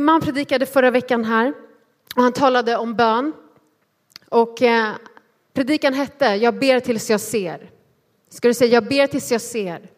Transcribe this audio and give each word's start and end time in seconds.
min 0.00 0.04
man 0.04 0.20
predikade 0.20 0.66
förra 0.66 0.90
veckan 0.90 1.24
här 1.24 1.54
och 2.16 2.22
han 2.22 2.32
talade 2.32 2.76
om 2.76 2.94
bön. 2.94 3.32
Och 4.28 4.62
eh, 4.62 4.92
predikan 5.52 5.94
hette 5.94 6.24
Jag 6.24 6.58
ber 6.58 6.80
tills 6.80 7.10
jag 7.10 7.20
ser. 7.20 7.70
Ska 8.28 8.48
du 8.48 8.54
säga 8.54 8.74
jag 8.74 8.84
ber 8.84 9.06
tills 9.06 9.32
jag 9.32 9.40
ser? 9.40 9.90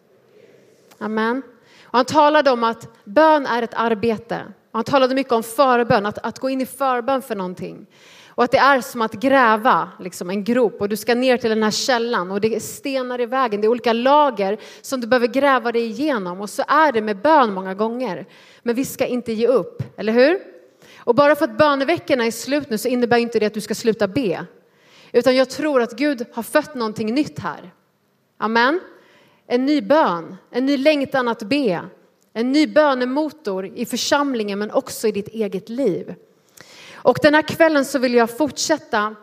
Amen. 0.98 1.42
Och 1.84 1.98
han 1.98 2.04
talade 2.04 2.50
om 2.50 2.64
att 2.64 2.88
bön 3.04 3.46
är 3.46 3.62
ett 3.62 3.74
arbete. 3.74 4.42
Och 4.70 4.78
han 4.78 4.84
talade 4.84 5.14
mycket 5.14 5.32
om 5.32 5.42
förbön, 5.42 6.06
att, 6.06 6.18
att 6.18 6.38
gå 6.38 6.50
in 6.50 6.60
i 6.60 6.66
förbön 6.66 7.22
för 7.22 7.34
någonting. 7.34 7.86
Och 8.34 8.44
att 8.44 8.50
det 8.50 8.58
är 8.58 8.80
som 8.80 9.02
att 9.02 9.12
gräva 9.12 9.88
liksom, 10.00 10.30
en 10.30 10.44
grop 10.44 10.80
och 10.80 10.88
du 10.88 10.96
ska 10.96 11.14
ner 11.14 11.36
till 11.36 11.50
den 11.50 11.62
här 11.62 11.70
källan 11.70 12.30
och 12.30 12.40
det 12.40 12.56
är 12.56 12.60
stenar 12.60 13.20
i 13.20 13.26
vägen, 13.26 13.60
det 13.60 13.66
är 13.66 13.68
olika 13.68 13.92
lager 13.92 14.58
som 14.82 15.00
du 15.00 15.06
behöver 15.06 15.26
gräva 15.26 15.72
dig 15.72 15.86
igenom. 15.86 16.40
Och 16.40 16.50
så 16.50 16.62
är 16.68 16.92
det 16.92 17.00
med 17.00 17.22
bön 17.22 17.52
många 17.52 17.74
gånger. 17.74 18.26
Men 18.62 18.74
vi 18.74 18.84
ska 18.84 19.06
inte 19.06 19.32
ge 19.32 19.46
upp, 19.46 19.82
eller 19.96 20.12
hur? 20.12 20.38
Och 20.96 21.14
bara 21.14 21.34
för 21.34 21.44
att 21.44 21.58
böneveckorna 21.58 22.26
är 22.26 22.30
slut 22.30 22.70
nu 22.70 22.78
så 22.78 22.88
innebär 22.88 23.16
inte 23.16 23.38
det 23.38 23.46
att 23.46 23.54
du 23.54 23.60
ska 23.60 23.74
sluta 23.74 24.08
be. 24.08 24.46
Utan 25.12 25.36
jag 25.36 25.50
tror 25.50 25.82
att 25.82 25.92
Gud 25.92 26.26
har 26.32 26.42
fött 26.42 26.74
någonting 26.74 27.14
nytt 27.14 27.38
här. 27.38 27.72
Amen. 28.38 28.80
En 29.46 29.66
ny 29.66 29.80
bön, 29.80 30.36
en 30.50 30.66
ny 30.66 30.76
längtan 30.76 31.28
att 31.28 31.42
be, 31.42 31.80
en 32.32 32.52
ny 32.52 32.66
bönemotor 32.66 33.66
i 33.66 33.86
församlingen 33.86 34.58
men 34.58 34.70
också 34.70 35.08
i 35.08 35.12
ditt 35.12 35.28
eget 35.28 35.68
liv. 35.68 36.14
Och 37.02 37.18
den 37.22 37.34
här 37.34 37.42
kvällen 37.42 37.84
så 37.84 37.98
vill 37.98 38.14
jag 38.14 38.36
fortsätta 38.36 39.14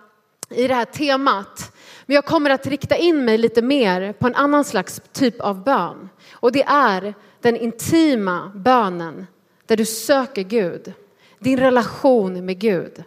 i 0.49 0.67
det 0.67 0.73
här 0.73 0.85
temat. 0.85 1.75
Men 2.05 2.15
jag 2.15 2.25
kommer 2.25 2.49
att 2.49 2.67
rikta 2.67 2.97
in 2.97 3.25
mig 3.25 3.37
lite 3.37 3.61
mer 3.61 4.13
på 4.13 4.27
en 4.27 4.35
annan 4.35 4.65
slags 4.65 5.01
typ 5.11 5.41
av 5.41 5.63
bön. 5.63 6.09
Och 6.31 6.51
det 6.51 6.63
är 6.63 7.13
den 7.41 7.55
intima 7.57 8.51
bönen 8.55 9.27
där 9.65 9.77
du 9.77 9.85
söker 9.85 10.43
Gud. 10.43 10.93
Din 11.39 11.59
relation 11.59 12.45
med 12.45 12.59
Gud. 12.59 13.03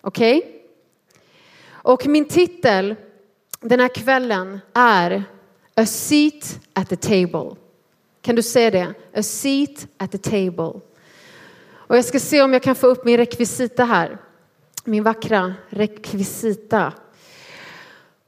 Okej? 0.00 0.38
Okay? 0.38 0.52
Och 1.70 2.06
min 2.06 2.24
titel 2.24 2.94
den 3.60 3.80
här 3.80 3.88
kvällen 3.88 4.60
är 4.74 5.24
A 5.74 5.86
seat 5.86 6.60
at 6.72 6.88
the 6.88 6.96
table. 6.96 7.56
Kan 8.22 8.36
du 8.36 8.42
säga 8.42 8.70
det? 8.70 8.94
A 9.14 9.22
seat 9.22 9.86
at 9.96 10.12
the 10.12 10.18
table. 10.18 10.80
Och 11.90 11.96
jag 11.96 12.04
ska 12.04 12.20
se 12.20 12.42
om 12.42 12.52
jag 12.52 12.62
kan 12.62 12.74
få 12.74 12.86
upp 12.86 13.04
min 13.04 13.16
rekvisita 13.16 13.84
här. 13.84 14.18
Min 14.84 15.02
vackra 15.02 15.54
rekvisita. 15.68 16.92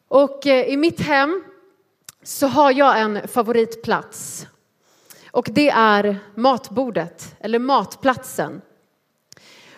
Och 0.08 0.46
eh, 0.46 0.66
i 0.66 0.76
mitt 0.76 1.00
hem 1.00 1.44
så 2.22 2.46
har 2.46 2.72
jag 2.72 3.00
en 3.00 3.28
favoritplats. 3.28 4.46
Och 5.30 5.48
det 5.52 5.70
är 5.70 6.18
matbordet, 6.34 7.34
eller 7.40 7.58
matplatsen. 7.58 8.60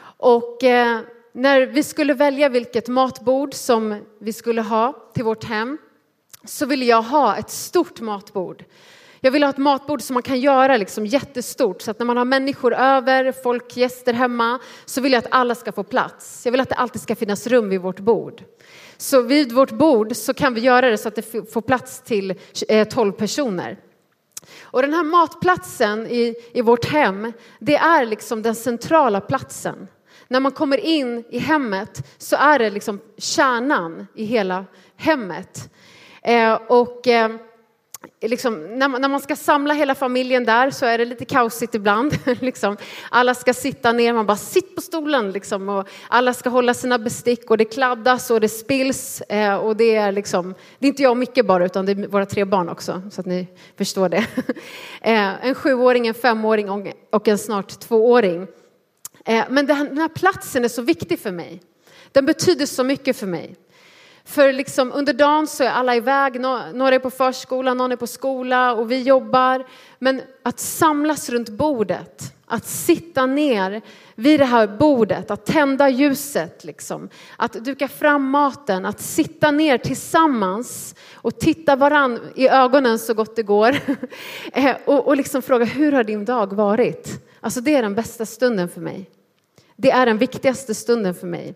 Och 0.02 0.64
eh, 0.64 1.00
när 1.32 1.60
vi 1.60 1.82
skulle 1.82 2.14
välja 2.14 2.48
vilket 2.48 2.88
matbord 2.88 3.54
som 3.54 4.00
vi 4.18 4.32
skulle 4.32 4.62
ha 4.62 5.10
till 5.14 5.24
vårt 5.24 5.44
hem 5.44 5.78
så 6.44 6.66
ville 6.66 6.84
jag 6.84 7.02
ha 7.02 7.36
ett 7.36 7.50
stort 7.50 8.00
matbord. 8.00 8.64
Jag 9.24 9.30
vill 9.30 9.42
ha 9.42 9.50
ett 9.50 9.58
matbord 9.58 10.02
som 10.02 10.14
man 10.14 10.22
kan 10.22 10.40
göra 10.40 10.76
liksom 10.76 11.06
jättestort 11.06 11.82
så 11.82 11.90
att 11.90 11.98
när 11.98 12.06
man 12.06 12.16
har 12.16 12.24
människor 12.24 12.74
över, 12.74 13.32
folk, 13.32 13.76
gäster 13.76 14.12
hemma 14.12 14.58
så 14.84 15.00
vill 15.00 15.12
jag 15.12 15.18
att 15.18 15.30
alla 15.30 15.54
ska 15.54 15.72
få 15.72 15.82
plats. 15.82 16.42
Jag 16.44 16.52
vill 16.52 16.60
att 16.60 16.68
det 16.68 16.74
alltid 16.74 17.02
ska 17.02 17.16
finnas 17.16 17.46
rum 17.46 17.68
vid 17.68 17.80
vårt 17.80 18.00
bord. 18.00 18.42
Så 18.96 19.22
vid 19.22 19.52
vårt 19.52 19.70
bord 19.70 20.16
så 20.16 20.34
kan 20.34 20.54
vi 20.54 20.60
göra 20.60 20.90
det 20.90 20.98
så 20.98 21.08
att 21.08 21.14
det 21.14 21.52
får 21.52 21.60
plats 21.60 22.00
till 22.00 22.34
eh, 22.68 22.88
12 22.88 23.12
personer. 23.12 23.78
Och 24.62 24.82
den 24.82 24.94
här 24.94 25.02
matplatsen 25.02 26.06
i, 26.06 26.34
i 26.52 26.62
vårt 26.62 26.84
hem, 26.84 27.32
det 27.58 27.76
är 27.76 28.06
liksom 28.06 28.42
den 28.42 28.54
centrala 28.54 29.20
platsen. 29.20 29.88
När 30.28 30.40
man 30.40 30.52
kommer 30.52 30.78
in 30.78 31.24
i 31.30 31.38
hemmet 31.38 32.06
så 32.18 32.36
är 32.36 32.58
det 32.58 32.70
liksom 32.70 33.00
kärnan 33.18 34.06
i 34.14 34.24
hela 34.24 34.64
hemmet. 34.96 35.72
Eh, 36.22 36.54
och 36.54 37.06
eh, 37.06 37.30
liksom, 38.20 38.78
när, 38.78 38.88
man, 38.88 39.00
när, 39.00 39.08
man, 39.08 39.20
ska 39.20 39.36
samla 39.36 39.74
hela 39.74 39.94
familjen 39.94 40.44
där 40.44 40.70
så 40.70 40.86
är 40.86 40.98
det 40.98 41.04
lite 41.04 41.24
kaosigt 41.24 41.74
ibland. 41.74 42.18
liksom. 42.40 42.76
Alla 43.10 43.34
ska 43.34 43.54
sitta 43.54 43.92
ner, 43.92 44.12
man 44.12 44.26
bara 44.26 44.36
sitt 44.36 44.74
på 44.74 44.80
stolen 44.80 45.32
liksom, 45.32 45.68
och 45.68 45.88
alla 46.08 46.34
ska 46.34 46.50
hålla 46.50 46.74
sina 46.74 46.98
bestick 46.98 47.50
och 47.50 47.58
det 47.58 47.64
kladdas 47.64 48.30
och 48.30 48.40
det 48.40 48.48
spills 48.48 49.20
eh, 49.20 49.54
och 49.54 49.76
det 49.76 49.94
är 49.94 50.12
liksom, 50.12 50.54
det 50.78 50.86
är 50.86 50.88
inte 50.88 51.02
jag 51.02 51.10
och 51.10 51.16
Micke 51.16 51.44
bara 51.44 51.64
utan 51.64 51.86
det 51.86 51.92
är 51.92 52.08
våra 52.08 52.26
tre 52.26 52.44
barn 52.44 52.68
också 52.68 53.02
så 53.10 53.20
att 53.20 53.26
ni 53.26 53.48
förstår 53.78 54.08
det. 54.08 54.26
eh, 55.00 55.46
en 55.46 55.54
sjuåring, 55.54 56.06
en 56.06 56.14
femåring 56.14 56.70
och, 56.70 56.86
och 57.10 57.28
en 57.28 57.38
snart 57.38 57.80
tvååring. 57.80 58.46
Eh, 59.24 59.44
men 59.48 59.66
den 59.66 59.98
här 59.98 60.08
platsen 60.08 60.64
är 60.64 60.68
så 60.68 60.82
viktig 60.82 61.18
för 61.18 61.30
mig. 61.30 61.60
Den 62.12 62.26
betyder 62.26 62.66
så 62.66 62.84
mycket 62.84 63.16
för 63.16 63.26
mig. 63.26 63.56
För 64.26 64.52
liksom 64.52 64.92
under 64.92 65.12
dagen 65.12 65.46
så 65.46 65.64
är 65.64 65.68
alla 65.68 65.96
iväg, 65.96 66.40
några 66.40 66.94
är 66.94 66.98
på 66.98 67.10
förskola, 67.10 67.74
någon 67.74 67.92
är 67.92 67.96
på 67.96 68.06
skola 68.06 68.74
och 68.74 68.90
vi 68.90 69.02
jobbar. 69.02 69.66
Men 69.98 70.22
att 70.42 70.60
samlas 70.60 71.28
runt 71.28 71.48
bordet, 71.48 72.34
att 72.46 72.66
sitta 72.66 73.26
ner 73.26 73.82
vid 74.14 74.40
det 74.40 74.44
här 74.44 74.66
bordet, 74.66 75.30
att 75.30 75.46
tända 75.46 75.88
ljuset, 75.88 76.64
liksom. 76.64 77.08
att 77.36 77.52
duka 77.52 77.88
fram 77.88 78.30
maten, 78.30 78.86
att 78.86 79.00
sitta 79.00 79.50
ner 79.50 79.78
tillsammans 79.78 80.94
och 81.14 81.38
titta 81.40 81.76
varann 81.76 82.20
i 82.34 82.48
ögonen 82.48 82.98
så 82.98 83.14
gott 83.14 83.36
det 83.36 83.42
går. 83.42 83.76
Eh, 84.52 84.76
och, 84.84 85.06
och 85.06 85.16
liksom 85.16 85.42
fråga, 85.42 85.64
hur 85.64 85.92
har 85.92 86.04
din 86.04 86.24
dag 86.24 86.52
varit? 86.52 87.28
Alltså 87.40 87.60
det 87.60 87.74
är 87.74 87.82
den 87.82 87.94
bästa 87.94 88.26
stunden 88.26 88.68
för 88.68 88.80
mig. 88.80 89.10
Det 89.76 89.90
är 89.90 90.06
den 90.06 90.18
viktigaste 90.18 90.74
stunden 90.74 91.14
för 91.14 91.26
mig 91.26 91.54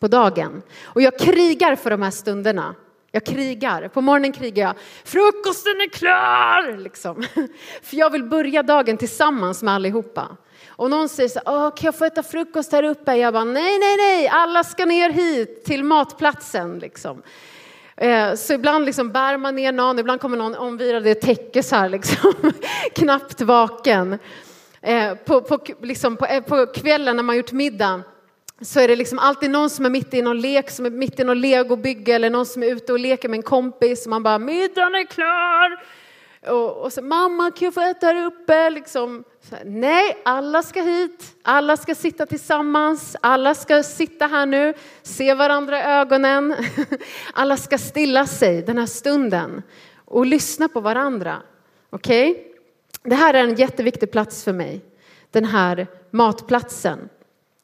på 0.00 0.08
dagen. 0.08 0.62
Och 0.84 1.02
jag 1.02 1.18
krigar 1.18 1.76
för 1.76 1.90
de 1.90 2.02
här 2.02 2.10
stunderna. 2.10 2.74
Jag 3.10 3.26
krigar. 3.26 3.88
På 3.88 4.00
morgonen 4.00 4.32
krigar 4.32 4.66
jag. 4.66 4.74
Frukosten 5.04 5.80
är 5.80 5.88
klar! 5.88 6.76
Liksom. 6.76 7.22
För 7.82 7.96
jag 7.96 8.10
vill 8.10 8.24
börja 8.24 8.62
dagen 8.62 8.96
tillsammans 8.96 9.62
med 9.62 9.74
allihopa. 9.74 10.36
Och 10.68 10.90
någon 10.90 11.08
säger 11.08 11.28
så 11.28 11.40
här, 11.46 11.76
kan 11.76 11.86
jag 11.86 11.98
få 11.98 12.04
äta 12.04 12.22
frukost 12.22 12.72
här 12.72 12.82
uppe? 12.82 13.14
Jag 13.14 13.32
bara, 13.32 13.44
nej, 13.44 13.78
nej, 13.78 13.96
nej, 13.96 14.28
alla 14.28 14.64
ska 14.64 14.86
ner 14.86 15.10
hit 15.10 15.64
till 15.64 15.84
matplatsen. 15.84 16.78
Liksom. 16.78 17.22
Eh, 17.96 18.34
så 18.34 18.52
ibland 18.52 18.84
liksom 18.84 19.12
bär 19.12 19.36
man 19.36 19.54
ner 19.54 19.72
någon, 19.72 19.98
ibland 19.98 20.20
kommer 20.20 20.36
någon 20.36 20.54
omvirad 20.54 21.06
i 21.06 21.10
ett 21.10 21.20
täcke 21.20 21.62
så 21.62 21.76
här, 21.76 21.88
liksom. 21.88 22.32
knappt 22.94 23.40
vaken. 23.40 24.18
Eh, 24.80 25.14
på, 25.14 25.40
på, 25.40 25.58
liksom, 25.82 26.16
på, 26.16 26.26
eh, 26.26 26.42
på 26.42 26.66
kvällen 26.66 27.16
när 27.16 27.22
man 27.22 27.36
gjort 27.36 27.52
middag 27.52 28.02
så 28.60 28.80
är 28.80 28.88
det 28.88 28.96
liksom 28.96 29.18
alltid 29.18 29.50
någon 29.50 29.70
som 29.70 29.86
är 29.86 29.90
mitt 29.90 30.14
i 30.14 30.22
någon 30.22 30.40
lek, 30.40 30.70
som 30.70 30.86
är 30.86 30.90
mitt 30.90 31.20
i 31.20 31.24
någon 31.24 31.40
legobygge 31.40 32.14
eller 32.14 32.30
någon 32.30 32.46
som 32.46 32.62
är 32.62 32.66
ute 32.66 32.92
och 32.92 32.98
leker 32.98 33.28
med 33.28 33.38
en 33.38 33.42
kompis 33.42 34.06
och 34.06 34.10
man 34.10 34.22
bara 34.22 34.38
middagen 34.38 34.94
är 34.94 35.04
klar. 35.04 35.82
Och, 36.46 36.76
och 36.76 36.92
så 36.92 37.02
mamma 37.02 37.50
kan 37.50 37.64
jag 37.64 37.74
få 37.74 37.80
äta 37.80 38.06
här 38.06 38.24
uppe? 38.24 38.70
Liksom. 38.70 39.24
Här, 39.50 39.62
nej, 39.64 40.16
alla 40.24 40.62
ska 40.62 40.82
hit, 40.82 41.36
alla 41.42 41.76
ska 41.76 41.94
sitta 41.94 42.26
tillsammans, 42.26 43.16
alla 43.20 43.54
ska 43.54 43.82
sitta 43.82 44.26
här 44.26 44.46
nu, 44.46 44.74
se 45.02 45.34
varandra 45.34 45.78
i 45.78 45.82
ögonen. 45.82 46.54
Alla 47.34 47.56
ska 47.56 47.78
stilla 47.78 48.26
sig 48.26 48.62
den 48.62 48.78
här 48.78 48.86
stunden 48.86 49.62
och 50.04 50.26
lyssna 50.26 50.68
på 50.68 50.80
varandra. 50.80 51.42
Okej? 51.90 52.30
Okay? 52.30 52.44
Det 53.02 53.14
här 53.14 53.34
är 53.34 53.44
en 53.44 53.54
jätteviktig 53.54 54.10
plats 54.10 54.44
för 54.44 54.52
mig, 54.52 54.80
den 55.30 55.44
här 55.44 55.86
matplatsen. 56.10 57.08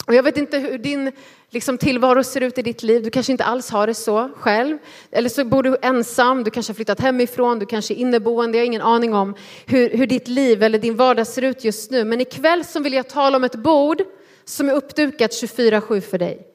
Och 0.06 0.14
jag 0.14 0.22
vet 0.22 0.36
inte 0.36 0.58
hur 0.58 0.78
din 0.78 1.12
liksom, 1.50 1.78
tillvaro 1.78 2.24
ser 2.24 2.40
ut 2.40 2.58
i 2.58 2.62
ditt 2.62 2.82
liv. 2.82 3.02
Du 3.02 3.10
kanske 3.10 3.32
inte 3.32 3.44
alls 3.44 3.70
har 3.70 3.86
det 3.86 3.94
så 3.94 4.30
själv. 4.36 4.78
Eller 5.10 5.28
så 5.28 5.44
bor 5.44 5.62
du 5.62 5.76
ensam, 5.82 6.44
du 6.44 6.50
kanske 6.50 6.70
har 6.70 6.74
flyttat 6.74 7.00
hemifrån, 7.00 7.58
du 7.58 7.66
kanske 7.66 7.94
är 7.94 7.96
inneboende. 7.96 8.58
Jag 8.58 8.62
har 8.62 8.66
ingen 8.66 8.82
aning 8.82 9.14
om 9.14 9.34
hur, 9.66 9.90
hur 9.90 10.06
ditt 10.06 10.28
liv 10.28 10.62
eller 10.62 10.78
din 10.78 10.96
vardag 10.96 11.26
ser 11.26 11.42
ut 11.42 11.64
just 11.64 11.90
nu. 11.90 12.04
Men 12.04 12.20
ikväll 12.20 12.64
så 12.64 12.80
vill 12.80 12.92
jag 12.92 13.08
tala 13.08 13.36
om 13.36 13.44
ett 13.44 13.54
bord 13.54 14.02
som 14.44 14.68
är 14.68 14.72
uppdukat 14.72 15.30
24-7 15.30 16.00
för 16.00 16.18
dig. 16.18 16.46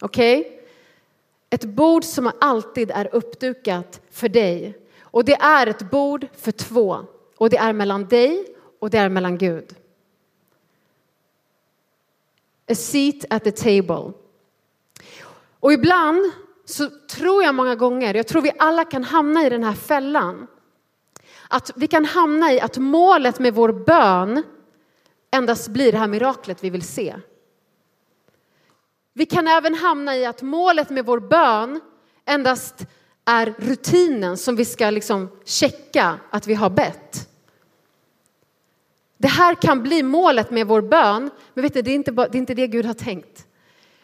Okej? 0.00 0.40
Okay? 0.40 0.52
Ett 1.50 1.64
bord 1.64 2.04
som 2.04 2.30
alltid 2.40 2.90
är 2.90 3.08
uppdukat 3.12 4.00
för 4.10 4.28
dig. 4.28 4.78
Och 5.00 5.24
det 5.24 5.34
är 5.34 5.66
ett 5.66 5.90
bord 5.90 6.26
för 6.36 6.52
två. 6.52 6.98
Och 7.36 7.50
det 7.50 7.56
är 7.56 7.72
mellan 7.72 8.08
dig 8.08 8.46
och 8.78 8.90
det 8.90 8.98
är 8.98 9.08
mellan 9.08 9.38
Gud. 9.38 9.74
A 12.72 12.74
seat 12.74 13.24
at 13.30 13.44
the 13.44 13.50
table. 13.50 14.12
Och 15.60 15.72
ibland 15.72 16.32
så 16.64 16.90
tror 17.10 17.42
jag 17.42 17.54
många 17.54 17.74
gånger, 17.74 18.14
jag 18.14 18.28
tror 18.28 18.42
vi 18.42 18.52
alla 18.58 18.84
kan 18.84 19.04
hamna 19.04 19.46
i 19.46 19.50
den 19.50 19.64
här 19.64 19.74
fällan. 19.74 20.46
Att 21.48 21.70
vi 21.76 21.86
kan 21.86 22.04
hamna 22.04 22.52
i 22.52 22.60
att 22.60 22.78
målet 22.78 23.38
med 23.38 23.54
vår 23.54 23.72
bön 23.72 24.42
endast 25.30 25.68
blir 25.68 25.92
det 25.92 25.98
här 25.98 26.08
miraklet 26.08 26.64
vi 26.64 26.70
vill 26.70 26.82
se. 26.82 27.16
Vi 29.12 29.26
kan 29.26 29.48
även 29.48 29.74
hamna 29.74 30.16
i 30.16 30.26
att 30.26 30.42
målet 30.42 30.90
med 30.90 31.06
vår 31.06 31.20
bön 31.20 31.80
endast 32.24 32.86
är 33.24 33.54
rutinen 33.58 34.36
som 34.36 34.56
vi 34.56 34.64
ska 34.64 34.90
liksom 34.90 35.28
checka 35.44 36.18
att 36.30 36.46
vi 36.46 36.54
har 36.54 36.70
bett. 36.70 37.28
Det 39.22 39.28
här 39.28 39.54
kan 39.54 39.82
bli 39.82 40.02
målet 40.02 40.50
med 40.50 40.66
vår 40.66 40.80
bön, 40.80 41.30
men 41.54 41.62
vet 41.62 41.74
ni, 41.74 41.82
det, 41.82 41.90
är 41.90 41.94
inte, 41.94 42.10
det 42.10 42.34
är 42.34 42.36
inte 42.36 42.54
det 42.54 42.66
Gud 42.66 42.86
har 42.86 42.94
tänkt. 42.94 43.46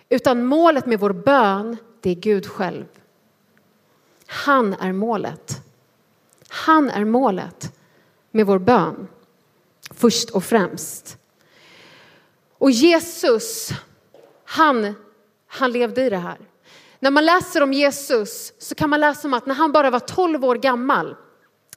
Utan 0.09 0.45
målet 0.45 0.87
med 0.87 1.01
vår 1.01 1.13
bön, 1.13 1.77
det 2.01 2.11
är 2.11 2.15
Gud 2.15 2.47
själv. 2.47 2.85
Han 4.27 4.75
är 4.75 4.93
målet. 4.93 5.61
Han 6.49 6.91
är 6.91 7.05
målet 7.05 7.73
med 8.31 8.47
vår 8.47 8.59
bön, 8.59 9.09
först 9.91 10.31
och 10.31 10.45
främst. 10.45 11.19
Och 12.59 12.71
Jesus, 12.71 13.71
han, 14.45 14.95
han 15.47 15.73
levde 15.73 16.05
i 16.05 16.11
det 16.11 16.17
här. 16.17 16.39
När 16.99 17.11
man 17.11 17.25
läser 17.25 17.63
om 17.63 17.73
Jesus 17.73 18.53
så 18.59 18.75
kan 18.75 18.91
man 18.91 19.01
läsa 19.01 19.29
om 19.29 19.35
att 19.35 19.47
när 19.47 19.55
han 19.55 19.73
bara 19.73 19.91
var 19.91 20.01
12 20.01 20.45
år 20.45 20.57
gammal 20.57 21.17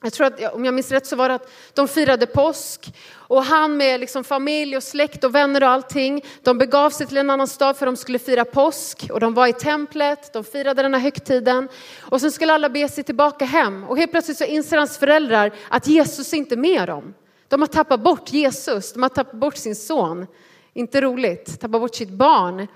jag 0.04 0.14
tror 0.14 0.28
att 0.28 0.54
om 0.54 0.66
jag 0.66 0.74
minns 0.74 0.92
rätt 0.92 1.06
så 1.06 1.16
var 1.16 1.30
det 1.30 1.36
att 1.36 1.52
de 1.74 1.88
firade 1.88 2.26
påsk 2.26 2.94
och 3.14 3.44
han 3.44 3.78
med 3.78 4.00
liksom 4.00 4.24
familj 4.24 4.78
och 4.78 4.84
släkt 4.84 5.24
och 5.24 5.36
vänner 5.36 5.64
och 5.64 5.70
allting. 5.70 6.26
De 6.42 6.58
begav 6.58 6.90
sig 6.90 7.08
till 7.08 7.18
en 7.18 7.30
annan 7.30 7.48
stad 7.48 7.78
för 7.78 7.86
de 7.86 7.96
skulle 7.96 8.20
fira 8.20 8.46
påsk 8.46 9.08
och 9.12 9.20
de 9.20 9.34
var 9.34 9.48
i 9.48 9.54
templet, 9.54 10.34
de 10.34 10.44
firade 10.44 10.82
den 10.82 10.94
här 10.94 11.02
högtiden 11.02 11.70
och 12.00 12.22
sen 12.22 12.32
skulle 12.32 12.54
alla 12.54 12.70
be 12.70 12.90
sig 12.90 13.04
tillbaka 13.04 13.46
hem 13.46 13.84
och 13.84 13.98
helt 13.98 14.12
plötsligt 14.12 14.38
så 14.38 14.44
inser 14.44 14.78
hans 14.78 14.98
föräldrar 14.98 15.52
att 15.70 15.88
Jesus 15.88 16.34
är 16.34 16.38
inte 16.38 16.58
med 16.58 16.88
dem. 16.88 17.14
De 17.48 17.62
har 17.62 17.68
tappat 17.68 18.04
bort 18.04 18.34
Jesus, 18.34 18.94
de 18.94 19.04
har 19.04 19.10
tappat 19.10 19.40
bort 19.40 19.58
sin 19.58 19.76
son. 19.76 20.28
Inte 20.74 21.02
roligt, 21.02 21.60
tappat 21.60 21.82
bort 21.82 21.96
sitt 21.96 22.10
barn. 22.10 22.68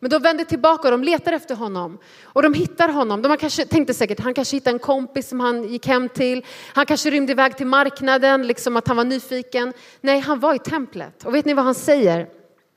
Men 0.00 0.10
de 0.10 0.22
vänder 0.22 0.44
tillbaka 0.44 0.88
och 0.88 0.90
de 0.90 1.04
letar 1.04 1.32
efter 1.32 1.54
honom. 1.54 1.98
Och 2.22 2.42
de 2.42 2.54
hittar 2.54 2.88
honom. 2.88 3.22
De 3.22 3.36
kanske, 3.36 3.64
tänkte 3.64 3.94
säkert 3.94 4.20
han 4.20 4.34
kanske 4.34 4.56
hittade 4.56 4.74
en 4.74 4.78
kompis 4.78 5.28
som 5.28 5.40
han 5.40 5.64
gick 5.64 5.86
hem 5.86 6.08
till. 6.08 6.44
Han 6.72 6.86
kanske 6.86 7.10
rymde 7.10 7.32
iväg 7.32 7.56
till 7.56 7.66
marknaden, 7.66 8.46
liksom 8.46 8.76
att 8.76 8.88
han 8.88 8.96
var 8.96 9.04
nyfiken. 9.04 9.72
Nej, 10.00 10.20
han 10.20 10.40
var 10.40 10.54
i 10.54 10.58
templet. 10.58 11.24
Och 11.24 11.34
vet 11.34 11.44
ni 11.44 11.54
vad 11.54 11.64
han 11.64 11.74
säger? 11.74 12.28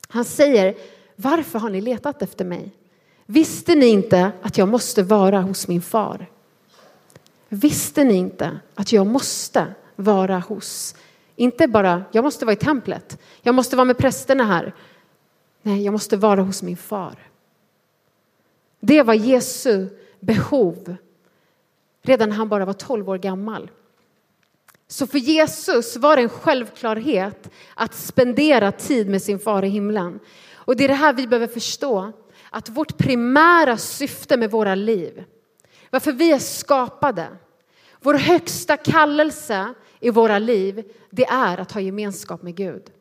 Han 0.08 0.26
säger, 0.26 0.76
varför 1.16 1.60
har 1.60 1.70
ni 1.70 1.82
letat 1.82 2.22
efter 2.22 2.46
mig? 2.46 2.72
Visste 3.26 3.76
ni 3.76 3.86
inte 3.86 4.32
att 4.42 4.58
jag 4.58 4.68
måste 4.68 5.04
vara 5.04 5.42
hos 5.42 5.68
min 5.68 5.82
far? 5.82 6.28
Visste 7.50 8.04
ni 8.04 8.14
inte 8.14 8.60
att 8.76 8.92
jag 8.92 9.08
måste 9.08 9.68
vara 9.96 10.40
hos, 10.40 10.96
inte 11.36 11.68
bara, 11.68 12.04
jag 12.12 12.24
måste 12.24 12.46
vara 12.46 12.54
i 12.54 12.58
templet, 12.58 13.22
jag 13.42 13.56
måste 13.56 13.76
vara 13.76 13.86
med 13.86 13.98
prästerna 13.98 14.44
här, 14.44 14.74
Nej, 15.64 15.84
jag 15.84 15.92
måste 15.92 16.18
vara 16.18 16.42
hos 16.42 16.64
min 16.64 16.78
far. 16.78 17.16
Det 18.80 19.04
var 19.04 19.14
Jesu 19.14 19.88
behov 20.20 20.96
redan 22.02 22.30
när 22.30 22.36
han 22.36 22.50
bara 22.50 22.66
var 22.66 22.74
12 22.74 23.10
år 23.10 23.18
gammal. 23.18 23.72
Så 24.88 25.08
för 25.08 25.18
Jesus 25.18 25.98
var 25.98 26.16
det 26.16 26.22
en 26.22 26.30
självklarhet 26.30 27.50
att 27.76 27.94
spendera 27.94 28.72
tid 28.72 29.10
med 29.10 29.22
sin 29.22 29.40
far 29.40 29.64
i 29.64 29.68
himlen. 29.68 30.20
Och 30.54 30.76
det 30.76 30.84
är 30.84 30.88
det 30.88 30.94
här 30.94 31.14
vi 31.14 31.28
behöver 31.28 31.48
förstå, 31.48 32.12
att 32.50 32.70
vårt 32.70 32.98
primära 32.98 33.78
syfte 33.78 34.38
med 34.38 34.52
våra 34.52 34.76
liv, 34.76 35.24
varför 35.90 36.12
vi 36.12 36.32
är 36.32 36.40
skapade, 36.40 37.28
vår 38.02 38.14
högsta 38.14 38.78
kallelse 38.78 39.74
i 40.00 40.10
våra 40.10 40.40
liv, 40.40 40.92
det 41.10 41.26
är 41.26 41.58
att 41.58 41.72
ha 41.72 41.82
gemenskap 41.82 42.42
med 42.42 42.56
Gud. 42.56 42.92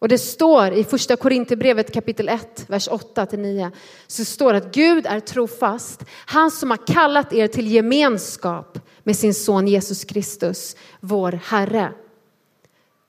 Och 0.00 0.08
det 0.08 0.18
står 0.18 0.72
i 0.72 0.84
första 0.84 1.16
Korinthierbrevet 1.16 1.92
kapitel 1.92 2.28
1, 2.28 2.64
vers 2.68 2.88
8-9, 2.88 3.70
så 4.06 4.24
står 4.24 4.54
att 4.54 4.74
Gud 4.74 5.06
är 5.06 5.20
trofast, 5.20 6.04
han 6.26 6.50
som 6.50 6.70
har 6.70 6.86
kallat 6.86 7.32
er 7.32 7.46
till 7.46 7.70
gemenskap 7.70 8.78
med 9.02 9.16
sin 9.16 9.34
son 9.34 9.68
Jesus 9.68 10.04
Kristus, 10.04 10.76
vår 11.00 11.32
Herre. 11.32 11.92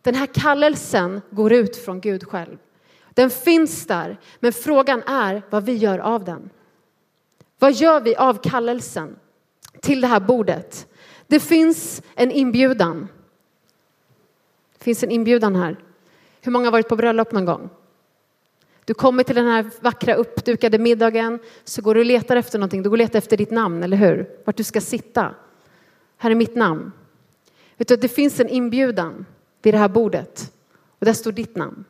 Den 0.01 0.15
här 0.15 0.25
kallelsen 0.25 1.21
går 1.29 1.53
ut 1.53 1.77
från 1.77 2.01
Gud 2.01 2.23
själv. 2.23 2.57
Den 3.09 3.29
finns 3.29 3.87
där, 3.87 4.19
men 4.39 4.53
frågan 4.53 5.03
är 5.03 5.41
vad 5.49 5.65
vi 5.65 5.73
gör 5.73 5.99
av 5.99 6.23
den. 6.23 6.49
Vad 7.59 7.73
gör 7.73 8.01
vi 8.01 8.15
av 8.15 8.41
kallelsen 8.43 9.15
till 9.81 10.01
det 10.01 10.07
här 10.07 10.19
bordet? 10.19 10.87
Det 11.27 11.39
finns 11.39 12.01
en 12.15 12.31
inbjudan. 12.31 13.07
Det 14.77 14.83
finns 14.83 15.03
en 15.03 15.11
inbjudan 15.11 15.55
här. 15.55 15.77
Hur 16.41 16.51
många 16.51 16.65
har 16.65 16.71
varit 16.71 16.87
på 16.87 16.95
bröllop 16.95 17.31
någon 17.31 17.45
gång? 17.45 17.69
Du 18.85 18.93
kommer 18.93 19.23
till 19.23 19.35
den 19.35 19.47
här 19.47 19.69
vackra 19.79 20.13
uppdukade 20.13 20.77
middagen 20.77 21.39
så 21.63 21.81
går 21.81 21.95
du 21.95 21.99
och 21.99 22.05
letar 22.05 22.35
efter 22.35 22.59
någonting. 22.59 22.83
Du 22.83 22.89
går 22.89 22.93
och 22.93 22.97
letar 22.97 23.19
efter 23.19 23.37
ditt 23.37 23.51
namn, 23.51 23.83
eller 23.83 23.97
hur? 23.97 24.29
Vart 24.45 24.57
du 24.57 24.63
ska 24.63 24.81
sitta. 24.81 25.35
Här 26.17 26.31
är 26.31 26.35
mitt 26.35 26.55
namn. 26.55 26.91
Vet 27.77 27.87
du, 27.87 27.95
det 27.95 28.07
finns 28.07 28.39
en 28.39 28.49
inbjudan 28.49 29.25
vid 29.61 29.73
det 29.73 29.77
här 29.77 29.89
bordet 29.89 30.53
och 30.99 31.05
där 31.05 31.13
står 31.13 31.31
ditt 31.31 31.55
namn. 31.55 31.85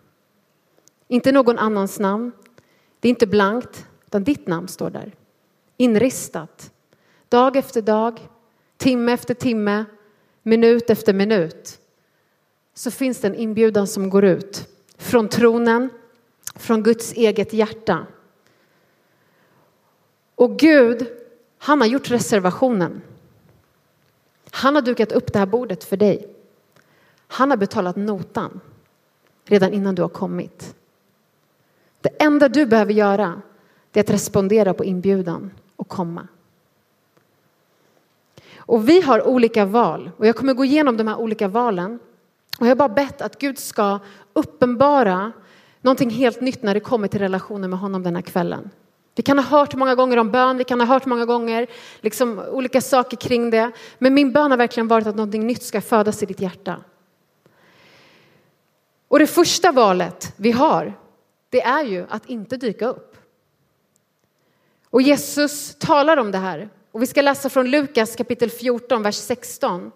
Inte 1.07 1.31
någon 1.31 1.57
annans 1.57 2.00
namn. 2.00 2.31
Det 3.00 3.07
är 3.07 3.09
inte 3.09 3.27
blankt, 3.27 3.86
utan 4.07 4.24
ditt 4.24 4.48
namn 4.48 4.68
står 4.68 4.89
där. 4.89 5.12
Inristat. 5.77 6.71
Dag 7.30 7.56
efter 7.56 7.81
dag, 7.81 8.19
timme 8.77 9.12
efter 9.13 9.33
timme, 9.33 9.86
minut 10.44 10.89
efter 10.89 11.13
minut 11.13 11.81
så 12.73 12.91
finns 12.91 13.21
det 13.21 13.27
en 13.27 13.35
inbjudan 13.35 13.88
som 13.88 14.09
går 14.09 14.23
ut 14.25 14.68
från 14.97 15.29
tronen, 15.29 15.89
från 16.56 16.83
Guds 16.83 17.13
eget 17.13 17.53
hjärta. 17.53 18.06
Och 20.35 20.59
Gud, 20.59 21.07
han 21.57 21.81
har 21.81 21.88
gjort 21.88 22.12
reservationen. 22.12 23.01
Han 24.51 24.75
har 24.75 24.81
dukat 24.81 25.12
upp 25.12 25.33
det 25.33 25.39
här 25.39 25.45
bordet 25.45 25.83
för 25.83 25.97
dig. 25.97 26.27
Han 27.27 27.50
har 27.50 27.57
betalat 27.57 27.95
notan 27.95 28.59
redan 29.45 29.74
innan 29.74 29.95
du 29.95 30.01
har 30.01 30.09
kommit. 30.09 30.75
Det 32.01 32.24
enda 32.24 32.50
du 32.50 32.65
behöver 32.65 32.94
göra 32.94 33.41
är 33.94 34.01
att 34.01 34.09
respondera 34.09 34.74
på 34.74 34.85
inbjudan 34.85 35.51
och 35.75 35.88
komma. 35.88 36.27
Och 38.56 38.89
vi 38.89 39.01
har 39.01 39.27
olika 39.27 39.65
val 39.65 40.12
och 40.17 40.27
jag 40.27 40.35
kommer 40.35 40.53
gå 40.53 40.65
igenom 40.65 40.97
de 40.97 41.07
här 41.07 41.19
olika 41.19 41.47
valen 41.47 42.00
och 42.59 42.65
jag 42.65 42.71
har 42.71 42.75
bara 42.75 42.89
bett 42.89 43.21
att 43.21 43.39
Gud 43.39 43.59
ska 43.59 44.00
uppenbara 44.33 45.31
någonting 45.81 46.09
helt 46.09 46.42
nytt 46.42 46.63
när 46.63 46.74
det 46.74 46.80
kommer 46.80 47.07
till 47.07 47.19
relationen 47.19 47.69
med 47.69 47.80
honom 47.80 48.03
den 48.03 48.15
här 48.15 48.21
kvällen. 48.21 48.69
Vi 49.15 49.24
kan 49.24 49.39
ha 49.39 49.45
hört 49.45 49.75
många 49.75 49.95
gånger 49.95 50.18
om 50.18 50.31
bön, 50.31 50.57
vi 50.57 50.63
kan 50.63 50.80
ha 50.80 50.88
hört 50.88 51.06
många 51.06 51.25
gånger 51.25 51.68
liksom 52.01 52.39
olika 52.39 52.81
saker 52.81 53.18
kring 53.18 53.50
det. 53.50 53.71
Men 53.98 54.13
min 54.13 54.31
bön 54.31 54.51
har 54.51 54.57
verkligen 54.57 54.88
varit 54.88 55.07
att 55.07 55.15
någonting 55.15 55.48
nytt 55.48 55.63
ska 55.63 55.81
födas 55.81 56.24
i 56.24 56.25
ditt 56.25 56.42
hjärta. 56.42 56.77
Och 59.07 59.19
det 59.19 59.27
första 59.27 59.71
valet 59.71 60.33
vi 60.38 60.51
har, 60.51 60.94
det 61.50 61.62
är 61.62 61.83
ju 61.83 62.06
att 62.09 62.25
inte 62.30 62.58
dyka 62.58 62.88
upp. 62.88 63.17
Och 64.89 65.01
Jesus 65.01 65.75
talar 65.75 66.17
om 66.17 66.31
det 66.31 66.38
här. 66.38 66.70
Och 66.91 67.01
vi 67.01 67.08
ska 67.08 67.22
läsa 67.22 67.50
från 67.50 67.72
Lukas 67.72 68.15
kapitel 68.15 68.50
14, 68.50 69.03
vers 69.03 69.15
16. 69.15 69.91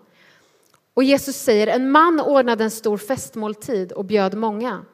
Och 0.96 1.04
Jesus 1.04 1.36
säger, 1.36 1.68
en 1.68 1.92
man 1.92 2.20
ordnade 2.20 2.64
en 2.64 2.72
stor 2.72 2.98
festmåltid 2.98 3.92
och 3.92 4.06
bjöd 4.06 4.38
många. 4.38 4.86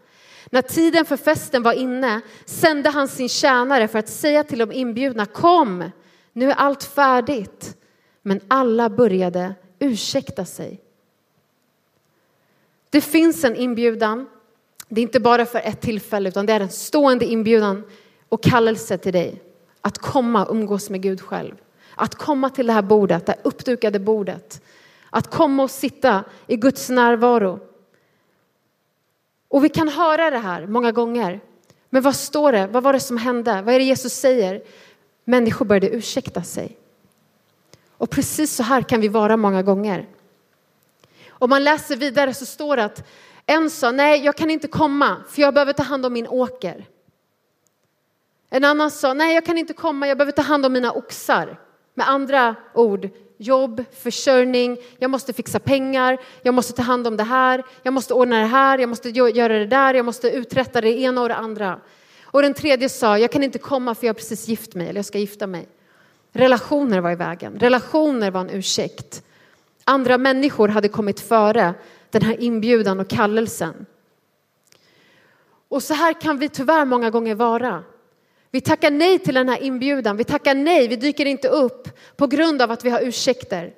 När 0.49 0.61
tiden 0.61 1.05
för 1.05 1.17
festen 1.17 1.63
var 1.63 1.73
inne 1.73 2.21
sände 2.45 2.89
han 2.89 3.07
sin 3.07 3.29
tjänare 3.29 3.87
för 3.87 3.99
att 3.99 4.09
säga 4.09 4.43
till 4.43 4.59
de 4.59 4.71
inbjudna, 4.71 5.25
kom, 5.25 5.91
nu 6.33 6.51
är 6.51 6.55
allt 6.55 6.83
färdigt. 6.83 7.77
Men 8.21 8.41
alla 8.47 8.89
började 8.89 9.53
ursäkta 9.79 10.45
sig. 10.45 10.81
Det 12.89 13.01
finns 13.01 13.43
en 13.43 13.55
inbjudan. 13.55 14.29
Det 14.87 15.01
är 15.01 15.03
inte 15.03 15.19
bara 15.19 15.45
för 15.45 15.59
ett 15.59 15.81
tillfälle 15.81 16.29
utan 16.29 16.45
det 16.45 16.53
är 16.53 16.59
en 16.59 16.69
stående 16.69 17.25
inbjudan 17.25 17.83
och 18.29 18.43
kallelse 18.43 18.97
till 18.97 19.13
dig 19.13 19.41
att 19.81 19.97
komma 19.97 20.45
och 20.45 20.55
umgås 20.55 20.89
med 20.89 21.01
Gud 21.01 21.21
själv. 21.21 21.55
Att 21.95 22.15
komma 22.15 22.49
till 22.49 22.67
det 22.67 22.73
här 22.73 22.81
bordet, 22.81 23.25
det 23.25 23.31
här 23.31 23.41
uppdukade 23.43 23.99
bordet 23.99 24.61
att 25.13 25.31
komma 25.31 25.63
och 25.63 25.71
sitta 25.71 26.23
i 26.47 26.55
Guds 26.55 26.89
närvaro. 26.89 27.59
Och 29.47 29.63
vi 29.63 29.69
kan 29.69 29.89
höra 29.89 30.29
det 30.29 30.37
här 30.37 30.67
många 30.67 30.91
gånger. 30.91 31.39
Men 31.89 32.01
vad 32.01 32.15
står 32.15 32.51
det? 32.51 32.67
Vad 32.67 32.83
var 32.83 32.93
det 32.93 32.99
som 32.99 33.17
hände? 33.17 33.61
Vad 33.61 33.75
är 33.75 33.79
det 33.79 33.85
Jesus 33.85 34.13
säger? 34.13 34.63
Människor 35.23 35.65
började 35.65 35.89
ursäkta 35.89 36.43
sig. 36.43 36.77
Och 37.97 38.09
precis 38.09 38.55
så 38.55 38.63
här 38.63 38.81
kan 38.81 39.01
vi 39.01 39.07
vara 39.07 39.37
många 39.37 39.63
gånger. 39.63 40.07
Om 41.29 41.49
man 41.49 41.63
läser 41.63 41.95
vidare 41.95 42.33
så 42.33 42.45
står 42.45 42.75
det 42.75 42.83
att 42.83 43.07
en 43.45 43.69
sa 43.69 43.91
nej, 43.91 44.25
jag 44.25 44.37
kan 44.37 44.49
inte 44.49 44.67
komma 44.67 45.17
för 45.29 45.41
jag 45.41 45.53
behöver 45.53 45.73
ta 45.73 45.83
hand 45.83 46.05
om 46.05 46.13
min 46.13 46.27
åker. 46.27 46.85
En 48.49 48.63
annan 48.63 48.91
sa 48.91 49.13
nej, 49.13 49.33
jag 49.33 49.45
kan 49.45 49.57
inte 49.57 49.73
komma, 49.73 50.07
jag 50.07 50.17
behöver 50.17 50.31
ta 50.31 50.41
hand 50.41 50.65
om 50.65 50.73
mina 50.73 50.91
oxar. 50.91 51.59
Med 51.93 52.09
andra 52.09 52.55
ord, 52.73 53.09
jobb, 53.41 53.83
försörjning, 53.91 54.77
jag 54.97 55.11
måste 55.11 55.33
fixa 55.33 55.59
pengar, 55.59 56.17
jag 56.41 56.53
måste 56.53 56.73
ta 56.73 56.81
hand 56.81 57.07
om 57.07 57.17
det 57.17 57.23
här, 57.23 57.63
jag 57.83 57.93
måste 57.93 58.13
ordna 58.13 58.39
det 58.39 58.45
här, 58.45 58.77
jag 58.77 58.89
måste 58.89 59.09
göra 59.09 59.59
det 59.59 59.65
där, 59.65 59.93
jag 59.93 60.05
måste 60.05 60.29
uträtta 60.29 60.81
det 60.81 60.99
ena 60.99 61.21
och 61.21 61.29
det 61.29 61.35
andra. 61.35 61.79
Och 62.23 62.41
den 62.41 62.53
tredje 62.53 62.89
sa, 62.89 63.17
jag 63.17 63.31
kan 63.31 63.43
inte 63.43 63.59
komma 63.59 63.95
för 63.95 64.07
jag 64.07 64.13
har 64.13 64.17
precis 64.17 64.47
gift 64.47 64.75
mig, 64.75 64.89
eller 64.89 64.97
jag 64.97 65.05
ska 65.05 65.17
gifta 65.17 65.47
mig. 65.47 65.67
Relationer 66.31 66.99
var 66.99 67.11
i 67.11 67.15
vägen, 67.15 67.59
relationer 67.59 68.31
var 68.31 68.41
en 68.41 68.49
ursäkt. 68.49 69.23
Andra 69.83 70.17
människor 70.17 70.67
hade 70.67 70.87
kommit 70.87 71.19
före 71.19 71.73
den 72.09 72.21
här 72.21 72.41
inbjudan 72.41 72.99
och 72.99 73.07
kallelsen. 73.07 73.85
Och 75.69 75.83
så 75.83 75.93
här 75.93 76.21
kan 76.21 76.39
vi 76.39 76.49
tyvärr 76.49 76.85
många 76.85 77.09
gånger 77.09 77.35
vara. 77.35 77.83
Vi 78.51 78.61
tackar 78.61 78.91
nej 78.91 79.19
till 79.19 79.33
den 79.33 79.49
här 79.49 79.63
inbjudan, 79.63 80.17
vi 80.17 80.23
tackar 80.23 80.55
nej, 80.55 80.87
vi 80.87 80.95
dyker 80.95 81.25
inte 81.25 81.47
upp 81.47 81.89
på 82.15 82.27
grund 82.27 82.61
av 82.61 82.71
att 82.71 82.85
vi 82.85 82.89
har 82.89 83.01
ursäkter. 83.01 83.73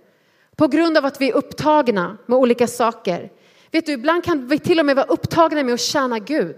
På 0.55 0.67
grund 0.67 0.97
av 0.97 1.05
att 1.05 1.21
vi 1.21 1.29
är 1.29 1.33
upptagna 1.33 2.17
med 2.25 2.37
olika 2.37 2.67
saker. 2.67 3.31
Vet 3.71 3.85
du, 3.85 3.91
ibland 3.91 4.23
kan 4.23 4.47
vi 4.47 4.59
till 4.59 4.79
och 4.79 4.85
med 4.85 4.95
vara 4.95 5.05
upptagna 5.05 5.63
med 5.63 5.73
att 5.73 5.79
tjäna 5.79 6.19
Gud. 6.19 6.55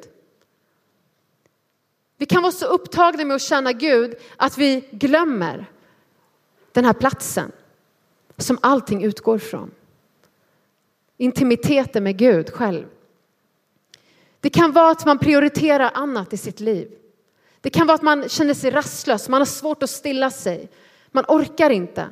Vi 2.17 2.25
kan 2.25 2.41
vara 2.41 2.51
så 2.51 2.65
upptagna 2.65 3.25
med 3.25 3.35
att 3.35 3.41
tjäna 3.41 3.71
Gud 3.71 4.15
att 4.37 4.57
vi 4.57 4.87
glömmer 4.91 5.65
den 6.71 6.85
här 6.85 6.93
platsen 6.93 7.51
som 8.37 8.57
allting 8.61 9.03
utgår 9.03 9.37
från. 9.37 9.71
Intimiteten 11.17 12.03
med 12.03 12.17
Gud 12.17 12.49
själv. 12.49 12.85
Det 14.39 14.49
kan 14.49 14.71
vara 14.71 14.91
att 14.91 15.05
man 15.05 15.19
prioriterar 15.19 15.91
annat 15.93 16.33
i 16.33 16.37
sitt 16.37 16.59
liv. 16.59 16.91
Det 17.65 17.69
kan 17.69 17.87
vara 17.87 17.95
att 17.95 18.01
man 18.01 18.29
känner 18.29 18.53
sig 18.53 18.71
rastlös, 18.71 19.29
man 19.29 19.41
har 19.41 19.45
svårt 19.45 19.83
att 19.83 19.89
stilla 19.89 20.29
sig, 20.29 20.69
man 21.11 21.25
orkar 21.27 21.69
inte. 21.69 22.09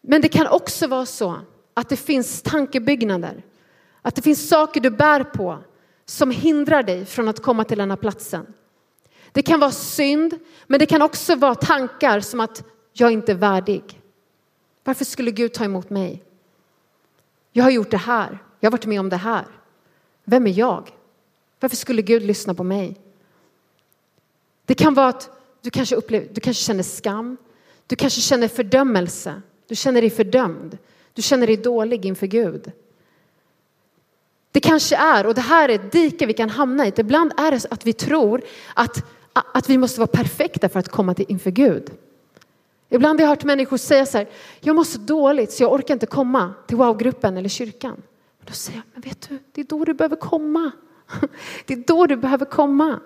Men 0.00 0.20
det 0.20 0.28
kan 0.28 0.46
också 0.46 0.86
vara 0.86 1.06
så 1.06 1.40
att 1.74 1.88
det 1.88 1.96
finns 1.96 2.42
tankebyggnader, 2.42 3.44
att 4.02 4.14
det 4.14 4.22
finns 4.22 4.48
saker 4.48 4.80
du 4.80 4.90
bär 4.90 5.24
på 5.24 5.58
som 6.04 6.30
hindrar 6.30 6.82
dig 6.82 7.04
från 7.04 7.28
att 7.28 7.42
komma 7.42 7.64
till 7.64 7.78
den 7.78 7.90
här 7.90 7.96
platsen. 7.96 8.54
Det 9.32 9.42
kan 9.42 9.60
vara 9.60 9.70
synd, 9.70 10.38
men 10.66 10.80
det 10.80 10.86
kan 10.86 11.02
också 11.02 11.34
vara 11.34 11.54
tankar 11.54 12.20
som 12.20 12.40
att 12.40 12.64
jag 12.92 13.12
inte 13.12 13.32
är 13.32 13.36
värdig. 13.36 14.00
Varför 14.84 15.04
skulle 15.04 15.30
Gud 15.30 15.52
ta 15.54 15.64
emot 15.64 15.90
mig? 15.90 16.24
Jag 17.52 17.64
har 17.64 17.70
gjort 17.70 17.90
det 17.90 17.96
här, 17.96 18.38
jag 18.60 18.70
har 18.70 18.72
varit 18.72 18.86
med 18.86 19.00
om 19.00 19.08
det 19.08 19.16
här. 19.16 19.44
Vem 20.24 20.46
är 20.46 20.58
jag? 20.58 20.92
Varför 21.60 21.76
skulle 21.76 22.02
Gud 22.02 22.22
lyssna 22.22 22.54
på 22.54 22.64
mig? 22.64 22.96
Det 24.64 24.74
kan 24.74 24.94
vara 24.94 25.08
att 25.08 25.30
du 25.60 25.70
kanske, 25.70 25.96
upplever, 25.96 26.28
du 26.32 26.40
kanske 26.40 26.62
känner 26.62 26.82
skam, 26.82 27.36
du 27.86 27.96
kanske 27.96 28.20
känner 28.20 28.48
fördömelse, 28.48 29.42
du 29.68 29.74
känner 29.74 30.00
dig 30.00 30.10
fördömd, 30.10 30.78
du 31.12 31.22
känner 31.22 31.46
dig 31.46 31.56
dålig 31.56 32.06
inför 32.06 32.26
Gud. 32.26 32.72
Det 34.52 34.60
kanske 34.60 34.96
är, 34.96 35.26
och 35.26 35.34
det 35.34 35.40
här 35.40 35.68
är 35.68 35.74
ett 35.74 35.92
dike 35.92 36.26
vi 36.26 36.32
kan 36.32 36.50
hamna 36.50 36.86
i, 36.86 36.92
ibland 36.96 37.32
är 37.36 37.50
det 37.50 37.66
att 37.70 37.86
vi 37.86 37.92
tror 37.92 38.42
att, 38.74 39.04
att 39.32 39.68
vi 39.68 39.78
måste 39.78 40.00
vara 40.00 40.06
perfekta 40.06 40.68
för 40.68 40.78
att 40.78 40.88
komma 40.88 41.14
till 41.14 41.26
inför 41.28 41.50
Gud. 41.50 41.90
Ibland 42.88 43.20
har 43.20 43.24
jag 43.24 43.28
hört 43.28 43.44
människor 43.44 43.76
säga 43.76 44.06
så 44.06 44.18
här, 44.18 44.28
jag 44.60 44.76
mår 44.76 44.84
så 44.84 44.98
dåligt 44.98 45.52
så 45.52 45.62
jag 45.62 45.72
orkar 45.72 45.94
inte 45.94 46.06
komma 46.06 46.54
till 46.66 46.76
wow-gruppen 46.76 47.36
eller 47.36 47.48
kyrkan. 47.48 48.02
Då 48.44 48.52
säger 48.52 48.78
jag, 48.78 48.84
men 48.92 49.02
vet 49.02 49.28
du, 49.28 49.38
det 49.52 49.60
är 49.60 49.64
då 49.64 49.84
du 49.84 49.94
behöver 49.94 50.16
komma. 50.16 50.70
Det 51.66 51.74
är 51.74 51.84
då 51.86 52.06
du 52.06 52.16
behöver 52.16 52.44
komma. 52.44 53.00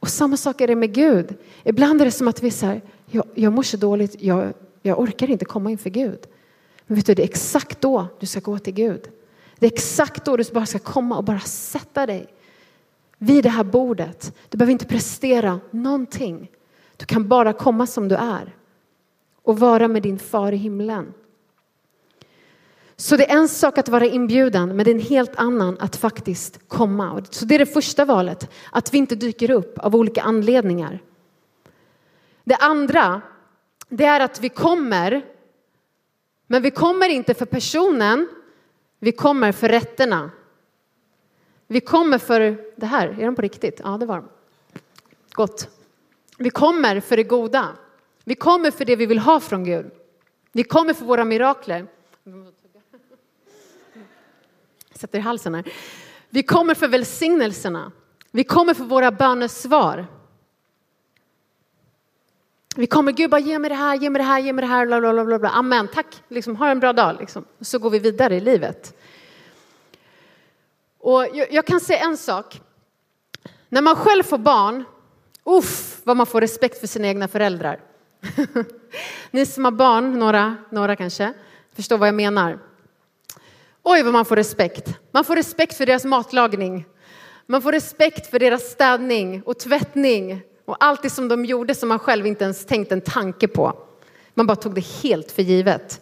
Och 0.00 0.08
samma 0.08 0.36
sak 0.36 0.60
är 0.60 0.66
det 0.66 0.76
med 0.76 0.94
Gud. 0.94 1.34
Ibland 1.64 2.00
är 2.00 2.04
det 2.04 2.10
som 2.10 2.28
att 2.28 2.42
vi 2.42 2.50
säger, 2.50 2.82
jag, 3.06 3.24
jag 3.34 3.52
mår 3.52 3.62
så 3.62 3.76
dåligt, 3.76 4.22
jag, 4.22 4.52
jag 4.82 5.00
orkar 5.00 5.30
inte 5.30 5.44
komma 5.44 5.70
inför 5.70 5.90
Gud. 5.90 6.18
Men 6.86 6.96
vet 6.96 7.06
du, 7.06 7.14
det 7.14 7.22
är 7.22 7.28
exakt 7.28 7.80
då 7.80 8.06
du 8.20 8.26
ska 8.26 8.40
gå 8.40 8.58
till 8.58 8.74
Gud. 8.74 9.08
Det 9.58 9.66
är 9.66 9.72
exakt 9.72 10.24
då 10.24 10.36
du 10.36 10.44
bara 10.52 10.66
ska 10.66 10.78
komma 10.78 11.16
och 11.16 11.24
bara 11.24 11.40
sätta 11.40 12.06
dig 12.06 12.26
vid 13.18 13.44
det 13.44 13.50
här 13.50 13.64
bordet. 13.64 14.36
Du 14.48 14.58
behöver 14.58 14.72
inte 14.72 14.86
prestera 14.86 15.60
någonting. 15.70 16.50
Du 16.96 17.06
kan 17.06 17.28
bara 17.28 17.52
komma 17.52 17.86
som 17.86 18.08
du 18.08 18.14
är 18.14 18.54
och 19.42 19.58
vara 19.58 19.88
med 19.88 20.02
din 20.02 20.18
far 20.18 20.52
i 20.52 20.56
himlen. 20.56 21.14
Så 22.96 23.16
det 23.16 23.30
är 23.30 23.36
en 23.36 23.48
sak 23.48 23.78
att 23.78 23.88
vara 23.88 24.06
inbjudan, 24.06 24.76
men 24.76 24.84
det 24.84 24.90
är 24.90 24.94
en 24.94 25.00
helt 25.00 25.36
annan 25.36 25.76
att 25.80 25.96
faktiskt 25.96 26.68
komma. 26.68 27.24
Så 27.30 27.44
det 27.44 27.54
är 27.54 27.58
det 27.58 27.66
första 27.66 28.04
valet, 28.04 28.50
att 28.72 28.94
vi 28.94 28.98
inte 28.98 29.14
dyker 29.14 29.50
upp 29.50 29.78
av 29.78 29.96
olika 29.96 30.22
anledningar. 30.22 31.02
Det 32.44 32.56
andra, 32.56 33.22
det 33.88 34.04
är 34.04 34.20
att 34.20 34.40
vi 34.40 34.48
kommer, 34.48 35.24
men 36.46 36.62
vi 36.62 36.70
kommer 36.70 37.08
inte 37.08 37.34
för 37.34 37.46
personen, 37.46 38.28
vi 38.98 39.12
kommer 39.12 39.52
för 39.52 39.68
rätterna. 39.68 40.30
Vi 41.66 41.80
kommer 41.80 42.18
för 42.18 42.58
det 42.76 42.86
här, 42.86 43.08
är 43.08 43.26
de 43.26 43.34
på 43.34 43.42
riktigt? 43.42 43.80
Ja, 43.84 43.90
det 43.90 44.06
var 44.06 44.16
de. 44.16 44.28
Gott. 45.32 45.68
Vi 46.38 46.50
kommer 46.50 47.00
för 47.00 47.16
det 47.16 47.22
goda. 47.22 47.68
Vi 48.24 48.34
kommer 48.34 48.70
för 48.70 48.84
det 48.84 48.96
vi 48.96 49.06
vill 49.06 49.18
ha 49.18 49.40
från 49.40 49.64
Gud. 49.64 49.90
Vi 50.52 50.64
kommer 50.64 50.94
för 50.94 51.04
våra 51.04 51.24
mirakler. 51.24 51.86
Sätter 54.98 55.18
i 55.18 55.22
halsen 55.22 55.54
här. 55.54 55.64
Vi 56.28 56.42
kommer 56.42 56.74
för 56.74 56.88
välsignelserna. 56.88 57.92
Vi 58.30 58.44
kommer 58.44 58.74
för 58.74 58.84
våra 58.84 59.10
bönesvar. 59.10 60.06
Vi 62.76 62.86
kommer, 62.86 63.12
Gud 63.12 63.30
bara 63.30 63.40
ge 63.40 63.58
mig 63.58 63.70
det 63.70 63.76
här, 63.76 63.96
ge 63.96 64.10
mig 64.10 64.18
det 64.18 64.26
här, 64.26 64.38
ge 64.38 64.52
mig 64.52 64.62
det 64.62 64.68
här, 64.68 64.86
bla 64.86 65.00
bla 65.00 65.24
bla 65.24 65.38
bla. 65.38 65.48
Amen, 65.48 65.88
tack, 65.88 66.22
liksom, 66.28 66.56
ha 66.56 66.68
en 66.68 66.80
bra 66.80 66.92
dag. 66.92 67.16
Liksom. 67.20 67.44
Så 67.60 67.78
går 67.78 67.90
vi 67.90 67.98
vidare 67.98 68.36
i 68.36 68.40
livet. 68.40 68.96
Och 70.98 71.26
jag, 71.32 71.52
jag 71.52 71.66
kan 71.66 71.80
säga 71.80 71.98
en 71.98 72.16
sak. 72.16 72.60
När 73.68 73.82
man 73.82 73.96
själv 73.96 74.22
får 74.22 74.38
barn, 74.38 74.84
uff 75.44 76.00
vad 76.04 76.16
man 76.16 76.26
får 76.26 76.40
respekt 76.40 76.80
för 76.80 76.86
sina 76.86 77.08
egna 77.08 77.28
föräldrar. 77.28 77.80
Ni 79.30 79.46
som 79.46 79.64
har 79.64 79.72
barn, 79.72 80.18
några, 80.18 80.56
några 80.70 80.96
kanske, 80.96 81.32
förstår 81.72 81.98
vad 81.98 82.08
jag 82.08 82.14
menar. 82.14 82.58
Oj, 83.88 84.02
vad 84.02 84.12
man 84.12 84.24
får 84.24 84.36
respekt. 84.36 84.98
Man 85.12 85.24
får 85.24 85.36
respekt 85.36 85.76
för 85.76 85.86
deras 85.86 86.04
matlagning. 86.04 86.84
Man 87.46 87.62
får 87.62 87.72
respekt 87.72 88.30
för 88.30 88.38
deras 88.38 88.62
städning 88.62 89.42
och 89.42 89.58
tvättning 89.58 90.40
och 90.64 90.76
allt 90.80 91.02
det 91.02 91.10
som 91.10 91.28
de 91.28 91.44
gjorde 91.44 91.74
som 91.74 91.88
man 91.88 91.98
själv 91.98 92.26
inte 92.26 92.44
ens 92.44 92.66
tänkt 92.66 92.92
en 92.92 93.00
tanke 93.00 93.48
på. 93.48 93.78
Man 94.34 94.46
bara 94.46 94.56
tog 94.56 94.74
det 94.74 94.84
helt 95.02 95.30
för 95.30 95.42
givet. 95.42 96.00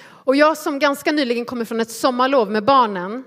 Och 0.00 0.36
jag 0.36 0.56
som 0.56 0.78
ganska 0.78 1.12
nyligen 1.12 1.44
kommer 1.44 1.64
från 1.64 1.80
ett 1.80 1.90
sommarlov 1.90 2.50
med 2.50 2.64
barnen, 2.64 3.24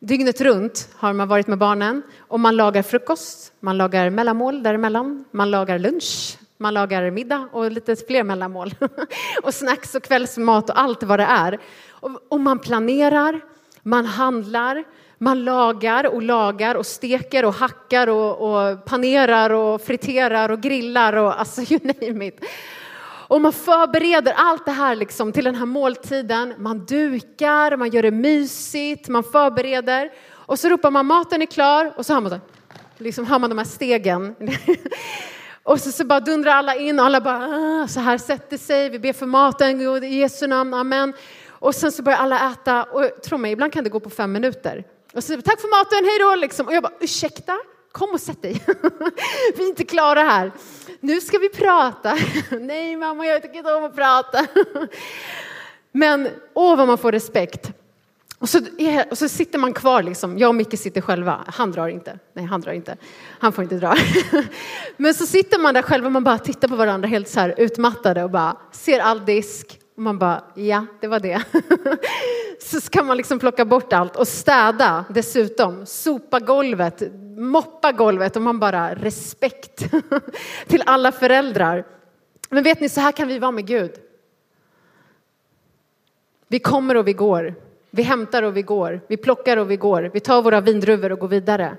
dygnet 0.00 0.40
runt 0.40 0.88
har 0.94 1.12
man 1.12 1.28
varit 1.28 1.46
med 1.46 1.58
barnen 1.58 2.02
och 2.18 2.40
man 2.40 2.56
lagar 2.56 2.82
frukost, 2.82 3.52
man 3.60 3.78
lagar 3.78 4.10
mellanmål 4.10 4.62
däremellan, 4.62 5.24
man 5.30 5.50
lagar 5.50 5.78
lunch, 5.78 6.38
man 6.64 6.74
lagar 6.74 7.10
middag 7.10 7.48
och 7.52 7.70
lite 7.70 7.96
fler 7.96 8.22
mellanmål. 8.22 8.74
och 9.42 9.54
snacks 9.54 9.94
och 9.94 10.02
kvällsmat 10.02 10.70
och 10.70 10.80
allt 10.80 11.02
vad 11.02 11.18
det 11.18 11.24
är. 11.24 11.58
Och, 12.28 12.40
man 12.40 12.58
planerar, 12.58 13.40
man 13.82 14.06
handlar, 14.06 14.84
man 15.18 15.44
lagar 15.44 16.06
och 16.06 16.22
lagar 16.22 16.74
och 16.74 16.86
steker 16.86 17.44
och 17.44 17.54
hackar 17.54 18.06
och, 18.06 18.40
och 18.40 18.84
panerar 18.84 19.50
och 19.50 19.80
friterar 19.80 20.48
och 20.48 20.60
grillar 20.60 21.12
och 21.12 21.40
alltså 21.40 21.60
you 21.72 21.80
name 21.82 22.26
it. 22.26 22.44
Och 23.28 23.40
man 23.40 23.52
förbereder 23.52 24.32
allt 24.36 24.64
det 24.64 24.72
här 24.72 24.94
liksom 24.96 25.32
till 25.32 25.44
den 25.44 25.54
här 25.54 25.66
måltiden. 25.66 26.54
Man 26.58 26.84
dukar, 26.84 27.76
man 27.76 27.90
gör 27.90 28.02
det 28.02 28.10
mysigt, 28.10 29.08
man 29.08 29.24
förbereder. 29.24 30.10
Och 30.32 30.58
så 30.58 30.68
ropar 30.68 30.90
man 30.90 31.06
maten 31.06 31.42
är 31.42 31.46
klar 31.46 31.92
och 31.96 32.06
så 32.06 32.14
hör 32.14 32.20
man, 32.20 32.40
liksom 32.98 33.26
hör 33.26 33.38
man 33.38 33.50
de 33.50 33.58
här 33.58 33.64
stegen. 33.64 34.36
Och 35.64 35.80
så, 35.80 35.92
så 35.92 36.04
bara 36.04 36.20
dundrar 36.20 36.52
alla 36.52 36.74
in 36.74 37.00
och 37.00 37.06
alla 37.06 37.20
bara 37.20 37.82
ah, 37.82 37.88
så 37.88 38.00
här 38.00 38.18
sätter 38.18 38.58
sig. 38.58 38.88
Vi 38.88 38.98
ber 38.98 39.12
för 39.12 39.26
maten, 39.26 40.04
i 40.04 40.14
Jesu 40.14 40.46
namn, 40.46 40.74
amen. 40.74 41.12
Och 41.48 41.74
sen 41.74 41.92
så 41.92 42.02
börjar 42.02 42.18
alla 42.18 42.52
äta 42.52 42.82
och 42.82 43.22
tro 43.22 43.38
mig, 43.38 43.52
ibland 43.52 43.72
kan 43.72 43.84
det 43.84 43.90
gå 43.90 44.00
på 44.00 44.10
fem 44.10 44.32
minuter. 44.32 44.84
Och 45.12 45.22
så 45.22 45.26
säger 45.26 45.40
tack 45.40 45.60
för 45.60 45.68
maten, 45.68 46.04
hej 46.04 46.18
då 46.18 46.34
liksom. 46.40 46.66
Och 46.66 46.74
jag 46.74 46.82
bara 46.82 46.92
ursäkta, 47.00 47.58
kom 47.92 48.10
och 48.10 48.20
sätt 48.20 48.42
dig. 48.42 48.62
vi 49.56 49.64
är 49.64 49.68
inte 49.68 49.84
klara 49.84 50.22
här. 50.22 50.52
Nu 51.00 51.20
ska 51.20 51.38
vi 51.38 51.48
prata. 51.48 52.18
Nej 52.60 52.96
mamma, 52.96 53.26
jag 53.26 53.42
tycker 53.42 53.58
inte 53.58 53.74
om 53.74 53.84
att 53.84 53.96
prata. 53.96 54.46
Men 55.92 56.28
åh 56.54 56.76
vad 56.76 56.86
man 56.86 56.98
får 56.98 57.12
respekt. 57.12 57.72
Och 58.44 58.50
så, 58.50 58.60
och 59.10 59.18
så 59.18 59.28
sitter 59.28 59.58
man 59.58 59.72
kvar 59.72 60.02
liksom. 60.02 60.38
Jag 60.38 60.48
och 60.48 60.54
Micke 60.54 60.78
sitter 60.78 61.00
själva. 61.00 61.44
Han 61.46 61.72
drar 61.72 61.88
inte. 61.88 62.18
Nej, 62.32 62.44
han 62.44 62.60
drar 62.60 62.72
inte. 62.72 62.96
Han 63.38 63.52
får 63.52 63.64
inte 63.64 63.76
dra. 63.76 63.94
Men 64.96 65.14
så 65.14 65.26
sitter 65.26 65.58
man 65.58 65.74
där 65.74 65.82
själva 65.82 66.06
och 66.06 66.12
man 66.12 66.24
bara 66.24 66.38
tittar 66.38 66.68
på 66.68 66.76
varandra 66.76 67.08
helt 67.08 67.28
så 67.28 67.40
här 67.40 67.54
utmattade 67.56 68.24
och 68.24 68.30
bara 68.30 68.56
ser 68.72 69.00
all 69.00 69.24
disk. 69.24 69.80
Och 69.96 70.02
man 70.02 70.18
bara, 70.18 70.44
ja, 70.54 70.86
det 71.00 71.06
var 71.06 71.20
det. 71.20 71.42
Så 72.60 72.80
ska 72.80 73.02
man 73.02 73.16
liksom 73.16 73.38
plocka 73.38 73.64
bort 73.64 73.92
allt 73.92 74.16
och 74.16 74.28
städa 74.28 75.04
dessutom. 75.08 75.86
Sopa 75.86 76.40
golvet, 76.40 77.02
moppa 77.36 77.92
golvet 77.92 78.36
och 78.36 78.42
man 78.42 78.58
bara 78.58 78.94
respekt 78.94 79.84
till 80.66 80.82
alla 80.86 81.12
föräldrar. 81.12 81.86
Men 82.50 82.62
vet 82.62 82.80
ni, 82.80 82.88
så 82.88 83.00
här 83.00 83.12
kan 83.12 83.28
vi 83.28 83.38
vara 83.38 83.52
med 83.52 83.66
Gud. 83.66 83.92
Vi 86.48 86.58
kommer 86.58 86.96
och 86.96 87.08
vi 87.08 87.12
går. 87.12 87.63
Vi 87.94 88.02
hämtar 88.02 88.42
och 88.42 88.56
vi 88.56 88.62
går. 88.62 89.00
Vi 89.06 89.16
plockar 89.16 89.56
och 89.56 89.70
vi 89.70 89.76
går. 89.76 90.10
Vi 90.14 90.20
tar 90.20 90.42
våra 90.42 90.60
vindruvor 90.60 91.12
och 91.12 91.18
går 91.18 91.28
vidare. 91.28 91.76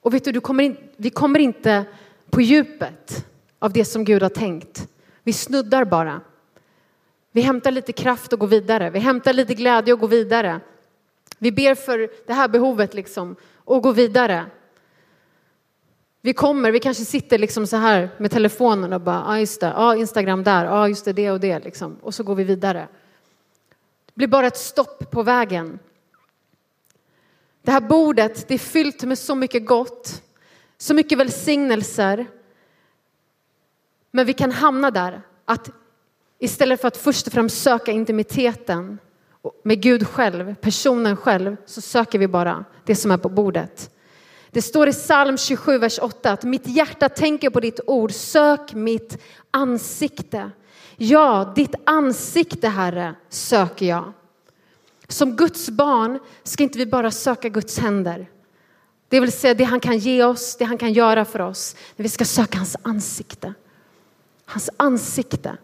Och 0.00 0.14
vet 0.14 0.24
du, 0.24 0.32
du 0.32 0.40
kommer 0.40 0.64
in, 0.64 0.76
vi 0.96 1.10
kommer 1.10 1.38
inte 1.38 1.84
på 2.30 2.40
djupet 2.40 3.26
av 3.58 3.72
det 3.72 3.84
som 3.84 4.04
Gud 4.04 4.22
har 4.22 4.30
tänkt. 4.30 4.88
Vi 5.22 5.32
snuddar 5.32 5.84
bara. 5.84 6.20
Vi 7.32 7.40
hämtar 7.40 7.70
lite 7.70 7.92
kraft 7.92 8.32
och 8.32 8.38
går 8.38 8.46
vidare. 8.46 8.90
Vi 8.90 8.98
hämtar 8.98 9.32
lite 9.32 9.54
glädje 9.54 9.94
och 9.94 10.00
går 10.00 10.08
vidare. 10.08 10.60
Vi 11.38 11.52
ber 11.52 11.74
för 11.74 12.10
det 12.26 12.32
här 12.32 12.48
behovet 12.48 12.94
liksom 12.94 13.36
och 13.54 13.82
går 13.82 13.92
vidare. 13.92 14.44
Vi 16.20 16.32
kommer, 16.32 16.70
vi 16.70 16.80
kanske 16.80 17.04
sitter 17.04 17.38
liksom 17.38 17.66
så 17.66 17.76
här 17.76 18.08
med 18.16 18.30
telefonen 18.30 18.92
och 18.92 19.00
bara, 19.00 19.16
ja 19.16 19.24
ah, 19.26 19.38
just 19.38 19.60
det, 19.60 19.66
ja 19.66 19.74
ah, 19.76 19.96
Instagram 19.96 20.44
där, 20.44 20.64
ja 20.64 20.70
ah, 20.70 20.88
just 20.88 21.04
det, 21.04 21.12
det 21.12 21.30
och 21.30 21.40
det 21.40 21.58
liksom. 21.58 21.96
Och 22.02 22.14
så 22.14 22.22
går 22.22 22.34
vi 22.34 22.44
vidare. 22.44 22.88
Det 24.18 24.20
blir 24.20 24.28
bara 24.28 24.46
ett 24.46 24.56
stopp 24.56 25.10
på 25.10 25.22
vägen. 25.22 25.78
Det 27.62 27.70
här 27.70 27.80
bordet, 27.80 28.48
det 28.48 28.54
är 28.54 28.58
fyllt 28.58 29.02
med 29.02 29.18
så 29.18 29.34
mycket 29.34 29.66
gott, 29.66 30.22
så 30.78 30.94
mycket 30.94 31.18
välsignelser. 31.18 32.26
Men 34.10 34.26
vi 34.26 34.32
kan 34.32 34.52
hamna 34.52 34.90
där 34.90 35.22
att 35.44 35.70
istället 36.38 36.80
för 36.80 36.88
att 36.88 36.96
först 36.96 37.26
och 37.26 37.32
främst 37.32 37.62
söka 37.62 37.92
intimiteten 37.92 38.98
med 39.62 39.82
Gud 39.82 40.06
själv, 40.06 40.54
personen 40.54 41.16
själv, 41.16 41.56
så 41.66 41.80
söker 41.80 42.18
vi 42.18 42.28
bara 42.28 42.64
det 42.84 42.96
som 42.96 43.10
är 43.10 43.18
på 43.18 43.28
bordet. 43.28 43.90
Det 44.50 44.62
står 44.62 44.88
i 44.88 44.92
psalm 44.92 45.38
27, 45.38 45.78
vers 45.78 45.98
8 46.02 46.32
att 46.32 46.44
mitt 46.44 46.66
hjärta 46.66 47.08
tänker 47.08 47.50
på 47.50 47.60
ditt 47.60 47.80
ord, 47.86 48.12
sök 48.12 48.74
mitt 48.74 49.18
ansikte. 49.50 50.50
Ja, 51.00 51.52
ditt 51.54 51.74
ansikte, 51.84 52.68
Herre, 52.68 53.14
söker 53.28 53.86
jag. 53.86 54.12
Som 55.08 55.36
Guds 55.36 55.70
barn 55.70 56.18
ska 56.42 56.62
inte 56.62 56.78
vi 56.78 56.86
bara 56.86 57.10
söka 57.10 57.48
Guds 57.48 57.78
händer. 57.78 58.26
Det 59.08 59.20
vill 59.20 59.32
säga 59.32 59.54
det 59.54 59.64
han 59.64 59.80
kan 59.80 59.98
ge 59.98 60.24
oss, 60.24 60.56
det 60.56 60.64
han 60.64 60.78
kan 60.78 60.92
göra 60.92 61.24
för 61.24 61.40
oss. 61.40 61.76
Men 61.96 62.02
vi 62.02 62.08
ska 62.08 62.24
söka 62.24 62.58
hans 62.58 62.76
ansikte. 62.82 63.54
Hans 64.44 64.70
ansikte. 64.76 65.56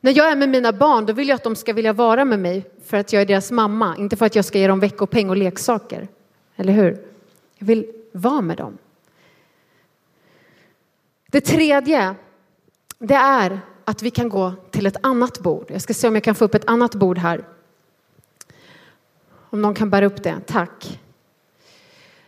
När 0.00 0.16
jag 0.16 0.32
är 0.32 0.36
med 0.36 0.48
mina 0.48 0.72
barn 0.72 1.06
då 1.06 1.12
vill 1.12 1.28
jag 1.28 1.36
att 1.36 1.44
de 1.44 1.56
ska 1.56 1.72
vilja 1.72 1.92
vara 1.92 2.24
med 2.24 2.38
mig 2.38 2.70
för 2.84 2.96
att 2.96 3.12
jag 3.12 3.22
är 3.22 3.26
deras 3.26 3.50
mamma, 3.50 3.96
inte 3.96 4.16
för 4.16 4.26
att 4.26 4.34
jag 4.34 4.44
ska 4.44 4.58
ge 4.58 4.68
dem 4.68 4.80
veckopeng 4.80 5.30
och 5.30 5.36
leksaker. 5.36 6.08
Eller 6.56 6.72
hur? 6.72 7.04
Jag 7.58 7.66
vill 7.66 7.92
vara 8.12 8.40
med 8.40 8.56
dem. 8.56 8.78
Det 11.26 11.40
tredje, 11.40 12.14
det 13.00 13.14
är 13.14 13.60
att 13.84 14.02
vi 14.02 14.10
kan 14.10 14.28
gå 14.28 14.52
till 14.70 14.86
ett 14.86 14.96
annat 15.00 15.38
bord. 15.38 15.70
Jag 15.70 15.82
ska 15.82 15.94
se 15.94 16.08
om 16.08 16.14
jag 16.14 16.24
kan 16.24 16.34
få 16.34 16.44
upp 16.44 16.54
ett 16.54 16.68
annat 16.68 16.94
bord 16.94 17.18
här. 17.18 17.44
Om 19.50 19.62
någon 19.62 19.74
kan 19.74 19.90
bära 19.90 20.06
upp 20.06 20.22
det, 20.22 20.40
tack. 20.46 21.00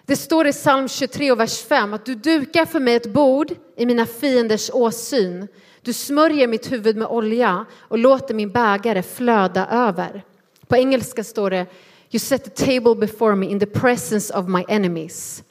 Det 0.05 0.17
står 0.17 0.47
i 0.47 0.53
psalm 0.53 0.89
23 0.89 1.33
och 1.33 1.41
vers 1.41 1.63
5 1.63 1.95
att 1.95 2.05
du 2.05 2.15
dukar 2.15 2.65
för 2.67 2.81
mig 2.81 2.95
ett 2.95 3.13
bord 3.13 3.53
i 3.77 3.87
mina 3.87 4.07
fienders 4.07 4.71
åsyn. 4.71 5.49
Du 5.83 5.93
smörjer 5.93 6.49
mitt 6.49 6.73
huvud 6.73 6.97
med 6.97 7.09
olja 7.09 7.65
och 7.79 7.99
låter 7.99 8.35
min 8.35 8.51
bägare 8.51 9.03
flöda 9.03 9.67
över. 9.67 10.25
På 10.67 10.77
engelska 10.77 11.25
står 11.25 11.51
det 11.51 11.67
You 12.11 12.19
set 12.19 12.45
the 12.45 12.65
table 12.67 12.95
before 12.95 13.37
me 13.37 13.47
in 13.47 13.61
the 13.61 13.67
presence 13.67 14.39
of 14.39 14.49
my 14.49 14.65
enemies. 14.69 15.45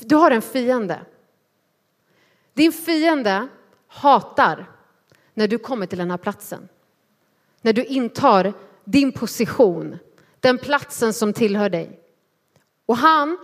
Du 0.00 0.16
har 0.16 0.30
en 0.30 0.42
fiende. 0.42 1.00
Din 2.54 2.72
fiende 2.72 3.48
hatar 3.90 4.70
när 5.34 5.48
du 5.48 5.58
kommer 5.58 5.86
till 5.86 5.98
den 5.98 6.10
här 6.10 6.18
platsen. 6.18 6.68
När 7.60 7.72
du 7.72 7.84
intar 7.84 8.52
din 8.84 9.12
position, 9.12 9.98
den 10.40 10.58
platsen 10.58 11.12
som 11.12 11.32
tillhör 11.32 11.68
dig. 11.70 12.00
Och 12.86 12.96
han 12.96 13.38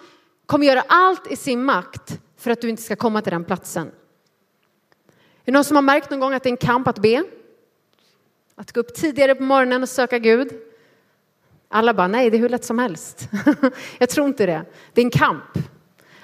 kommer 0.47 0.67
göra 0.67 0.85
allt 0.88 1.33
i 1.33 1.37
sin 1.37 1.65
makt 1.65 2.21
för 2.37 2.50
att 2.50 2.61
du 2.61 2.69
inte 2.69 2.83
ska 2.83 2.97
komma 2.97 3.23
till 3.23 3.33
den 3.33 3.45
platsen. 3.45 3.87
Är 3.87 3.93
det 5.45 5.53
någon 5.53 5.65
som 5.65 5.76
har 5.76 5.83
märkt 5.83 6.11
någon 6.11 6.21
gång 6.21 6.33
att 6.33 6.43
det 6.43 6.49
är 6.49 6.50
en 6.50 6.57
kamp 6.57 6.88
att 6.88 6.99
be? 6.99 7.25
Att 8.55 8.73
gå 8.73 8.81
upp 8.81 8.95
tidigare 8.95 9.35
på 9.35 9.43
morgonen 9.43 9.83
och 9.83 9.88
söka 9.88 10.19
Gud? 10.19 10.49
Alla 11.69 11.95
bara, 11.95 12.09
nej 12.09 12.31
det 12.31 12.37
är 12.37 12.38
hur 12.38 12.49
lätt 12.49 12.65
som 12.65 12.79
helst. 12.79 13.29
Jag 13.99 14.11
tror 14.11 14.26
inte 14.26 14.47
det. 14.47 14.65
Det 14.93 15.00
är 15.00 15.05
en 15.05 15.11
kamp. 15.11 15.59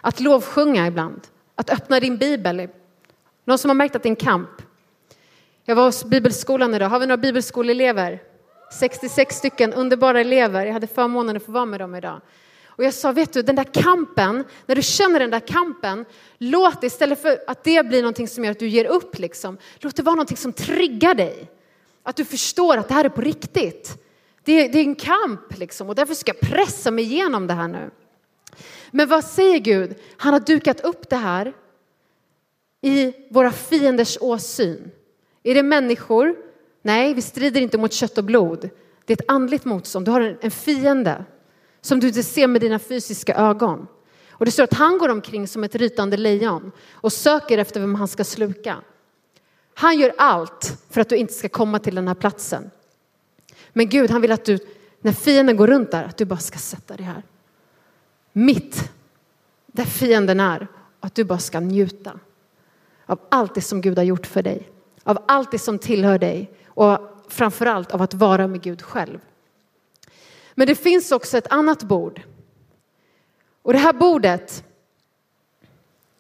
Att 0.00 0.21
lovsjunga 0.21 0.87
ibland. 0.87 1.21
Att 1.54 1.71
öppna 1.71 2.00
din 2.00 2.17
bibel. 2.17 2.69
Någon 3.45 3.59
som 3.59 3.71
har 3.71 3.75
märkt 3.75 3.97
att 3.97 4.02
det 4.02 4.07
är 4.07 4.11
en 4.11 4.17
kamp? 4.17 4.63
Jag 5.65 5.76
var 5.76 5.85
hos 5.85 6.05
bibelskolan 6.05 6.75
idag. 6.75 6.89
Har 6.89 6.99
vi 6.99 7.07
några 7.07 7.17
bibelskoleelever? 7.17 8.23
66 8.73 9.37
stycken 9.37 9.73
underbara 9.73 10.21
elever. 10.21 10.67
Jag 10.67 10.73
hade 10.73 10.87
förmånen 10.87 11.37
att 11.37 11.43
få 11.43 11.52
vara 11.52 11.65
med 11.65 11.81
dem 11.81 11.95
idag. 11.95 12.21
Och 12.67 12.85
jag 12.85 12.95
sa, 12.95 13.13
vet 13.13 13.33
du, 13.33 13.43
den 13.43 13.57
där 13.57 13.65
kampen, 13.65 14.45
när 14.67 14.75
du 14.75 14.83
känner 14.83 15.21
den 15.21 15.31
där 15.31 15.41
kampen, 15.41 16.05
låt 16.39 16.81
det 16.81 16.87
istället 16.87 17.23
för 17.23 17.39
att 17.47 17.65
det 17.65 17.87
blir 17.87 18.02
någonting 18.02 18.28
som 18.28 18.45
gör 18.45 18.50
att 18.50 18.59
du 18.59 18.69
ger 18.69 18.85
upp, 18.85 19.19
liksom, 19.19 19.59
låt 19.78 19.97
det 19.97 20.02
vara 20.02 20.15
någonting 20.15 20.37
som 20.37 20.52
triggar 20.52 21.15
dig. 21.15 21.50
Att 22.02 22.17
du 22.17 22.25
förstår 22.25 22.76
att 22.76 22.89
det 22.89 22.95
här 22.95 23.05
är 23.05 23.09
på 23.09 23.21
riktigt. 23.21 24.02
Det 24.45 24.52
är, 24.52 24.73
det 24.73 24.78
är 24.78 24.83
en 24.83 24.95
kamp 24.95 25.59
liksom, 25.59 25.89
och 25.89 25.95
därför 25.95 26.15
ska 26.15 26.33
jag 26.33 26.50
pressa 26.50 26.91
mig 26.91 27.05
igenom 27.05 27.47
det 27.47 27.55
här 27.55 27.69
nu. 27.69 27.91
Men 28.91 29.09
vad 29.09 29.25
säger 29.25 29.59
Gud? 29.59 29.95
Han 30.17 30.33
har 30.33 30.41
dukat 30.41 30.81
upp 30.81 31.11
det 31.11 31.17
här 31.17 31.52
i 32.82 33.14
våra 33.30 33.52
fienders 33.52 34.18
åsyn. 34.21 34.90
Är 35.42 35.54
det 35.54 35.62
människor? 35.62 36.36
Nej, 36.82 37.14
vi 37.14 37.23
strider 37.23 37.60
inte 37.60 37.78
mot 37.78 37.92
kött 37.92 38.18
och 38.18 38.25
blod. 38.25 38.71
Det 39.04 39.12
är 39.12 39.23
ett 39.23 39.30
andligt 39.30 39.64
motstånd. 39.64 40.06
Du 40.06 40.10
har 40.10 40.38
en 40.40 40.50
fiende 40.50 41.25
som 41.80 42.00
du 42.00 42.06
inte 42.06 42.23
ser 42.23 42.47
med 42.47 42.60
dina 42.60 42.78
fysiska 42.78 43.34
ögon. 43.34 43.86
Och 44.30 44.45
det 44.45 44.50
står 44.50 44.64
att 44.64 44.75
han 44.75 44.99
går 44.99 45.08
omkring 45.08 45.49
som 45.49 45.64
ett 45.64 45.75
rytande 45.75 46.16
lejon 46.16 46.73
och 46.92 47.12
söker 47.12 47.58
efter 47.58 47.80
vem 47.80 47.95
han 47.95 48.08
ska 48.08 48.25
sluka. 48.25 48.76
Han 49.75 49.99
gör 49.99 50.12
allt 50.18 50.78
för 50.90 51.00
att 51.00 51.08
du 51.08 51.16
inte 51.16 51.32
ska 51.32 51.49
komma 51.49 51.78
till 51.78 51.95
den 51.95 52.08
här 52.08 52.14
platsen. 52.14 52.71
Men 53.73 53.88
Gud, 53.88 54.10
han 54.10 54.21
vill 54.21 54.32
att 54.32 54.45
du, 54.45 54.58
när 55.00 55.12
fienden 55.12 55.56
går 55.56 55.66
runt 55.66 55.90
där, 55.90 56.04
att 56.04 56.16
du 56.16 56.25
bara 56.25 56.38
ska 56.38 56.58
sätta 56.58 56.97
dig 56.97 57.06
här. 57.06 57.23
Mitt 58.32 58.90
där 59.66 59.84
fienden 59.84 60.40
är, 60.40 60.66
att 61.00 61.14
du 61.14 61.25
bara 61.25 61.38
ska 61.38 61.60
njuta 61.60 62.21
av 63.12 63.20
allt 63.28 63.54
det 63.54 63.60
som 63.60 63.80
Gud 63.80 63.98
har 63.98 64.04
gjort 64.04 64.26
för 64.26 64.42
dig, 64.42 64.70
av 65.02 65.25
allt 65.28 65.50
det 65.50 65.58
som 65.58 65.78
tillhör 65.78 66.18
dig 66.18 66.50
och 66.66 66.98
framförallt 67.28 67.92
av 67.92 68.02
att 68.02 68.14
vara 68.14 68.46
med 68.46 68.62
Gud 68.62 68.82
själv. 68.82 69.20
Men 70.54 70.66
det 70.66 70.75
finns 70.75 71.12
också 71.12 71.38
ett 71.38 71.52
annat 71.52 71.82
bord. 71.82 72.22
Och 73.62 73.72
det 73.72 73.78
här 73.78 73.92
bordet, 73.92 74.64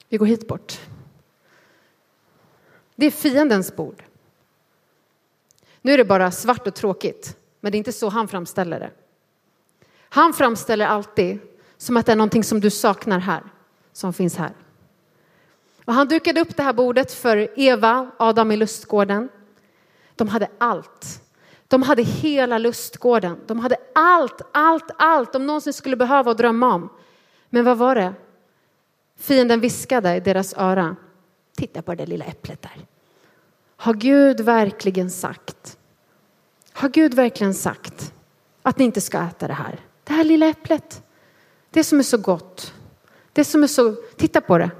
vi 0.08 0.16
går 0.16 0.26
hit 0.26 0.48
bort. 0.48 0.80
Det 2.96 3.06
är 3.06 3.10
fiendens 3.10 3.76
bord. 3.76 4.02
Nu 5.80 5.92
är 5.92 5.98
det 5.98 6.04
bara 6.04 6.30
svart 6.30 6.66
och 6.66 6.74
tråkigt, 6.74 7.36
men 7.60 7.72
det 7.72 7.76
är 7.76 7.78
inte 7.78 7.92
så 7.92 8.08
han 8.08 8.28
framställer 8.28 8.80
det. 8.80 8.90
Han 10.08 10.32
framställer 10.32 10.86
alltid 10.86 11.38
som 11.76 11.96
att 11.96 12.06
det 12.06 12.12
är 12.12 12.16
någonting 12.16 12.44
som 12.44 12.60
du 12.60 12.70
saknar 12.70 13.18
här, 13.18 13.42
som 13.92 14.12
finns 14.12 14.36
här. 14.36 14.52
Och 15.84 15.94
han 15.94 16.08
dukade 16.08 16.40
upp 16.40 16.56
det 16.56 16.62
här 16.62 16.72
bordet 16.72 17.12
för 17.12 17.60
Eva, 17.60 18.10
Adam 18.18 18.52
i 18.52 18.56
lustgården. 18.56 19.28
De 20.14 20.28
hade 20.28 20.48
allt. 20.58 21.22
De 21.68 21.82
hade 21.82 22.02
hela 22.02 22.58
lustgården. 22.58 23.40
De 23.46 23.58
hade 23.58 23.76
allt, 23.94 24.42
allt, 24.52 24.90
allt 24.96 25.32
de 25.32 25.46
någonsin 25.46 25.72
skulle 25.72 25.96
behöva 25.96 26.30
och 26.30 26.36
drömma 26.36 26.74
om. 26.74 26.88
Men 27.50 27.64
vad 27.64 27.78
var 27.78 27.94
det? 27.94 28.14
Fienden 29.16 29.60
viskade 29.60 30.16
i 30.16 30.20
deras 30.20 30.54
öra. 30.56 30.96
Titta 31.56 31.82
på 31.82 31.94
det 31.94 32.06
lilla 32.06 32.24
äpplet 32.24 32.62
där. 32.62 32.86
Har 33.76 33.94
Gud 33.94 34.40
verkligen 34.40 35.10
sagt? 35.10 35.78
Har 36.72 36.88
Gud 36.88 37.14
verkligen 37.14 37.54
sagt 37.54 38.14
att 38.62 38.78
ni 38.78 38.84
inte 38.84 39.00
ska 39.00 39.22
äta 39.22 39.46
det 39.46 39.54
här? 39.54 39.80
Det 40.04 40.12
här 40.12 40.24
lilla 40.24 40.46
äpplet. 40.46 41.02
Det 41.70 41.84
som 41.84 41.98
är 41.98 42.02
så 42.02 42.18
gott. 42.18 42.74
Det 43.32 43.44
som 43.44 43.62
är 43.62 43.66
så, 43.66 43.92
titta 44.16 44.40
på 44.40 44.58
det. 44.58 44.70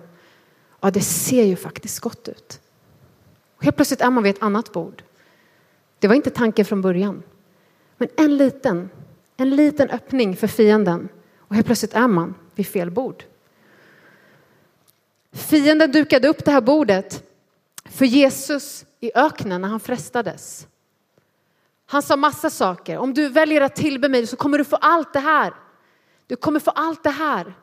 Ja, 0.85 0.91
det 0.91 1.01
ser 1.01 1.45
ju 1.45 1.57
faktiskt 1.57 2.01
gott 2.01 2.29
ut. 2.29 2.61
Och 3.57 3.65
helt 3.65 3.77
plötsligt 3.77 4.01
är 4.01 4.11
man 4.11 4.23
vid 4.23 4.37
ett 4.37 4.43
annat 4.43 4.73
bord. 4.73 5.03
Det 5.99 6.09
var 6.09 6.15
inte 6.15 6.31
tanken 6.31 6.65
från 6.65 6.83
början. 6.83 7.23
Men 7.97 8.09
en 8.17 8.37
liten, 8.37 8.91
en 9.37 9.51
liten 9.51 9.91
öppning 9.91 10.37
för 10.37 10.47
fienden 10.47 11.09
och 11.39 11.55
helt 11.55 11.67
plötsligt 11.67 11.95
är 11.95 12.09
man 12.09 12.35
vid 12.55 12.67
fel 12.67 12.91
bord. 12.91 13.25
Fienden 15.33 15.93
dukade 15.93 16.29
upp 16.29 16.45
det 16.45 16.51
här 16.51 16.61
bordet 16.61 17.23
för 17.85 18.05
Jesus 18.05 18.85
i 19.01 19.13
öknen 19.15 19.61
när 19.61 19.69
han 19.69 19.81
frestades. 19.81 20.67
Han 21.87 22.03
sa 22.03 22.17
massa 22.17 22.51
saker. 22.51 22.99
Om 22.99 23.15
du 23.15 23.29
väljer 23.29 23.61
att 23.61 23.77
tillbe 23.77 24.09
mig 24.09 24.27
så 24.27 24.37
kommer 24.37 24.59
du 24.59 24.65
få 24.65 24.77
allt 24.77 25.13
det 25.13 25.21
här. 25.21 25.55
Du 26.27 26.37
kommer 26.37 26.61
få 26.61 26.71
allt 26.71 27.03
det 27.03 27.11
här. 27.11 27.55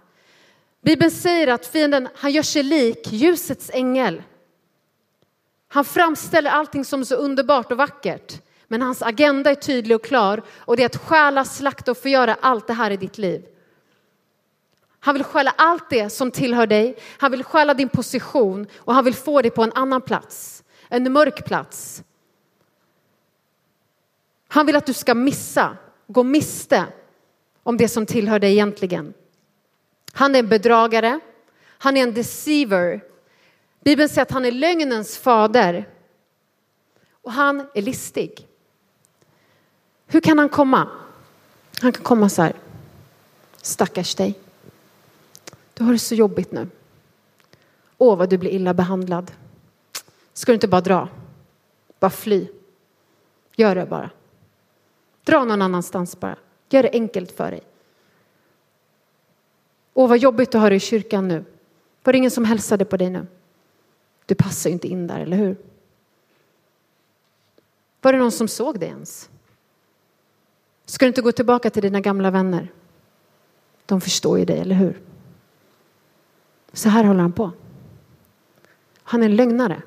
Bibeln 0.81 1.11
säger 1.11 1.47
att 1.47 1.65
fienden, 1.65 2.07
han 2.15 2.31
gör 2.31 2.43
sig 2.43 2.63
lik 2.63 3.11
ljusets 3.11 3.69
ängel. 3.73 4.23
Han 5.67 5.85
framställer 5.85 6.51
allting 6.51 6.85
som 6.85 7.05
så 7.05 7.15
underbart 7.15 7.71
och 7.71 7.77
vackert. 7.77 8.41
Men 8.67 8.81
hans 8.81 9.01
agenda 9.01 9.51
är 9.51 9.55
tydlig 9.55 9.95
och 9.95 10.03
klar 10.03 10.41
och 10.57 10.77
det 10.77 10.83
är 10.83 10.85
att 10.85 10.95
stjäla, 10.97 11.45
slakta 11.45 11.91
och 11.91 11.97
förgöra 11.97 12.37
allt 12.41 12.67
det 12.67 12.73
här 12.73 12.91
i 12.91 12.97
ditt 12.97 13.17
liv. 13.17 13.45
Han 14.99 15.15
vill 15.15 15.23
stjäla 15.23 15.53
allt 15.57 15.89
det 15.89 16.09
som 16.09 16.31
tillhör 16.31 16.67
dig. 16.67 16.97
Han 17.17 17.31
vill 17.31 17.43
stjäla 17.43 17.73
din 17.73 17.89
position 17.89 18.67
och 18.75 18.93
han 18.93 19.05
vill 19.05 19.15
få 19.15 19.41
dig 19.41 19.51
på 19.51 19.63
en 19.63 19.71
annan 19.75 20.01
plats. 20.01 20.63
En 20.89 21.13
mörk 21.13 21.45
plats. 21.45 22.03
Han 24.47 24.65
vill 24.65 24.75
att 24.75 24.85
du 24.85 24.93
ska 24.93 25.13
missa, 25.13 25.77
gå 26.07 26.23
miste 26.23 26.85
om 27.63 27.77
det 27.77 27.87
som 27.87 28.05
tillhör 28.05 28.39
dig 28.39 28.51
egentligen. 28.51 29.13
Han 30.13 30.35
är 30.35 30.39
en 30.39 30.47
bedragare, 30.47 31.19
han 31.67 31.97
är 31.97 32.03
en 32.03 32.13
deceiver. 32.13 33.03
Bibeln 33.79 34.09
säger 34.09 34.21
att 34.21 34.31
han 34.31 34.45
är 34.45 34.51
lögnens 34.51 35.17
fader. 35.17 35.89
Och 37.21 37.31
han 37.31 37.67
är 37.73 37.81
listig. 37.81 38.47
Hur 40.07 40.21
kan 40.21 40.39
han 40.39 40.49
komma? 40.49 40.87
Han 41.81 41.91
kan 41.91 42.03
komma 42.03 42.29
så 42.29 42.41
här. 42.41 42.53
Stackars 43.61 44.15
dig. 44.15 44.39
Du 45.73 45.83
har 45.83 45.93
det 45.93 45.99
så 45.99 46.15
jobbigt 46.15 46.51
nu. 46.51 46.67
Åh, 47.97 48.17
vad 48.17 48.29
du 48.29 48.37
blir 48.37 48.51
illa 48.51 48.73
behandlad. 48.73 49.31
Ska 50.33 50.51
du 50.51 50.53
inte 50.53 50.67
bara 50.67 50.81
dra? 50.81 51.07
Bara 51.99 52.11
fly. 52.11 52.47
Gör 53.55 53.75
det 53.75 53.85
bara. 53.85 54.09
Dra 55.23 55.43
någon 55.45 55.61
annanstans 55.61 56.19
bara. 56.19 56.37
Gör 56.69 56.83
det 56.83 56.89
enkelt 56.93 57.31
för 57.31 57.51
dig. 57.51 57.61
Åh, 59.99 60.09
vad 60.09 60.17
jobbigt 60.17 60.55
att 60.55 60.61
ha 60.61 60.69
dig 60.69 60.75
i 60.75 60.79
kyrkan 60.79 61.27
nu. 61.27 61.45
Var 62.03 62.13
det 62.13 62.17
ingen 62.17 62.31
som 62.31 62.45
hälsade 62.45 62.85
på 62.85 62.97
dig 62.97 63.09
nu? 63.09 63.27
Du 64.25 64.35
passar 64.35 64.69
ju 64.69 64.73
inte 64.73 64.87
in 64.87 65.07
där, 65.07 65.19
eller 65.19 65.37
hur? 65.37 65.57
Var 68.01 68.13
det 68.13 68.19
någon 68.19 68.31
som 68.31 68.47
såg 68.47 68.79
dig 68.79 68.89
ens? 68.89 69.29
Ska 70.85 71.05
du 71.05 71.07
inte 71.07 71.21
gå 71.21 71.31
tillbaka 71.31 71.69
till 71.69 71.81
dina 71.81 71.99
gamla 72.01 72.31
vänner? 72.31 72.71
De 73.85 74.01
förstår 74.01 74.39
ju 74.39 74.45
dig, 74.45 74.59
eller 74.59 74.75
hur? 74.75 75.01
Så 76.73 76.89
här 76.89 77.03
håller 77.03 77.21
han 77.21 77.33
på. 77.33 77.51
Han 79.03 79.21
är 79.21 79.25
en 79.25 79.35
lögnare, 79.35 79.81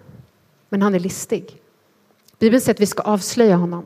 men 0.69 0.83
han 0.83 0.95
är 0.95 1.01
listig. 1.01 1.63
Bibeln 2.39 2.61
säger 2.61 2.75
att 2.75 2.81
vi 2.81 2.87
ska 2.87 3.03
avslöja 3.03 3.57
honom. 3.57 3.85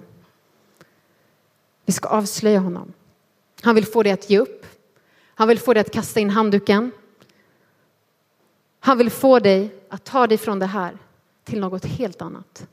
Vi 1.84 1.92
ska 1.92 2.08
avslöja 2.08 2.58
honom. 2.58 2.92
Han 3.62 3.74
vill 3.74 3.86
få 3.86 4.02
dig 4.02 4.12
att 4.12 4.30
ge 4.30 4.38
upp. 4.38 4.55
Han 5.38 5.48
vill 5.48 5.58
få 5.58 5.74
dig 5.74 5.80
att 5.80 5.92
kasta 5.92 6.20
in 6.20 6.30
handduken. 6.30 6.90
Han 8.80 8.98
vill 8.98 9.10
få 9.10 9.38
dig 9.38 9.74
att 9.88 10.04
ta 10.04 10.26
dig 10.26 10.38
från 10.38 10.58
det 10.58 10.66
här 10.66 10.98
till 11.44 11.60
något 11.60 11.84
helt 11.84 12.22
annat. 12.22 12.66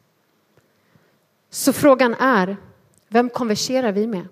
Så 1.49 1.73
frågan 1.73 2.13
är, 2.13 2.57
vem 3.07 3.29
konverserar 3.29 3.91
vi 3.91 4.07
med? 4.07 4.27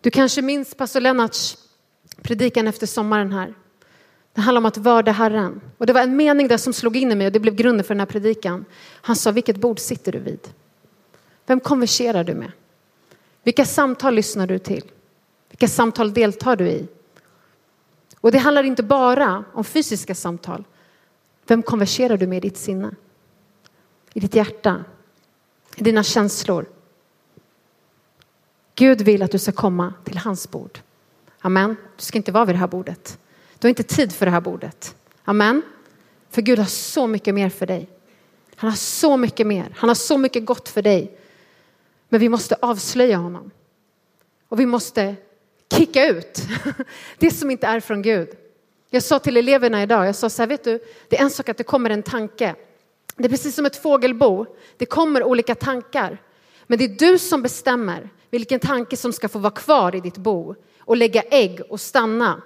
Du 0.00 0.10
kanske 0.10 0.42
minns 0.42 0.74
pastor 0.74 1.00
Lennarts 1.00 1.58
predikan 2.22 2.66
efter 2.66 2.86
sommaren 2.86 3.32
här. 3.32 3.54
Det 4.32 4.40
handlar 4.40 4.60
om 4.60 4.66
att 4.66 4.76
vörda 4.76 5.12
Herren. 5.12 5.60
Och 5.78 5.86
det 5.86 5.92
var 5.92 6.00
en 6.00 6.16
mening 6.16 6.48
där 6.48 6.56
som 6.56 6.72
slog 6.72 6.96
in 6.96 7.12
i 7.12 7.14
mig 7.14 7.26
och 7.26 7.32
det 7.32 7.40
blev 7.40 7.54
grunden 7.54 7.84
för 7.84 7.94
den 7.94 8.00
här 8.00 8.06
predikan. 8.06 8.64
Han 8.80 9.16
sa, 9.16 9.30
vilket 9.30 9.56
bord 9.56 9.78
sitter 9.78 10.12
du 10.12 10.18
vid? 10.18 10.48
Vem 11.46 11.60
konverserar 11.60 12.24
du 12.24 12.34
med? 12.34 12.52
Vilka 13.42 13.64
samtal 13.64 14.14
lyssnar 14.14 14.46
du 14.46 14.58
till? 14.58 14.90
Vilka 15.58 15.74
samtal 15.74 16.14
deltar 16.14 16.56
du 16.56 16.68
i? 16.68 16.88
Och 18.20 18.32
det 18.32 18.38
handlar 18.38 18.62
inte 18.62 18.82
bara 18.82 19.44
om 19.52 19.64
fysiska 19.64 20.14
samtal. 20.14 20.64
Vem 21.46 21.62
konverserar 21.62 22.16
du 22.16 22.26
med 22.26 22.36
i 22.36 22.48
ditt 22.48 22.56
sinne? 22.56 22.94
I 24.12 24.20
ditt 24.20 24.34
hjärta? 24.34 24.84
I 25.76 25.82
dina 25.82 26.02
känslor? 26.02 26.66
Gud 28.74 29.02
vill 29.02 29.22
att 29.22 29.30
du 29.30 29.38
ska 29.38 29.52
komma 29.52 29.94
till 30.04 30.18
hans 30.18 30.50
bord. 30.50 30.78
Amen. 31.40 31.76
Du 31.96 32.02
ska 32.02 32.18
inte 32.18 32.32
vara 32.32 32.44
vid 32.44 32.54
det 32.54 32.58
här 32.58 32.68
bordet. 32.68 33.18
Du 33.58 33.66
har 33.66 33.70
inte 33.70 33.82
tid 33.82 34.12
för 34.12 34.26
det 34.26 34.32
här 34.32 34.40
bordet. 34.40 34.96
Amen. 35.24 35.62
För 36.30 36.42
Gud 36.42 36.58
har 36.58 36.66
så 36.66 37.06
mycket 37.06 37.34
mer 37.34 37.48
för 37.48 37.66
dig. 37.66 37.88
Han 38.56 38.70
har 38.70 38.76
så 38.76 39.16
mycket 39.16 39.46
mer. 39.46 39.74
Han 39.76 39.90
har 39.90 39.94
så 39.94 40.18
mycket 40.18 40.46
gott 40.46 40.68
för 40.68 40.82
dig. 40.82 41.18
Men 42.08 42.20
vi 42.20 42.28
måste 42.28 42.56
avslöja 42.62 43.16
honom. 43.16 43.50
Och 44.48 44.60
vi 44.60 44.66
måste 44.66 45.16
kicka 45.72 46.08
ut 46.08 46.42
det 47.18 47.30
som 47.30 47.50
inte 47.50 47.66
är 47.66 47.80
från 47.80 48.02
Gud. 48.02 48.28
Jag 48.90 49.02
sa 49.02 49.18
till 49.18 49.36
eleverna 49.36 49.82
idag, 49.82 50.06
jag 50.06 50.14
sa 50.14 50.30
så 50.30 50.42
här, 50.42 50.46
vet 50.46 50.64
du, 50.64 50.80
det 51.08 51.18
är 51.18 51.22
en 51.22 51.30
sak 51.30 51.48
att 51.48 51.56
det 51.56 51.64
kommer 51.64 51.90
en 51.90 52.02
tanke. 52.02 52.54
Det 53.16 53.24
är 53.24 53.28
precis 53.28 53.54
som 53.54 53.66
ett 53.66 53.82
fågelbo. 53.82 54.46
Det 54.76 54.86
kommer 54.86 55.24
olika 55.24 55.54
tankar. 55.54 56.22
Men 56.66 56.78
det 56.78 56.84
är 56.84 56.88
du 56.88 57.18
som 57.18 57.42
bestämmer 57.42 58.10
vilken 58.30 58.60
tanke 58.60 58.96
som 58.96 59.12
ska 59.12 59.28
få 59.28 59.38
vara 59.38 59.50
kvar 59.50 59.94
i 59.94 60.00
ditt 60.00 60.16
bo 60.16 60.54
och 60.80 60.96
lägga 60.96 61.22
ägg 61.22 61.60
och 61.68 61.80
stanna. 61.80 62.42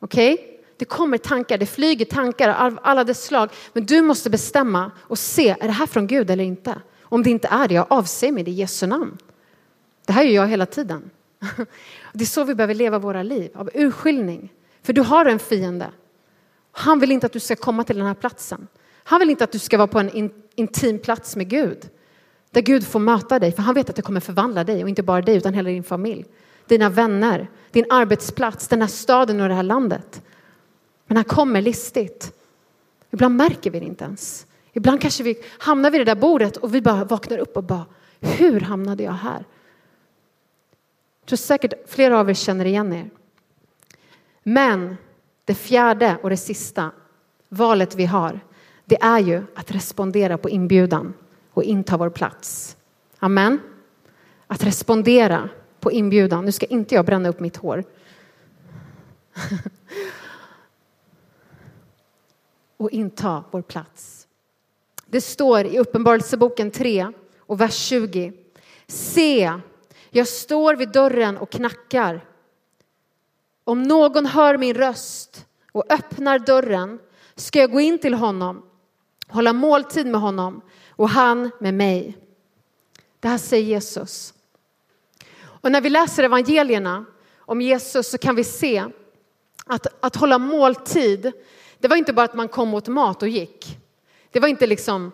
Okej? 0.00 0.34
Okay? 0.34 0.46
Det 0.76 0.84
kommer 0.84 1.18
tankar, 1.18 1.58
det 1.58 1.66
flyger 1.66 2.04
tankar 2.04 2.48
av 2.48 2.78
alla 2.82 3.04
dess 3.04 3.24
slag. 3.24 3.50
Men 3.72 3.86
du 3.86 4.02
måste 4.02 4.30
bestämma 4.30 4.90
och 5.00 5.18
se, 5.18 5.48
är 5.60 5.66
det 5.66 5.72
här 5.72 5.86
från 5.86 6.06
Gud 6.06 6.30
eller 6.30 6.44
inte? 6.44 6.80
Om 7.02 7.22
det 7.22 7.30
inte 7.30 7.48
är 7.48 7.68
det, 7.68 7.74
jag 7.74 7.86
avser 7.90 8.32
mig 8.32 8.44
det 8.44 8.50
i 8.50 8.54
Jesu 8.54 8.86
namn. 8.86 9.18
Det 10.06 10.12
här 10.12 10.22
gör 10.22 10.42
jag 10.42 10.48
hela 10.48 10.66
tiden. 10.66 11.10
Det 12.12 12.24
är 12.24 12.26
så 12.26 12.44
vi 12.44 12.54
behöver 12.54 12.74
leva 12.74 12.98
våra 12.98 13.22
liv, 13.22 13.50
av 13.54 13.70
urskiljning. 13.74 14.52
För 14.82 14.92
du 14.92 15.00
har 15.00 15.26
en 15.26 15.38
fiende. 15.38 15.90
Han 16.72 17.00
vill 17.00 17.12
inte 17.12 17.26
att 17.26 17.32
du 17.32 17.40
ska 17.40 17.56
komma 17.56 17.84
till 17.84 17.96
den 17.96 18.06
här 18.06 18.14
platsen. 18.14 18.66
Han 19.04 19.20
vill 19.20 19.30
inte 19.30 19.44
att 19.44 19.52
du 19.52 19.58
ska 19.58 19.78
vara 19.78 19.86
på 19.86 19.98
en 19.98 20.30
intim 20.54 20.98
plats 20.98 21.36
med 21.36 21.48
Gud. 21.48 21.88
Där 22.50 22.60
Gud 22.60 22.86
får 22.86 22.98
möta 22.98 23.38
dig, 23.38 23.52
för 23.52 23.62
han 23.62 23.74
vet 23.74 23.90
att 23.90 23.96
det 23.96 24.02
kommer 24.02 24.20
förvandla 24.20 24.64
dig 24.64 24.82
och 24.82 24.88
inte 24.88 25.02
bara 25.02 25.22
dig 25.22 25.36
utan 25.36 25.54
hela 25.54 25.70
din 25.70 25.84
familj. 25.84 26.24
Dina 26.66 26.88
vänner, 26.88 27.48
din 27.70 27.84
arbetsplats, 27.90 28.68
den 28.68 28.80
här 28.80 28.88
staden 28.88 29.40
och 29.40 29.48
det 29.48 29.54
här 29.54 29.62
landet. 29.62 30.22
Men 31.06 31.16
han 31.16 31.24
kommer 31.24 31.62
listigt. 31.62 32.32
Ibland 33.10 33.36
märker 33.36 33.70
vi 33.70 33.80
det 33.80 33.86
inte 33.86 34.04
ens. 34.04 34.46
Ibland 34.72 35.00
kanske 35.00 35.22
vi 35.22 35.36
hamnar 35.58 35.90
vid 35.90 36.00
det 36.00 36.04
där 36.04 36.14
bordet 36.14 36.56
och 36.56 36.74
vi 36.74 36.80
bara 36.80 37.04
vaknar 37.04 37.38
upp 37.38 37.56
och 37.56 37.64
bara, 37.64 37.84
hur 38.20 38.60
hamnade 38.60 39.02
jag 39.02 39.12
här? 39.12 39.44
Jag 41.24 41.28
tror 41.28 41.36
säkert 41.36 41.74
flera 41.86 42.20
av 42.20 42.30
er 42.30 42.34
känner 42.34 42.64
igen 42.64 42.92
er. 42.92 43.10
Men 44.42 44.96
det 45.44 45.54
fjärde 45.54 46.18
och 46.22 46.30
det 46.30 46.36
sista 46.36 46.90
valet 47.48 47.94
vi 47.94 48.04
har, 48.04 48.40
det 48.84 49.02
är 49.02 49.18
ju 49.18 49.42
att 49.54 49.70
respondera 49.70 50.38
på 50.38 50.50
inbjudan 50.50 51.14
och 51.50 51.62
inta 51.62 51.96
vår 51.96 52.10
plats. 52.10 52.76
Amen. 53.18 53.60
Att 54.46 54.64
respondera 54.64 55.48
på 55.80 55.92
inbjudan. 55.92 56.44
Nu 56.44 56.52
ska 56.52 56.66
inte 56.66 56.94
jag 56.94 57.06
bränna 57.06 57.28
upp 57.28 57.40
mitt 57.40 57.56
hår. 57.56 57.84
och 62.76 62.90
inta 62.90 63.44
vår 63.50 63.62
plats. 63.62 64.26
Det 65.06 65.20
står 65.20 65.64
i 65.64 65.78
Uppenbarelseboken 65.78 66.70
3 66.70 67.12
och 67.38 67.60
vers 67.60 67.76
20. 67.76 68.32
Se, 68.86 69.52
jag 70.16 70.28
står 70.28 70.74
vid 70.74 70.88
dörren 70.88 71.36
och 71.36 71.50
knackar. 71.50 72.24
Om 73.64 73.82
någon 73.82 74.26
hör 74.26 74.58
min 74.58 74.74
röst 74.74 75.46
och 75.72 75.92
öppnar 75.92 76.38
dörren 76.38 76.98
ska 77.34 77.58
jag 77.58 77.72
gå 77.72 77.80
in 77.80 77.98
till 77.98 78.14
honom, 78.14 78.62
hålla 79.28 79.52
måltid 79.52 80.06
med 80.06 80.20
honom 80.20 80.60
och 80.88 81.08
han 81.08 81.50
med 81.60 81.74
mig. 81.74 82.18
Det 83.20 83.28
här 83.28 83.38
säger 83.38 83.64
Jesus. 83.64 84.34
Och 85.42 85.72
när 85.72 85.80
vi 85.80 85.90
läser 85.90 86.22
evangelierna 86.22 87.04
om 87.38 87.60
Jesus 87.60 88.10
så 88.10 88.18
kan 88.18 88.36
vi 88.36 88.44
se 88.44 88.84
att, 89.66 89.86
att 90.04 90.16
hålla 90.16 90.38
måltid, 90.38 91.32
det 91.78 91.88
var 91.88 91.96
inte 91.96 92.12
bara 92.12 92.24
att 92.24 92.34
man 92.34 92.48
kom 92.48 92.74
åt 92.74 92.88
mat 92.88 93.22
och 93.22 93.28
gick. 93.28 93.78
Det 94.30 94.40
var 94.40 94.48
inte 94.48 94.66
liksom 94.66 95.12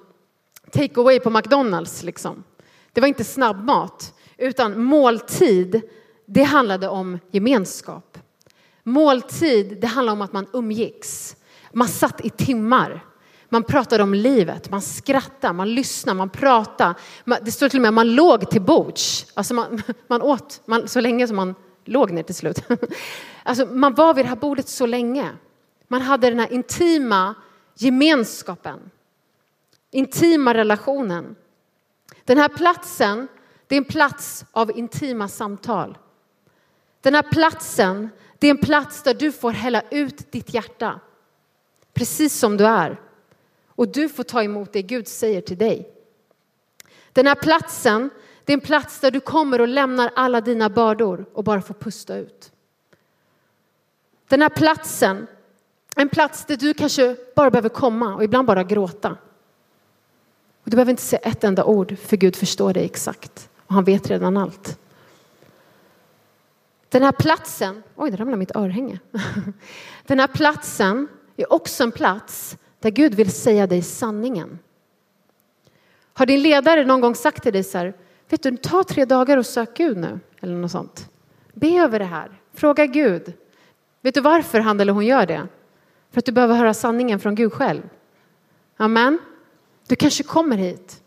take 0.70 1.00
away 1.00 1.20
på 1.20 1.30
McDonalds 1.30 2.02
liksom. 2.02 2.44
Det 2.92 3.00
var 3.00 3.08
inte 3.08 3.24
snabbmat, 3.24 4.14
utan 4.40 4.82
måltid, 4.82 5.82
det 6.26 6.42
handlade 6.42 6.88
om 6.88 7.18
gemenskap. 7.30 8.18
Måltid, 8.82 9.80
det 9.80 9.86
handlade 9.86 10.12
om 10.12 10.22
att 10.22 10.32
man 10.32 10.46
umgicks. 10.52 11.36
Man 11.72 11.88
satt 11.88 12.24
i 12.24 12.30
timmar. 12.30 13.04
Man 13.48 13.62
pratade 13.62 14.02
om 14.02 14.14
livet, 14.14 14.70
man 14.70 14.82
skrattade, 14.82 15.52
man 15.52 15.74
lyssnade, 15.74 16.18
man 16.18 16.30
pratade. 16.30 16.94
Det 17.42 17.50
står 17.50 17.68
till 17.68 17.78
och 17.78 17.82
med 17.82 17.88
att 17.88 17.94
man 17.94 18.14
låg 18.14 18.50
till 18.50 18.62
bords. 18.62 19.26
Alltså 19.34 19.54
man, 19.54 19.82
man 20.06 20.22
åt 20.22 20.60
man, 20.66 20.88
så 20.88 21.00
länge 21.00 21.26
som 21.26 21.36
man 21.36 21.54
låg 21.84 22.10
ner 22.10 22.22
till 22.22 22.34
slut. 22.34 22.62
Alltså 23.42 23.66
man 23.66 23.94
var 23.94 24.14
vid 24.14 24.24
det 24.24 24.28
här 24.28 24.36
bordet 24.36 24.68
så 24.68 24.86
länge. 24.86 25.28
Man 25.88 26.02
hade 26.02 26.30
den 26.30 26.38
här 26.38 26.52
intima 26.52 27.34
gemenskapen. 27.78 28.90
Intima 29.90 30.54
relationen. 30.54 31.36
Den 32.24 32.38
här 32.38 32.48
platsen, 32.48 33.28
det 33.70 33.76
är 33.76 33.78
en 33.78 33.84
plats 33.84 34.44
av 34.52 34.78
intima 34.78 35.28
samtal. 35.28 35.98
Den 37.00 37.14
här 37.14 37.22
platsen, 37.22 38.10
det 38.38 38.46
är 38.46 38.50
en 38.50 38.58
plats 38.58 39.02
där 39.02 39.14
du 39.14 39.32
får 39.32 39.50
hälla 39.50 39.82
ut 39.90 40.32
ditt 40.32 40.54
hjärta. 40.54 41.00
Precis 41.92 42.38
som 42.38 42.56
du 42.56 42.66
är. 42.66 43.00
Och 43.66 43.88
du 43.88 44.08
får 44.08 44.22
ta 44.22 44.42
emot 44.42 44.72
det 44.72 44.82
Gud 44.82 45.08
säger 45.08 45.40
till 45.40 45.58
dig. 45.58 45.92
Den 47.12 47.26
här 47.26 47.34
platsen, 47.34 48.10
det 48.44 48.52
är 48.52 48.54
en 48.54 48.60
plats 48.60 49.00
där 49.00 49.10
du 49.10 49.20
kommer 49.20 49.60
och 49.60 49.68
lämnar 49.68 50.10
alla 50.16 50.40
dina 50.40 50.70
bördor 50.70 51.24
och 51.32 51.44
bara 51.44 51.62
får 51.62 51.74
pusta 51.74 52.16
ut. 52.16 52.52
Den 54.28 54.42
här 54.42 54.48
platsen, 54.48 55.26
en 55.96 56.08
plats 56.08 56.44
där 56.44 56.56
du 56.56 56.74
kanske 56.74 57.16
bara 57.36 57.50
behöver 57.50 57.68
komma 57.68 58.14
och 58.14 58.24
ibland 58.24 58.46
bara 58.46 58.64
gråta. 58.64 59.16
Du 60.64 60.70
behöver 60.70 60.90
inte 60.90 61.02
säga 61.02 61.20
ett 61.20 61.44
enda 61.44 61.64
ord 61.64 61.98
för 61.98 62.16
Gud 62.16 62.36
förstår 62.36 62.72
dig 62.72 62.84
exakt 62.84 63.46
och 63.70 63.74
han 63.74 63.84
vet 63.84 64.10
redan 64.10 64.36
allt. 64.36 64.78
Den 66.88 67.02
här 67.02 67.12
platsen, 67.12 67.82
oj 67.96 68.10
där 68.10 68.18
ramlade 68.18 68.38
mitt 68.38 68.56
örhänge. 68.56 68.98
Den 70.06 70.18
här 70.18 70.26
platsen 70.26 71.08
är 71.36 71.52
också 71.52 71.84
en 71.84 71.92
plats 71.92 72.56
där 72.80 72.90
Gud 72.90 73.14
vill 73.14 73.32
säga 73.32 73.66
dig 73.66 73.82
sanningen. 73.82 74.58
Har 76.12 76.26
din 76.26 76.42
ledare 76.42 76.84
någon 76.84 77.00
gång 77.00 77.14
sagt 77.14 77.42
till 77.42 77.52
dig 77.52 77.64
så 77.64 77.78
här, 77.78 77.94
vet 78.28 78.42
du, 78.42 78.56
ta 78.56 78.84
tre 78.84 79.04
dagar 79.04 79.36
och 79.36 79.46
sök 79.46 79.76
Gud 79.76 79.96
nu, 79.96 80.20
eller 80.40 80.54
något 80.54 80.70
sånt. 80.70 81.08
Be 81.54 81.68
över 81.68 81.98
det 81.98 82.04
här, 82.04 82.40
fråga 82.54 82.86
Gud. 82.86 83.32
Vet 84.00 84.14
du 84.14 84.20
varför 84.20 84.60
han 84.60 84.80
eller 84.80 84.92
hon 84.92 85.06
gör 85.06 85.26
det? 85.26 85.46
För 86.10 86.18
att 86.18 86.24
du 86.24 86.32
behöver 86.32 86.54
höra 86.54 86.74
sanningen 86.74 87.20
från 87.20 87.34
Gud 87.34 87.52
själv. 87.52 87.82
Amen. 88.76 89.18
Du 89.86 89.96
kanske 89.96 90.22
kommer 90.22 90.56
hit. 90.56 91.02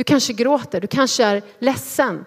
Du 0.00 0.04
kanske 0.04 0.32
gråter, 0.32 0.80
du 0.80 0.86
kanske 0.86 1.24
är 1.24 1.42
ledsen. 1.58 2.24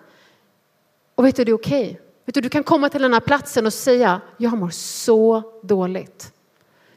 Och 1.16 1.26
vet 1.26 1.36
du, 1.36 1.44
det 1.44 1.52
är 1.52 1.56
okej. 1.56 1.86
Okay. 1.86 2.02
Vet 2.26 2.36
du, 2.36 2.42
du 2.42 2.50
kan 2.50 2.64
komma 2.64 2.90
till 2.90 3.02
den 3.02 3.14
här 3.14 3.20
platsen 3.20 3.66
och 3.66 3.74
säga, 3.74 4.22
jag 4.38 4.58
mår 4.58 4.70
så 4.70 5.44
dåligt. 5.64 6.34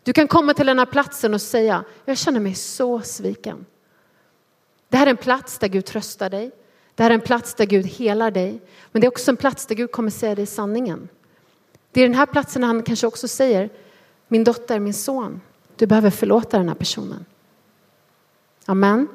Du 0.02 0.12
kan 0.12 0.28
komma 0.28 0.54
till 0.54 0.66
den 0.66 0.78
här 0.78 0.86
platsen 0.86 1.34
och 1.34 1.42
säga, 1.42 1.84
jag 2.04 2.18
känner 2.18 2.40
mig 2.40 2.54
så 2.54 3.00
sviken. 3.00 3.66
Det 4.88 4.96
här 4.96 5.06
är 5.06 5.10
en 5.10 5.16
plats 5.16 5.58
där 5.58 5.68
Gud 5.68 5.84
tröstar 5.84 6.30
dig. 6.30 6.50
Det 6.94 7.02
här 7.02 7.10
är 7.10 7.14
en 7.14 7.20
plats 7.20 7.54
där 7.54 7.66
Gud 7.66 7.86
helar 7.86 8.30
dig. 8.30 8.60
Men 8.92 9.00
det 9.00 9.06
är 9.06 9.08
också 9.08 9.30
en 9.30 9.36
plats 9.36 9.66
där 9.66 9.74
Gud 9.74 9.92
kommer 9.92 10.10
säga 10.10 10.34
dig 10.34 10.46
sanningen. 10.46 11.08
Det 11.92 12.00
är 12.00 12.04
den 12.04 12.16
här 12.16 12.26
platsen 12.26 12.62
han 12.62 12.82
kanske 12.82 13.06
också 13.06 13.28
säger, 13.28 13.70
min 14.28 14.44
dotter, 14.44 14.78
min 14.78 14.94
son, 14.94 15.40
du 15.76 15.86
behöver 15.86 16.10
förlåta 16.10 16.58
den 16.58 16.68
här 16.68 16.76
personen. 16.76 17.24
Amen. 18.66 19.08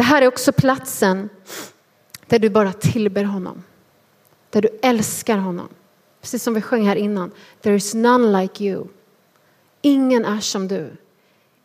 Det 0.00 0.04
här 0.04 0.22
är 0.22 0.28
också 0.28 0.52
platsen 0.52 1.28
där 2.26 2.38
du 2.38 2.50
bara 2.50 2.72
tillber 2.72 3.24
honom. 3.24 3.62
Där 4.50 4.62
du 4.62 4.68
älskar 4.82 5.38
honom. 5.38 5.68
Precis 6.20 6.42
som 6.42 6.54
vi 6.54 6.60
sjöng 6.60 6.86
här 6.86 6.96
innan. 6.96 7.30
There 7.60 7.74
is 7.74 7.94
none 7.94 8.42
like 8.42 8.64
you. 8.64 8.86
Ingen 9.82 10.24
är 10.24 10.40
som 10.40 10.68
du. 10.68 10.96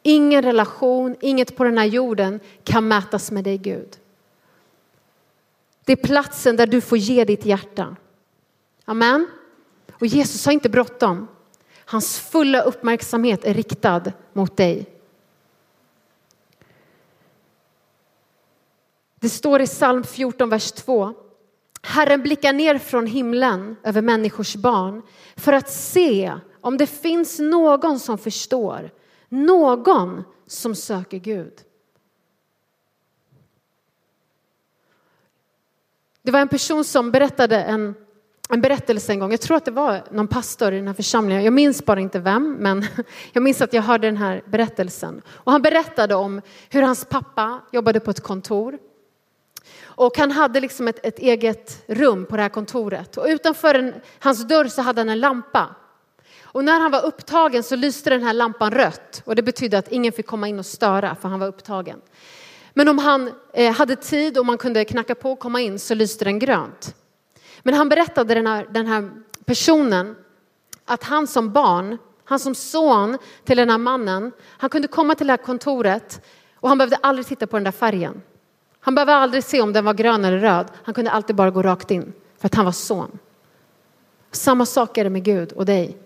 Ingen 0.04 0.42
relation, 0.42 1.16
inget 1.22 1.56
på 1.56 1.64
den 1.64 1.78
här 1.78 1.86
jorden 1.86 2.40
kan 2.64 2.88
mätas 2.88 3.32
med 3.32 3.44
dig 3.44 3.58
Gud. 3.58 3.98
Det 5.86 5.92
är 5.92 6.08
platsen 6.08 6.56
där 6.56 6.68
du 6.68 6.82
får 6.82 6.98
ge 6.98 7.26
ditt 7.26 7.46
hjärta. 7.46 7.96
Amen. 8.86 9.28
Och 9.94 10.06
Jesus 10.06 10.46
har 10.46 10.54
inte 10.54 10.70
bråttom. 10.70 11.28
Hans 11.86 12.20
fulla 12.20 12.62
uppmärksamhet 12.62 13.46
är 13.46 13.54
riktad 13.54 14.04
mot 14.34 14.58
dig. 14.58 14.95
Det 19.26 19.30
står 19.30 19.62
i 19.62 19.68
psalm 19.68 20.04
14, 20.04 20.50
vers 20.50 20.72
2. 20.72 21.14
Herren 21.82 22.22
blickar 22.22 22.54
ner 22.54 22.78
från 22.78 23.08
himlen 23.08 23.76
över 23.84 24.02
människors 24.02 24.56
barn 24.56 25.02
för 25.36 25.54
att 25.54 25.70
se 25.70 26.34
om 26.62 26.78
det 26.78 26.88
finns 26.88 27.40
någon 27.40 28.00
som 28.00 28.18
förstår, 28.18 28.92
någon 29.30 30.24
som 30.48 30.76
söker 30.76 31.18
Gud. 31.18 31.54
Det 36.22 36.32
var 36.32 36.40
en 36.40 36.48
person 36.48 36.84
som 36.84 37.12
berättade 37.12 37.62
en, 37.62 37.96
en 38.50 38.62
berättelse 38.62 39.12
en 39.12 39.20
gång. 39.20 39.32
Jag 39.32 39.42
tror 39.42 39.58
att 39.58 39.66
det 39.66 39.72
var 39.72 40.04
någon 40.12 40.28
pastor 40.28 40.74
i 40.74 40.78
den 40.78 40.88
här 40.88 40.94
församlingen. 40.94 41.44
Jag 41.44 41.54
minns 41.54 41.86
bara 41.86 42.00
inte 42.00 42.20
vem, 42.20 42.54
men 42.54 42.86
jag 43.34 43.44
minns 43.44 43.62
att 43.62 43.74
jag 43.74 43.82
hörde 43.82 44.08
den 44.08 44.18
här 44.18 44.44
berättelsen. 44.46 45.22
Och 45.28 45.52
han 45.52 45.62
berättade 45.62 46.16
om 46.16 46.42
hur 46.70 46.82
hans 46.82 47.06
pappa 47.06 47.62
jobbade 47.72 48.00
på 48.00 48.12
ett 48.12 48.24
kontor 48.24 48.80
och 49.96 50.18
han 50.18 50.32
hade 50.32 50.60
liksom 50.60 50.88
ett, 50.88 51.06
ett 51.06 51.20
eget 51.20 51.84
rum 51.88 52.26
på 52.26 52.36
det 52.36 52.42
här 52.42 52.50
kontoret. 52.50 53.18
Och 53.18 53.26
utanför 53.28 53.76
en, 53.76 53.94
hans 54.20 54.48
dörr 54.48 54.66
så 54.66 54.82
hade 54.82 55.02
han 55.02 55.10
en 55.10 55.20
lampa. 55.20 55.76
Och 56.44 56.64
när 56.64 56.80
han 56.80 56.92
var 56.92 57.06
upptagen 57.06 57.64
så 57.64 57.76
lyste 57.76 58.10
den 58.10 58.24
här 58.24 58.34
lampan 58.34 58.72
rött. 58.72 59.22
Och 59.26 59.36
det 59.36 59.44
betydde 59.44 59.78
att 59.78 59.92
ingen 59.92 60.12
fick 60.12 60.28
komma 60.28 60.48
in 60.48 60.60
och 60.60 60.66
störa 60.66 61.16
för 61.16 61.30
han 61.30 61.40
var 61.40 61.48
upptagen. 61.48 62.02
Men 62.74 62.88
om 62.88 62.98
han 62.98 63.32
eh, 63.54 63.74
hade 63.74 63.96
tid 63.96 64.38
och 64.38 64.46
man 64.46 64.58
kunde 64.58 64.86
knacka 64.86 65.16
på 65.16 65.32
och 65.32 65.40
komma 65.40 65.62
in 65.62 65.80
så 65.80 65.96
lyste 65.96 66.26
den 66.26 66.40
grönt. 66.40 66.96
Men 67.64 67.74
han 67.74 67.90
berättade 67.90 68.34
den 68.34 68.48
här, 68.48 68.68
den 68.72 68.88
här 68.88 69.10
personen 69.46 70.16
att 70.86 71.04
han 71.04 71.28
som 71.28 71.52
barn, 71.52 71.98
han 72.24 72.40
som 72.40 72.56
son 72.56 73.18
till 73.44 73.58
den 73.58 73.70
här 73.70 73.78
mannen, 73.78 74.32
han 74.42 74.70
kunde 74.70 74.88
komma 74.88 75.16
till 75.16 75.28
det 75.28 75.34
här 75.34 75.38
kontoret 75.38 76.26
och 76.56 76.70
han 76.70 76.78
behövde 76.78 76.96
aldrig 76.96 77.26
titta 77.26 77.48
på 77.48 77.58
den 77.58 77.64
där 77.64 77.72
färgen. 77.72 78.22
Han 78.86 78.96
behövde 78.96 79.16
aldrig 79.16 79.44
se 79.44 79.62
om 79.62 79.74
den 79.74 79.86
var 79.86 79.94
grön 79.94 80.26
eller 80.26 80.38
röd. 80.38 80.68
Han 80.84 80.94
kunde 80.94 81.12
alltid 81.12 81.36
bara 81.36 81.52
gå 81.52 81.62
rakt 81.62 81.92
in 81.92 82.14
för 82.38 82.46
att 82.48 82.56
han 82.56 82.66
var 82.66 82.72
son. 82.72 83.20
Samma 84.32 84.66
sak 84.66 84.98
är 84.98 85.04
det 85.04 85.10
med 85.10 85.24
Gud 85.24 85.52
och 85.52 85.66
dig. 85.66 85.98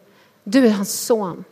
Du 0.44 0.66
är 0.66 0.72
hans 0.72 0.94
son. 1.06 1.44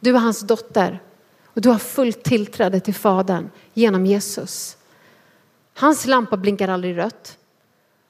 Du 0.00 0.10
är 0.10 0.18
hans 0.18 0.40
dotter 0.40 1.02
och 1.44 1.60
du 1.60 1.68
har 1.68 1.78
fullt 1.78 2.22
tillträde 2.22 2.80
till 2.80 2.94
Fadern 2.94 3.50
genom 3.74 4.06
Jesus. 4.06 4.76
Hans 5.74 6.06
lampa 6.06 6.36
blinkar 6.36 6.68
aldrig 6.68 6.96
rött. 6.98 7.38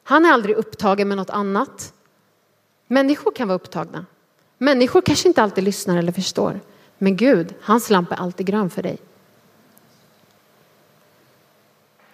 Han 0.02 0.24
är 0.24 0.32
aldrig 0.32 0.56
upptagen 0.56 1.08
med 1.08 1.16
något 1.16 1.30
annat. 1.30 1.92
Människor 2.86 3.32
kan 3.32 3.48
vara 3.48 3.56
upptagna. 3.56 4.06
Människor 4.58 5.00
kanske 5.00 5.28
inte 5.28 5.42
alltid 5.42 5.64
lyssnar 5.64 5.96
eller 5.96 6.12
förstår. 6.12 6.60
Men 6.98 7.16
Gud, 7.16 7.54
hans 7.60 7.90
lampa 7.90 8.14
är 8.14 8.20
alltid 8.20 8.46
grön 8.46 8.70
för 8.70 8.82
dig. 8.82 8.98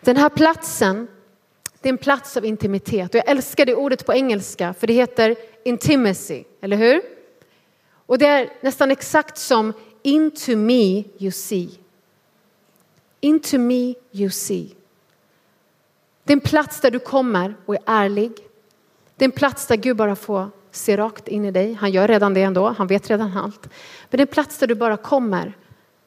Den 0.01 0.17
här 0.17 0.29
platsen, 0.29 1.09
det 1.81 1.89
är 1.89 1.93
en 1.93 1.99
plats 1.99 2.37
av 2.37 2.45
intimitet. 2.45 3.15
Och 3.15 3.19
jag 3.19 3.29
älskar 3.29 3.67
det 3.67 3.75
ordet 3.75 4.07
på 4.07 4.15
engelska 4.15 4.75
för 4.75 4.87
det 4.87 4.93
heter 4.93 5.37
intimacy, 5.65 6.45
eller 6.61 6.77
hur? 6.77 7.03
Och 8.07 8.19
det 8.19 8.27
är 8.27 8.53
nästan 8.61 8.91
exakt 8.91 9.39
som 9.39 9.73
into 10.03 10.57
me 10.57 11.05
you 11.19 11.31
see. 11.31 11.69
Into 13.21 13.59
me 13.59 13.95
you 14.13 14.31
see. 14.31 14.75
Det 16.25 16.33
är 16.33 16.37
en 16.37 16.41
plats 16.41 16.81
där 16.81 16.91
du 16.91 16.99
kommer 16.99 17.55
och 17.67 17.75
är 17.75 17.81
ärlig. 17.87 18.33
Det 19.17 19.25
är 19.25 19.29
en 19.29 19.33
plats 19.33 19.67
där 19.67 19.77
Gud 19.77 19.97
bara 19.97 20.17
får 20.17 20.51
se 20.71 20.97
rakt 20.97 21.29
in 21.29 21.45
i 21.45 21.51
dig. 21.51 21.75
Han 21.75 21.91
gör 21.91 22.09
redan 22.09 22.35
det 22.35 22.43
ändå, 22.43 22.69
han 22.69 22.87
vet 22.87 23.11
redan 23.11 23.37
allt. 23.37 23.63
Men 24.11 24.19
det 24.19 24.19
är 24.19 24.27
en 24.27 24.33
plats 24.33 24.59
där 24.59 24.67
du 24.67 24.75
bara 24.75 24.97
kommer 24.97 25.53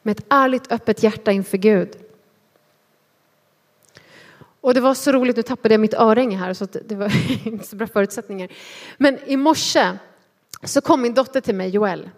med 0.02 0.20
ett 0.20 0.26
ärligt 0.30 0.72
öppet 0.72 1.04
hjärta 1.04 1.32
inför 1.32 1.58
Gud. 1.58 1.90
Och 4.64 4.74
det 4.74 4.80
var 4.80 4.94
så 4.94 5.12
roligt, 5.12 5.36
nu 5.36 5.44
tappade 5.44 5.74
jag 5.74 5.82
mitt 5.82 5.94
örhänge 5.94 6.38
här 6.38 6.54
så 6.54 6.68
det 6.86 6.96
var 6.96 7.12
inte 7.48 7.68
så 7.68 7.76
bra 7.76 7.88
förutsättningar. 7.88 8.50
Men 8.98 9.20
i 9.26 9.38
morse 9.38 9.98
så 10.64 10.82
kom 10.82 11.02
min 11.02 11.14
dotter 11.14 11.42
till 11.42 11.56
mig, 11.56 11.70
Joel. 11.70 12.10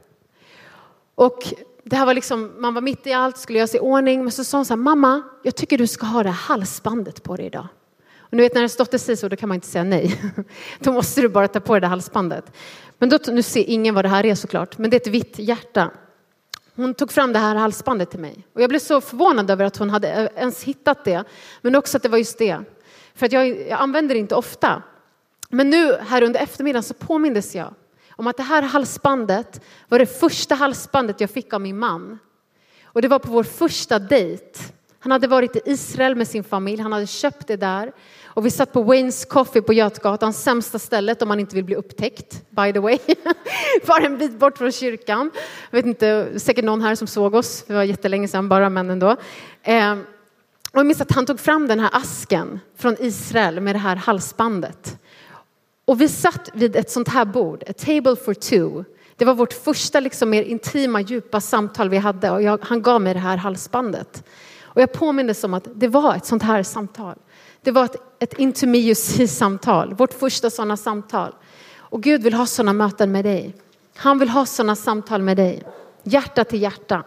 Och 1.16 1.54
det 1.84 1.96
här 1.96 2.06
var 2.06 2.14
liksom, 2.14 2.52
man 2.58 2.74
var 2.74 2.82
mitt 2.82 3.08
i 3.08 3.14
allt, 3.14 3.38
skulle 3.38 3.60
göra 3.60 3.68
sig 3.68 3.78
i 3.78 3.82
ordning. 3.82 4.24
Men 4.24 4.32
så 4.32 4.44
sa 4.44 4.58
hon 4.58 4.66
så 4.66 4.74
här, 4.74 4.82
mamma, 4.82 5.24
jag 5.44 5.56
tycker 5.56 5.78
du 5.78 5.88
ska 5.88 6.06
ha 6.06 6.24
det 6.24 6.30
här 6.30 6.36
halsbandet 6.36 7.24
på 7.24 7.36
dig 7.36 7.46
idag. 7.46 7.68
Och 8.18 8.34
nu 8.34 8.44
vet 8.44 8.54
när 8.54 8.62
ens 8.62 8.78
dotter 8.78 8.98
säger 8.98 9.18
så, 9.18 9.28
då 9.28 9.36
kan 9.36 9.50
man 9.50 9.56
inte 9.56 9.68
säga 9.68 9.84
nej. 9.84 10.22
Då 10.80 10.92
måste 10.92 11.22
du 11.22 11.30
bara 11.30 11.48
ta 11.48 11.60
på 11.60 11.74
dig 11.74 11.82
det 11.82 11.88
halsbandet. 11.88 12.52
Men 12.98 13.10
då, 13.10 13.20
nu 13.28 13.42
ser 13.42 13.64
ingen 13.70 13.96
vad 13.96 14.06
det 14.06 14.10
här 14.10 14.26
är 14.26 14.36
såklart, 14.36 14.78
men 14.78 14.90
det 14.90 14.96
är 14.96 15.02
ett 15.02 15.08
vitt 15.08 15.40
hjärta. 15.40 15.92
Hon 16.76 16.94
tog 16.94 17.12
fram 17.12 17.34
det 17.34 17.40
här 17.40 17.56
halsbandet 17.56 18.12
till 18.12 18.20
mig 18.20 18.48
och 18.54 18.62
jag 18.62 18.70
blev 18.70 18.80
så 18.80 19.02
förvånad 19.02 19.52
över 19.52 19.66
att 19.66 19.78
hon 19.78 19.90
hade 19.90 20.30
ens 20.36 20.64
hittat 20.64 21.06
det. 21.06 21.24
Men 21.62 21.76
också 21.76 21.98
att 21.98 22.04
det 22.04 22.10
var 22.10 22.18
just 22.18 22.38
det. 22.38 22.60
För 23.16 23.26
att 23.26 23.32
jag, 23.32 23.48
jag 23.48 23.80
använder 23.80 24.16
det 24.16 24.20
inte 24.20 24.36
ofta. 24.36 24.84
Men 25.50 25.70
nu 25.70 25.94
här 25.96 26.22
under 26.24 26.40
eftermiddagen 26.40 26.84
så 26.84 26.94
påmindes 26.94 27.56
jag 27.56 27.74
om 28.10 28.28
att 28.28 28.38
det 28.38 28.44
här 28.44 28.62
halsbandet 28.62 29.62
var 29.88 30.00
det 30.00 30.20
första 30.20 30.56
halsbandet 30.56 31.22
jag 31.22 31.30
fick 31.30 31.54
av 31.54 31.62
min 31.62 31.80
man. 31.80 32.20
Och 32.84 33.02
det 33.02 33.08
var 33.08 33.20
på 33.20 33.32
vår 33.32 33.44
första 33.44 34.00
dejt. 34.00 34.60
Han 35.06 35.12
hade 35.12 35.28
varit 35.28 35.56
i 35.56 35.62
Israel 35.66 36.16
med 36.16 36.28
sin 36.28 36.44
familj, 36.44 36.82
han 36.82 36.94
hade 36.94 37.08
köpt 37.08 37.48
det 37.48 37.56
där. 37.56 37.92
Och 38.26 38.46
vi 38.46 38.52
satt 38.52 38.74
på 38.74 38.84
Waynes 38.84 39.26
Coffee 39.26 39.62
på 39.62 39.74
Götgatan, 39.74 40.34
sämsta 40.34 40.80
stället 40.80 41.22
om 41.22 41.28
man 41.28 41.40
inte 41.40 41.56
vill 41.56 41.64
bli 41.64 41.76
upptäckt, 41.76 42.42
by 42.50 42.74
the 42.74 42.80
way. 42.80 42.98
Bara 43.88 44.06
en 44.06 44.18
bit 44.18 44.40
bort 44.40 44.58
från 44.58 44.72
kyrkan. 44.72 45.32
Jag 45.70 45.78
vet 45.78 45.86
inte, 45.86 46.40
säkert 46.40 46.66
någon 46.66 46.82
här 46.82 46.96
som 46.96 47.08
såg 47.08 47.36
oss, 47.36 47.64
det 47.68 47.74
var 47.74 47.84
jättelänge 47.84 48.28
sedan 48.28 48.50
bara, 48.50 48.70
men 48.70 48.90
ändå. 48.90 49.16
Eh, 49.64 49.92
och 50.72 50.80
jag 50.80 50.86
minns 50.86 51.02
att 51.02 51.12
han 51.12 51.26
tog 51.26 51.40
fram 51.40 51.68
den 51.68 51.80
här 51.80 51.90
asken 51.94 52.60
från 52.78 52.96
Israel 53.00 53.60
med 53.60 53.76
det 53.76 53.80
här 53.80 53.96
halsbandet. 53.96 54.98
Och 55.86 56.02
vi 56.02 56.08
satt 56.08 56.50
vid 56.54 56.76
ett 56.76 56.92
sånt 56.92 57.08
här 57.08 57.26
bord, 57.26 57.64
a 57.68 57.74
table 57.74 58.16
for 58.16 58.34
two. 58.34 58.84
Det 59.16 59.26
var 59.26 59.34
vårt 59.34 59.54
första 59.54 60.00
liksom, 60.00 60.30
mer 60.30 60.44
intima, 60.44 61.02
djupa 61.02 61.42
samtal 61.42 61.90
vi 61.90 61.98
hade 61.98 62.32
och 62.32 62.42
jag, 62.42 62.60
han 62.62 62.82
gav 62.82 63.02
mig 63.02 63.14
det 63.14 63.20
här 63.20 63.38
halsbandet. 63.38 64.24
Och 64.76 64.82
jag 64.82 64.92
påmindes 64.92 65.44
om 65.44 65.54
att 65.54 65.68
det 65.76 65.88
var 65.88 66.16
ett 66.16 66.26
sånt 66.26 66.44
här 66.44 66.64
samtal. 66.64 67.16
Det 67.62 67.72
var 67.72 67.86
ett, 67.86 67.96
ett 68.20 68.34
intimacy-samtal, 68.34 69.94
vårt 69.94 70.14
första 70.14 70.50
sådana 70.50 70.78
samtal. 70.78 71.36
Och 71.78 72.04
Gud 72.04 72.24
vill 72.24 72.34
ha 72.34 72.46
sådana 72.46 72.74
möten 72.74 73.12
med 73.12 73.26
dig. 73.26 73.56
Han 73.96 74.20
vill 74.20 74.30
ha 74.30 74.46
sådana 74.46 74.76
samtal 74.76 75.22
med 75.22 75.38
dig, 75.38 75.64
hjärta 76.04 76.44
till 76.44 76.62
hjärta. 76.62 77.04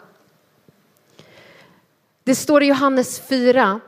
Det 2.25 2.35
står 2.35 2.63
i 2.63 2.67
Johannes 2.67 3.21
4. 3.21 3.81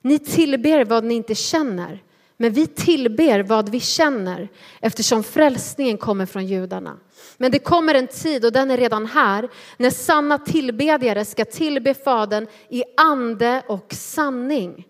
Ni 0.00 0.18
tillber 0.18 0.84
vad 0.84 1.04
ni 1.04 1.14
inte 1.14 1.34
känner, 1.34 2.02
men 2.36 2.52
vi 2.52 2.66
tillber 2.66 3.42
vad 3.42 3.68
vi 3.68 3.80
känner 3.80 4.48
eftersom 4.80 5.22
frälsningen 5.22 5.98
kommer 5.98 6.26
från 6.26 6.46
judarna. 6.46 6.96
Men 7.36 7.52
det 7.52 7.58
kommer 7.58 7.94
en 7.94 8.06
tid, 8.06 8.44
och 8.44 8.52
den 8.52 8.70
är 8.70 8.76
redan 8.76 9.06
här, 9.06 9.48
när 9.76 9.90
sanna 9.90 10.38
tillbedjare 10.38 11.24
ska 11.24 11.44
tillbe 11.44 11.94
Fadern 11.94 12.46
i 12.68 12.84
ande 12.96 13.62
och 13.66 13.94
sanning. 13.94 14.86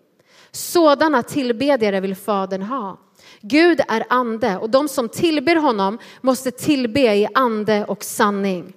Sådana 0.51 1.23
tillbedjare 1.23 1.99
vill 1.99 2.15
Fadern 2.15 2.61
ha. 2.61 2.99
Gud 3.41 3.81
är 3.87 4.05
ande 4.09 4.57
och 4.57 4.69
de 4.69 4.87
som 4.87 5.09
tillber 5.09 5.55
honom 5.55 5.97
måste 6.21 6.51
tillbe 6.51 7.15
i 7.15 7.27
ande 7.33 7.85
och 7.85 8.03
sanning. 8.03 8.73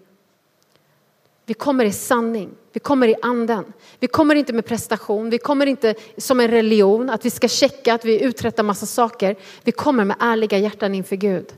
Vi 1.46 1.54
kommer 1.54 1.84
i 1.84 1.92
sanning, 1.92 2.50
vi 2.78 2.82
kommer 2.82 3.08
i 3.08 3.14
anden. 3.22 3.72
Vi 3.98 4.06
kommer 4.06 4.34
inte 4.34 4.52
med 4.52 4.66
prestation, 4.66 5.30
vi 5.30 5.38
kommer 5.38 5.66
inte 5.66 5.94
som 6.16 6.40
en 6.40 6.48
religion, 6.48 7.10
att 7.10 7.24
vi 7.24 7.30
ska 7.30 7.48
checka 7.48 7.94
att 7.94 8.04
vi 8.04 8.22
uträttar 8.22 8.62
massa 8.62 8.86
saker. 8.86 9.36
Vi 9.62 9.72
kommer 9.72 10.04
med 10.04 10.16
ärliga 10.20 10.58
hjärtan 10.58 10.94
inför 10.94 11.16
Gud. 11.16 11.54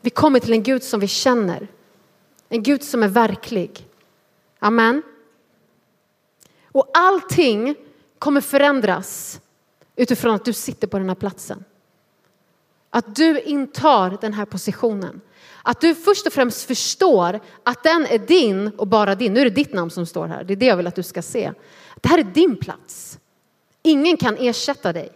Vi 0.00 0.10
kommer 0.10 0.40
till 0.40 0.52
en 0.52 0.62
Gud 0.62 0.82
som 0.82 1.00
vi 1.00 1.08
känner, 1.08 1.68
en 2.48 2.62
Gud 2.62 2.82
som 2.82 3.02
är 3.02 3.08
verklig. 3.08 3.88
Amen. 4.58 5.02
Och 6.72 6.90
allting 6.94 7.74
kommer 8.18 8.40
förändras 8.40 9.40
utifrån 9.96 10.34
att 10.34 10.44
du 10.44 10.52
sitter 10.52 10.86
på 10.86 10.98
den 10.98 11.08
här 11.08 11.16
platsen. 11.16 11.64
Att 12.94 13.16
du 13.16 13.40
intar 13.40 14.18
den 14.20 14.32
här 14.32 14.44
positionen. 14.44 15.20
Att 15.62 15.80
du 15.80 15.94
först 15.94 16.26
och 16.26 16.32
främst 16.32 16.66
förstår 16.66 17.40
att 17.62 17.82
den 17.82 18.06
är 18.06 18.18
din 18.18 18.68
och 18.68 18.86
bara 18.86 19.14
din. 19.14 19.34
Nu 19.34 19.40
är 19.40 19.44
det 19.44 19.50
ditt 19.50 19.72
namn 19.72 19.90
som 19.90 20.06
står 20.06 20.26
här. 20.26 20.44
Det 20.44 20.54
är 20.54 20.56
det 20.56 20.66
jag 20.66 20.76
vill 20.76 20.86
att 20.86 20.94
du 20.94 21.02
ska 21.02 21.22
se. 21.22 21.52
Det 21.96 22.08
här 22.08 22.18
är 22.18 22.24
din 22.24 22.56
plats. 22.56 23.18
Ingen 23.82 24.16
kan 24.16 24.36
ersätta 24.36 24.92
dig. 24.92 25.12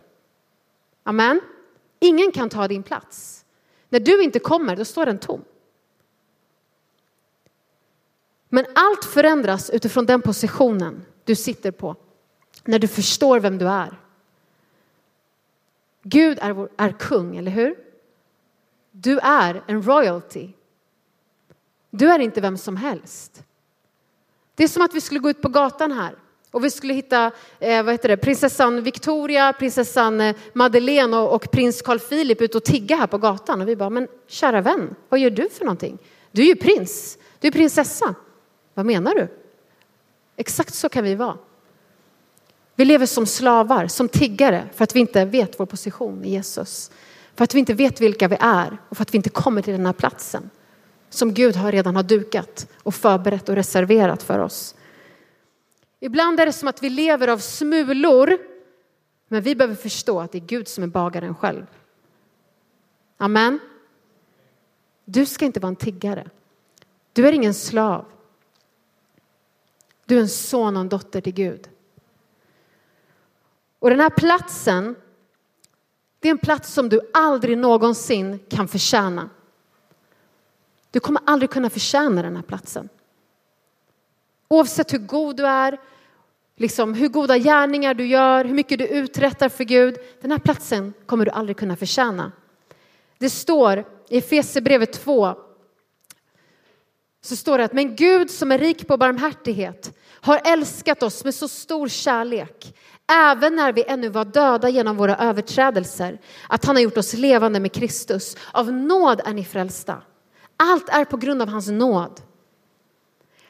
Amen. 1.04 1.40
Ingen 2.00 2.32
kan 2.32 2.48
ta 2.48 2.68
din 2.68 2.82
plats. 2.82 3.44
När 3.88 4.00
du 4.00 4.22
inte 4.22 4.38
kommer, 4.38 4.76
då 4.76 4.84
står 4.84 5.06
den 5.06 5.18
tom. 5.18 5.44
Men 8.48 8.66
allt 8.74 9.04
förändras 9.04 9.70
utifrån 9.70 10.06
den 10.06 10.22
positionen 10.22 11.04
du 11.24 11.34
sitter 11.34 11.70
på. 11.70 11.96
När 12.64 12.78
du 12.78 12.88
förstår 12.88 13.40
vem 13.40 13.58
du 13.58 13.68
är. 13.68 13.98
Gud 16.02 16.38
är, 16.40 16.52
vår, 16.52 16.68
är 16.76 16.92
kung, 16.92 17.36
eller 17.36 17.50
hur? 17.50 17.76
Du 18.90 19.18
är 19.18 19.62
en 19.66 19.82
royalty. 19.82 20.48
Du 21.90 22.08
är 22.08 22.18
inte 22.18 22.40
vem 22.40 22.56
som 22.56 22.76
helst. 22.76 23.42
Det 24.54 24.64
är 24.64 24.68
som 24.68 24.82
att 24.82 24.94
vi 24.94 25.00
skulle 25.00 25.20
gå 25.20 25.30
ut 25.30 25.42
på 25.42 25.48
gatan 25.48 25.92
här 25.92 26.14
och 26.50 26.64
vi 26.64 26.70
skulle 26.70 26.94
hitta 26.94 27.30
eh, 27.58 27.82
vad 27.82 27.94
heter 27.94 28.08
det, 28.08 28.16
prinsessan 28.16 28.82
Victoria, 28.82 29.52
prinsessan 29.52 30.20
eh, 30.20 30.36
Madeleine 30.52 31.16
och, 31.16 31.34
och 31.34 31.50
prins 31.50 31.82
Carl 31.82 31.98
Philip 31.98 32.40
ute 32.40 32.56
och 32.56 32.64
tigga 32.64 32.96
här 32.96 33.06
på 33.06 33.18
gatan. 33.18 33.60
Och 33.60 33.68
vi 33.68 33.76
bara, 33.76 33.90
men 33.90 34.08
kära 34.26 34.60
vän, 34.60 34.94
vad 35.08 35.20
gör 35.20 35.30
du 35.30 35.48
för 35.48 35.64
någonting? 35.64 35.98
Du 36.32 36.42
är 36.42 36.46
ju 36.46 36.56
prins, 36.56 37.18
du 37.40 37.48
är 37.48 37.52
prinsessa. 37.52 38.14
Vad 38.74 38.86
menar 38.86 39.14
du? 39.14 39.28
Exakt 40.36 40.74
så 40.74 40.88
kan 40.88 41.04
vi 41.04 41.14
vara. 41.14 41.38
Vi 42.78 42.84
lever 42.84 43.06
som 43.06 43.26
slavar, 43.26 43.86
som 43.86 44.08
tiggare 44.08 44.68
för 44.74 44.84
att 44.84 44.96
vi 44.96 45.00
inte 45.00 45.24
vet 45.24 45.60
vår 45.60 45.66
position 45.66 46.24
i 46.24 46.30
Jesus. 46.30 46.90
För 47.34 47.44
att 47.44 47.54
vi 47.54 47.58
inte 47.58 47.74
vet 47.74 48.00
vilka 48.00 48.28
vi 48.28 48.36
är 48.40 48.78
och 48.88 48.96
för 48.96 49.02
att 49.02 49.14
vi 49.14 49.16
inte 49.16 49.30
kommer 49.30 49.62
till 49.62 49.72
den 49.72 49.86
här 49.86 49.92
platsen 49.92 50.50
som 51.08 51.34
Gud 51.34 51.56
har 51.56 51.72
redan 51.72 51.96
har 51.96 52.02
dukat 52.02 52.68
och 52.82 52.94
förberett 52.94 53.48
och 53.48 53.54
reserverat 53.54 54.22
för 54.22 54.38
oss. 54.38 54.74
Ibland 56.00 56.40
är 56.40 56.46
det 56.46 56.52
som 56.52 56.68
att 56.68 56.82
vi 56.82 56.90
lever 56.90 57.28
av 57.28 57.38
smulor 57.38 58.38
men 59.28 59.42
vi 59.42 59.54
behöver 59.54 59.74
förstå 59.74 60.20
att 60.20 60.32
det 60.32 60.38
är 60.38 60.46
Gud 60.46 60.68
som 60.68 60.84
är 60.84 60.88
bagaren 60.88 61.34
själv. 61.34 61.66
Amen. 63.16 63.58
Du 65.04 65.26
ska 65.26 65.44
inte 65.44 65.60
vara 65.60 65.70
en 65.70 65.76
tiggare. 65.76 66.30
Du 67.12 67.28
är 67.28 67.32
ingen 67.32 67.54
slav. 67.54 68.04
Du 70.06 70.16
är 70.16 70.20
en 70.20 70.28
son 70.28 70.76
och 70.76 70.80
en 70.80 70.88
dotter 70.88 71.20
till 71.20 71.34
Gud. 71.34 71.68
Och 73.78 73.90
den 73.90 74.00
här 74.00 74.10
platsen, 74.10 74.96
det 76.20 76.28
är 76.28 76.30
en 76.30 76.38
plats 76.38 76.72
som 76.72 76.88
du 76.88 77.00
aldrig 77.14 77.58
någonsin 77.58 78.38
kan 78.48 78.68
förtjäna. 78.68 79.30
Du 80.90 81.00
kommer 81.00 81.22
aldrig 81.26 81.50
kunna 81.50 81.70
förtjäna 81.70 82.22
den 82.22 82.36
här 82.36 82.42
platsen. 82.42 82.88
Oavsett 84.48 84.92
hur 84.92 84.98
god 84.98 85.36
du 85.36 85.46
är, 85.46 85.78
liksom 86.56 86.94
hur 86.94 87.08
goda 87.08 87.38
gärningar 87.38 87.94
du 87.94 88.06
gör, 88.06 88.44
hur 88.44 88.54
mycket 88.54 88.78
du 88.78 88.86
uträttar 88.86 89.48
för 89.48 89.64
Gud. 89.64 89.96
Den 90.20 90.30
här 90.30 90.38
platsen 90.38 90.92
kommer 91.06 91.24
du 91.24 91.30
aldrig 91.30 91.56
kunna 91.56 91.76
förtjäna. 91.76 92.32
Det 93.18 93.30
står 93.30 93.84
i 94.08 94.18
Efesierbrevet 94.18 94.92
2 94.92 95.34
så 97.20 97.36
står 97.36 97.58
det 97.58 97.64
att 97.64 97.72
men 97.72 97.96
Gud 97.96 98.30
som 98.30 98.52
är 98.52 98.58
rik 98.58 98.88
på 98.88 98.96
barmhärtighet 98.96 99.98
har 100.08 100.40
älskat 100.44 101.02
oss 101.02 101.24
med 101.24 101.34
så 101.34 101.48
stor 101.48 101.88
kärlek 101.88 102.74
även 103.08 103.56
när 103.56 103.72
vi 103.72 103.84
ännu 103.86 104.08
var 104.08 104.24
döda 104.24 104.68
genom 104.68 104.96
våra 104.96 105.16
överträdelser, 105.16 106.18
att 106.48 106.64
han 106.64 106.76
har 106.76 106.82
gjort 106.82 106.96
oss 106.96 107.14
levande 107.14 107.60
med 107.60 107.72
Kristus. 107.72 108.36
Av 108.52 108.72
nåd 108.72 109.20
är 109.24 109.32
ni 109.34 109.44
frälsta. 109.44 110.02
Allt 110.56 110.88
är 110.88 111.04
på 111.04 111.16
grund 111.16 111.42
av 111.42 111.48
hans 111.48 111.68
nåd. 111.68 112.20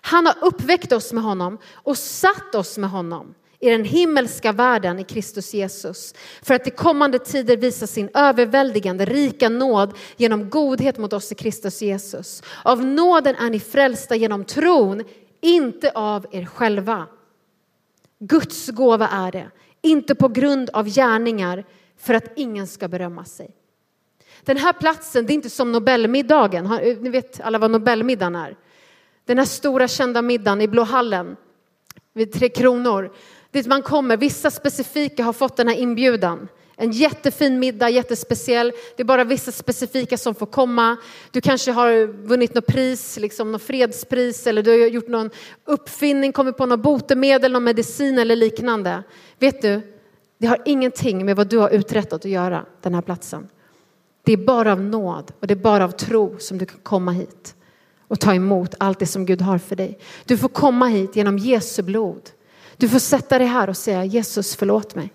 Han 0.00 0.26
har 0.26 0.34
uppväckt 0.40 0.92
oss 0.92 1.12
med 1.12 1.24
honom 1.24 1.58
och 1.74 1.98
satt 1.98 2.54
oss 2.54 2.78
med 2.78 2.90
honom 2.90 3.34
i 3.60 3.70
den 3.70 3.84
himmelska 3.84 4.52
världen 4.52 4.98
i 4.98 5.04
Kristus 5.04 5.54
Jesus 5.54 6.14
för 6.42 6.54
att 6.54 6.66
i 6.66 6.70
kommande 6.70 7.18
tider 7.18 7.56
visa 7.56 7.86
sin 7.86 8.10
överväldigande 8.14 9.04
rika 9.04 9.48
nåd 9.48 9.94
genom 10.16 10.50
godhet 10.50 10.98
mot 10.98 11.12
oss 11.12 11.32
i 11.32 11.34
Kristus 11.34 11.82
Jesus. 11.82 12.42
Av 12.62 12.84
nåden 12.84 13.34
är 13.34 13.50
ni 13.50 13.60
frälsta 13.60 14.16
genom 14.16 14.44
tron, 14.44 15.04
inte 15.40 15.90
av 15.90 16.26
er 16.30 16.44
själva. 16.44 17.06
Guds 18.18 18.68
gåva 18.68 19.08
är 19.08 19.32
det, 19.32 19.50
inte 19.82 20.14
på 20.14 20.28
grund 20.28 20.70
av 20.70 20.88
gärningar 20.88 21.64
för 21.96 22.14
att 22.14 22.32
ingen 22.36 22.66
ska 22.66 22.88
berömma 22.88 23.24
sig. 23.24 23.50
Den 24.42 24.56
här 24.56 24.72
platsen, 24.72 25.26
det 25.26 25.32
är 25.32 25.34
inte 25.34 25.50
som 25.50 25.72
Nobelmiddagen. 25.72 26.66
Eh, 26.66 26.98
ni 27.00 27.10
vet 27.10 27.40
alla 27.40 27.58
vad 27.58 27.70
Nobelmiddagen 27.70 28.36
är. 28.36 28.56
Den 29.24 29.38
här 29.38 29.44
stora 29.44 29.88
kända 29.88 30.22
middagen 30.22 30.60
i 30.60 30.68
Blå 30.68 30.82
hallen 30.82 31.36
vid 32.12 32.32
Tre 32.32 32.48
Kronor. 32.48 33.12
Dit 33.50 33.66
man 33.66 33.82
kommer, 33.82 34.16
vissa 34.16 34.50
specifika 34.50 35.24
har 35.24 35.32
fått 35.32 35.56
den 35.56 35.68
här 35.68 35.76
inbjudan. 35.76 36.48
En 36.80 36.90
jättefin 36.90 37.58
middag, 37.58 37.90
jättespeciell. 37.90 38.72
Det 38.96 39.02
är 39.02 39.04
bara 39.04 39.24
vissa 39.24 39.52
specifika 39.52 40.18
som 40.18 40.34
får 40.34 40.46
komma. 40.46 40.96
Du 41.30 41.40
kanske 41.40 41.72
har 41.72 42.06
vunnit 42.06 42.54
något 42.54 42.66
pris, 42.66 43.16
liksom 43.16 43.52
något 43.52 43.62
fredspris 43.62 44.46
eller 44.46 44.62
du 44.62 44.70
har 44.70 44.88
gjort 44.88 45.08
någon 45.08 45.30
uppfinning, 45.64 46.32
kommit 46.32 46.56
på 46.56 46.66
något 46.66 46.80
botemedel, 46.80 47.52
någon 47.52 47.64
medicin 47.64 48.18
eller 48.18 48.36
liknande. 48.36 49.02
Vet 49.38 49.62
du, 49.62 49.80
det 50.38 50.46
har 50.46 50.62
ingenting 50.64 51.24
med 51.24 51.36
vad 51.36 51.48
du 51.48 51.58
har 51.58 51.70
uträttat 51.70 52.24
att 52.24 52.30
göra, 52.30 52.66
den 52.82 52.94
här 52.94 53.02
platsen. 53.02 53.48
Det 54.24 54.32
är 54.32 54.36
bara 54.36 54.72
av 54.72 54.80
nåd 54.80 55.32
och 55.40 55.46
det 55.46 55.54
är 55.54 55.58
bara 55.58 55.84
av 55.84 55.90
tro 55.90 56.36
som 56.38 56.58
du 56.58 56.66
kan 56.66 56.80
komma 56.82 57.12
hit 57.12 57.54
och 58.08 58.20
ta 58.20 58.34
emot 58.34 58.74
allt 58.78 58.98
det 58.98 59.06
som 59.06 59.26
Gud 59.26 59.40
har 59.40 59.58
för 59.58 59.76
dig. 59.76 59.98
Du 60.24 60.38
får 60.38 60.48
komma 60.48 60.86
hit 60.86 61.16
genom 61.16 61.38
Jesu 61.38 61.82
blod. 61.82 62.30
Du 62.76 62.88
får 62.88 62.98
sätta 62.98 63.38
dig 63.38 63.46
här 63.46 63.68
och 63.68 63.76
säga 63.76 64.04
Jesus 64.04 64.56
förlåt 64.56 64.94
mig. 64.94 65.12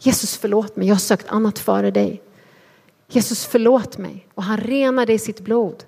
Jesus 0.00 0.36
förlåt 0.36 0.76
mig, 0.76 0.88
jag 0.88 0.94
har 0.94 1.00
sökt 1.00 1.28
annat 1.28 1.58
före 1.58 1.90
dig. 1.90 2.22
Jesus 3.08 3.46
förlåt 3.46 3.98
mig 3.98 4.26
och 4.34 4.42
han 4.42 4.56
renar 4.56 5.06
dig 5.06 5.14
i 5.14 5.18
sitt 5.18 5.40
blod. 5.40 5.84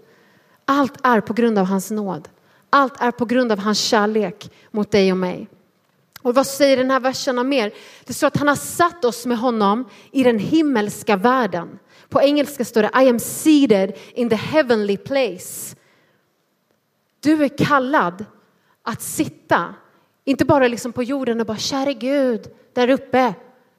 Allt 0.64 0.94
är 1.02 1.20
på 1.20 1.32
grund 1.32 1.58
av 1.58 1.66
hans 1.66 1.90
nåd. 1.90 2.28
Allt 2.70 3.00
är 3.00 3.10
på 3.10 3.24
grund 3.24 3.52
av 3.52 3.58
hans 3.58 3.78
kärlek 3.78 4.50
mot 4.70 4.90
dig 4.90 5.12
och 5.12 5.18
mig. 5.18 5.48
Och 6.22 6.34
vad 6.34 6.46
säger 6.46 6.76
den 6.76 6.90
här 6.90 7.00
versen 7.00 7.38
om 7.38 7.48
mer? 7.48 7.72
Det 8.04 8.12
står 8.12 8.26
att 8.26 8.36
han 8.36 8.48
har 8.48 8.56
satt 8.56 9.04
oss 9.04 9.26
med 9.26 9.38
honom 9.38 9.88
i 10.10 10.22
den 10.22 10.38
himmelska 10.38 11.16
världen. 11.16 11.78
På 12.08 12.22
engelska 12.22 12.64
står 12.64 12.82
det 12.82 12.90
I 13.02 13.08
am 13.08 13.18
seated 13.18 13.92
in 14.14 14.28
the 14.28 14.36
heavenly 14.36 14.96
place. 14.96 15.76
Du 17.20 17.44
är 17.44 17.58
kallad 17.58 18.24
att 18.82 19.02
sitta, 19.02 19.74
inte 20.24 20.44
bara 20.44 20.68
liksom 20.68 20.92
på 20.92 21.02
jorden 21.02 21.40
och 21.40 21.46
bara 21.46 21.56
käre 21.56 21.94
Gud 21.94 22.48
där 22.72 22.90
uppe. 22.90 23.34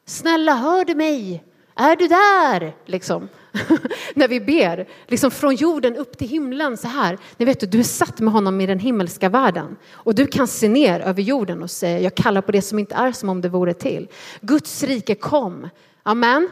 Snälla, 0.09 0.53
hör 0.53 0.85
du 0.85 0.95
mig? 0.95 1.43
Är 1.75 1.95
du 1.95 2.07
där? 2.07 2.75
Liksom. 2.85 3.29
När 4.13 4.27
vi 4.27 4.39
ber, 4.39 4.87
liksom 5.07 5.31
från 5.31 5.55
jorden 5.55 5.95
upp 5.95 6.17
till 6.17 6.27
himlen 6.27 6.77
så 6.77 6.87
här. 6.87 7.17
Ni 7.37 7.45
vet, 7.45 7.71
du 7.71 7.79
är 7.79 7.83
satt 7.83 8.19
med 8.19 8.33
honom 8.33 8.61
i 8.61 8.65
den 8.65 8.79
himmelska 8.79 9.29
världen 9.29 9.75
och 9.91 10.15
du 10.15 10.27
kan 10.27 10.47
se 10.47 10.69
ner 10.69 10.99
över 10.99 11.21
jorden 11.21 11.63
och 11.63 11.71
säga 11.71 11.99
jag 11.99 12.15
kallar 12.15 12.41
på 12.41 12.51
det 12.51 12.61
som 12.61 12.79
inte 12.79 12.95
är 12.95 13.11
som 13.11 13.29
om 13.29 13.41
det 13.41 13.49
vore 13.49 13.73
till. 13.73 14.07
Guds 14.41 14.83
rike 14.83 15.15
kom. 15.15 15.69
Amen. 16.03 16.49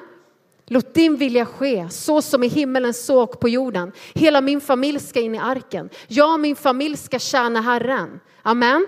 Låt 0.67 0.93
din 0.93 1.15
vilja 1.15 1.45
ske, 1.45 1.87
så 1.89 2.21
som 2.21 2.43
i 2.43 2.47
himmelen 2.47 2.93
så 2.93 3.23
och 3.23 3.39
på 3.39 3.49
jorden. 3.49 3.91
Hela 4.13 4.41
min 4.41 4.61
familj 4.61 4.99
ska 4.99 5.19
in 5.19 5.35
i 5.35 5.39
arken. 5.39 5.89
Jag 6.07 6.33
och 6.33 6.39
min 6.39 6.55
familj 6.55 6.97
ska 6.97 7.19
tjäna 7.19 7.61
Herren. 7.61 8.19
Amen. 8.41 8.87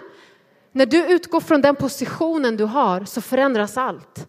när 0.71 0.85
du 0.85 1.13
utgår 1.13 1.39
från 1.39 1.61
den 1.61 1.75
positionen 1.75 2.57
du 2.57 2.63
har 2.63 3.05
så 3.05 3.21
förändras 3.21 3.77
allt. 3.77 4.27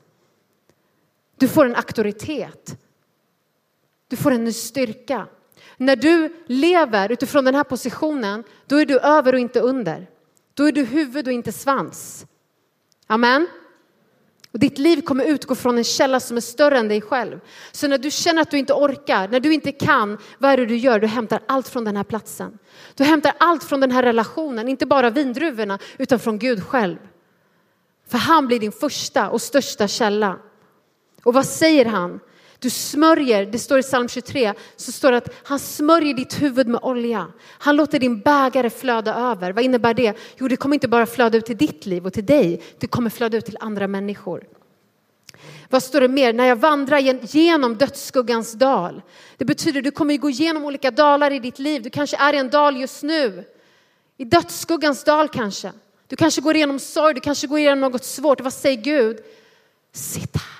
Du 1.38 1.48
får 1.48 1.66
en 1.66 1.76
auktoritet. 1.76 2.78
Du 4.08 4.16
får 4.16 4.30
en 4.30 4.44
ny 4.44 4.52
styrka. 4.52 5.26
När 5.76 5.96
du 5.96 6.34
lever 6.46 7.12
utifrån 7.12 7.44
den 7.44 7.54
här 7.54 7.64
positionen, 7.64 8.44
då 8.66 8.76
är 8.76 8.86
du 8.86 8.98
över 8.98 9.32
och 9.32 9.38
inte 9.38 9.60
under. 9.60 10.06
Då 10.54 10.68
är 10.68 10.72
du 10.72 10.84
huvud 10.84 11.26
och 11.26 11.32
inte 11.32 11.52
svans. 11.52 12.26
Amen. 13.06 13.46
Och 14.52 14.58
ditt 14.58 14.78
liv 14.78 15.00
kommer 15.00 15.24
utgå 15.24 15.54
från 15.54 15.78
en 15.78 15.84
källa 15.84 16.20
som 16.20 16.36
är 16.36 16.40
större 16.40 16.78
än 16.78 16.88
dig 16.88 17.00
själv. 17.00 17.40
Så 17.72 17.88
när 17.88 17.98
du 17.98 18.10
känner 18.10 18.42
att 18.42 18.50
du 18.50 18.58
inte 18.58 18.72
orkar, 18.72 19.28
när 19.28 19.40
du 19.40 19.54
inte 19.54 19.72
kan, 19.72 20.18
vad 20.38 20.50
är 20.50 20.56
det 20.56 20.66
du 20.66 20.76
gör? 20.76 21.00
Du 21.00 21.06
hämtar 21.06 21.40
allt 21.46 21.68
från 21.68 21.84
den 21.84 21.96
här 21.96 22.04
platsen. 22.04 22.58
Du 22.94 23.04
hämtar 23.04 23.32
allt 23.38 23.64
från 23.64 23.80
den 23.80 23.90
här 23.90 24.02
relationen, 24.02 24.68
inte 24.68 24.86
bara 24.86 25.10
vindruvorna, 25.10 25.78
utan 25.98 26.18
från 26.18 26.38
Gud 26.38 26.64
själv. 26.64 26.96
För 28.08 28.18
han 28.18 28.46
blir 28.46 28.60
din 28.60 28.72
första 28.72 29.30
och 29.30 29.42
största 29.42 29.88
källa. 29.88 30.38
Och 31.24 31.34
vad 31.34 31.46
säger 31.46 31.84
han? 31.84 32.20
Du 32.60 32.70
smörjer, 32.70 33.46
det 33.46 33.58
står 33.58 33.78
i 33.78 33.82
psalm 33.82 34.08
23, 34.08 34.54
så 34.76 34.92
står 34.92 35.10
det 35.10 35.18
att 35.18 35.34
han 35.44 35.58
smörjer 35.58 36.14
ditt 36.14 36.42
huvud 36.42 36.68
med 36.68 36.80
olja. 36.82 37.26
Han 37.48 37.76
låter 37.76 37.98
din 37.98 38.20
bägare 38.20 38.70
flöda 38.70 39.14
över. 39.14 39.52
Vad 39.52 39.64
innebär 39.64 39.94
det? 39.94 40.18
Jo, 40.36 40.48
det 40.48 40.56
kommer 40.56 40.76
inte 40.76 40.88
bara 40.88 41.06
flöda 41.06 41.38
ut 41.38 41.46
till 41.46 41.56
ditt 41.56 41.86
liv 41.86 42.06
och 42.06 42.12
till 42.12 42.26
dig, 42.26 42.62
det 42.78 42.86
kommer 42.86 43.10
flöda 43.10 43.36
ut 43.36 43.44
till 43.44 43.56
andra 43.60 43.86
människor. 43.86 44.44
Vad 45.70 45.82
står 45.82 46.00
det 46.00 46.08
mer? 46.08 46.32
När 46.32 46.44
jag 46.44 46.56
vandrar 46.56 46.98
genom 47.26 47.76
dödsskuggans 47.76 48.52
dal. 48.52 49.02
Det 49.36 49.44
betyder 49.44 49.80
att 49.80 49.84
du 49.84 49.90
kommer 49.90 50.16
gå 50.16 50.30
igenom 50.30 50.64
olika 50.64 50.90
dalar 50.90 51.30
i 51.30 51.38
ditt 51.38 51.58
liv. 51.58 51.82
Du 51.82 51.90
kanske 51.90 52.16
är 52.16 52.32
i 52.32 52.38
en 52.38 52.50
dal 52.50 52.76
just 52.76 53.02
nu. 53.02 53.44
I 54.16 54.24
dödsskuggans 54.24 55.04
dal 55.04 55.28
kanske. 55.28 55.72
Du 56.06 56.16
kanske 56.16 56.40
går 56.40 56.56
igenom 56.56 56.78
sorg, 56.78 57.14
du 57.14 57.20
kanske 57.20 57.46
går 57.46 57.58
igenom 57.58 57.80
något 57.80 58.04
svårt. 58.04 58.40
Vad 58.40 58.52
säger 58.52 58.82
Gud? 58.82 59.18
Sitt 59.92 60.36
här. 60.36 60.57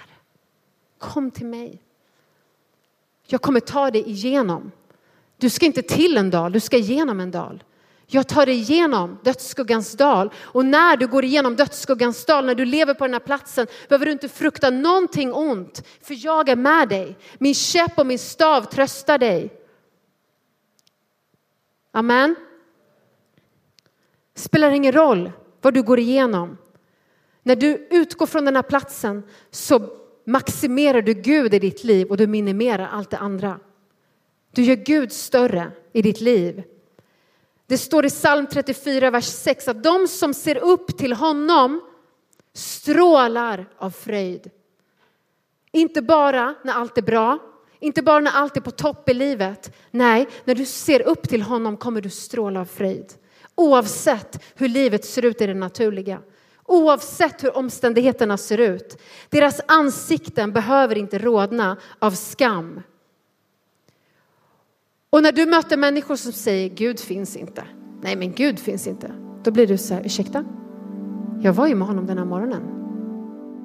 Kom 0.98 1.30
till 1.30 1.46
mig. 1.46 1.82
Jag 3.26 3.42
kommer 3.42 3.60
ta 3.60 3.90
dig 3.90 4.08
igenom. 4.08 4.72
Du 5.36 5.50
ska 5.50 5.66
inte 5.66 5.82
till 5.82 6.16
en 6.16 6.30
dal, 6.30 6.52
du 6.52 6.60
ska 6.60 6.76
igenom 6.76 7.20
en 7.20 7.30
dal. 7.30 7.64
Jag 8.10 8.28
tar 8.28 8.46
dig 8.46 8.54
igenom 8.54 9.18
dödsskuggans 9.22 9.92
dal. 9.92 10.32
Och 10.36 10.64
när 10.64 10.96
du 10.96 11.06
går 11.06 11.24
igenom 11.24 11.56
dödsskuggans 11.56 12.24
dal, 12.24 12.46
när 12.46 12.54
du 12.54 12.64
lever 12.64 12.94
på 12.94 13.04
den 13.04 13.12
här 13.12 13.20
platsen, 13.20 13.66
behöver 13.88 14.06
du 14.06 14.12
inte 14.12 14.28
frukta 14.28 14.70
någonting 14.70 15.34
ont. 15.34 15.86
För 16.02 16.24
jag 16.24 16.48
är 16.48 16.56
med 16.56 16.88
dig. 16.88 17.18
Min 17.38 17.54
käpp 17.54 17.98
och 17.98 18.06
min 18.06 18.18
stav 18.18 18.62
tröstar 18.62 19.18
dig. 19.18 19.52
Amen. 21.92 22.36
Spelar 24.34 24.70
ingen 24.70 24.92
roll 24.92 25.32
vad 25.60 25.74
du 25.74 25.82
går 25.82 25.98
igenom. 25.98 26.58
När 27.42 27.56
du 27.56 27.88
utgår 27.90 28.26
från 28.26 28.44
den 28.44 28.56
här 28.56 28.62
platsen 28.62 29.22
så 29.50 29.90
maximerar 30.28 31.02
du 31.02 31.14
Gud 31.14 31.54
i 31.54 31.58
ditt 31.58 31.84
liv 31.84 32.08
och 32.08 32.16
du 32.16 32.26
minimerar 32.26 32.88
allt 32.92 33.10
det 33.10 33.18
andra. 33.18 33.60
Du 34.50 34.62
gör 34.62 34.76
Gud 34.76 35.12
större 35.12 35.70
i 35.92 36.02
ditt 36.02 36.20
liv. 36.20 36.62
Det 37.66 37.78
står 37.78 38.06
i 38.06 38.10
psalm 38.10 38.46
34, 38.46 39.10
vers 39.10 39.24
6 39.24 39.68
att 39.68 39.82
de 39.82 40.08
som 40.08 40.34
ser 40.34 40.56
upp 40.56 40.98
till 40.98 41.12
honom 41.12 41.80
strålar 42.52 43.66
av 43.78 43.90
fröjd. 43.90 44.50
Inte 45.72 46.02
bara 46.02 46.54
när 46.64 46.72
allt 46.72 46.98
är 46.98 47.02
bra, 47.02 47.38
inte 47.80 48.02
bara 48.02 48.20
när 48.20 48.32
allt 48.32 48.56
är 48.56 48.60
på 48.60 48.70
topp 48.70 49.08
i 49.08 49.14
livet. 49.14 49.76
Nej, 49.90 50.28
när 50.44 50.54
du 50.54 50.66
ser 50.66 51.02
upp 51.02 51.28
till 51.28 51.42
honom 51.42 51.76
kommer 51.76 52.00
du 52.00 52.10
stråla 52.10 52.60
av 52.60 52.64
fröjd. 52.64 53.14
Oavsett 53.54 54.44
hur 54.54 54.68
livet 54.68 55.04
ser 55.04 55.24
ut 55.24 55.40
i 55.40 55.46
det 55.46 55.54
naturliga. 55.54 56.20
Oavsett 56.68 57.44
hur 57.44 57.56
omständigheterna 57.56 58.36
ser 58.36 58.58
ut. 58.58 58.98
Deras 59.28 59.60
ansikten 59.68 60.52
behöver 60.52 60.98
inte 60.98 61.18
rodna 61.18 61.76
av 61.98 62.10
skam. 62.10 62.80
Och 65.10 65.22
när 65.22 65.32
du 65.32 65.46
möter 65.46 65.76
människor 65.76 66.16
som 66.16 66.32
säger 66.32 66.68
Gud 66.68 67.00
finns 67.00 67.36
inte. 67.36 67.64
Nej, 68.02 68.16
men 68.16 68.32
Gud 68.32 68.58
finns 68.58 68.86
inte. 68.86 69.12
Då 69.44 69.50
blir 69.50 69.66
du 69.66 69.78
så 69.78 69.94
här, 69.94 70.06
ursäkta? 70.06 70.44
Jag 71.42 71.52
var 71.52 71.66
ju 71.66 71.74
med 71.74 71.88
honom 71.88 72.06
den 72.06 72.18
här 72.18 72.24
morgonen. 72.24 72.62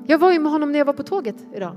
Jag 0.08 0.18
var 0.18 0.32
ju 0.32 0.40
med 0.40 0.52
honom 0.52 0.72
när 0.72 0.80
jag 0.80 0.86
var 0.86 0.94
på 0.94 1.04
tåget 1.04 1.36
idag. 1.56 1.76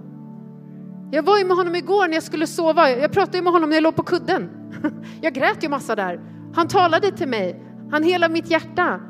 Jag 1.12 1.22
var 1.22 1.38
ju 1.38 1.44
med 1.44 1.56
honom 1.56 1.74
igår 1.74 2.08
när 2.08 2.14
jag 2.14 2.22
skulle 2.22 2.46
sova. 2.46 2.90
Jag 2.90 3.12
pratade 3.12 3.42
med 3.42 3.52
honom 3.52 3.70
när 3.70 3.76
jag 3.76 3.82
låg 3.82 3.96
på 3.96 4.02
kudden. 4.02 4.50
Jag 5.22 5.34
grät 5.34 5.64
ju 5.64 5.68
massa 5.68 5.96
där. 5.96 6.20
Han 6.54 6.68
talade 6.68 7.12
till 7.12 7.28
mig. 7.28 7.62
Han 7.90 8.02
helade 8.02 8.32
mitt 8.32 8.50
hjärta. 8.50 9.00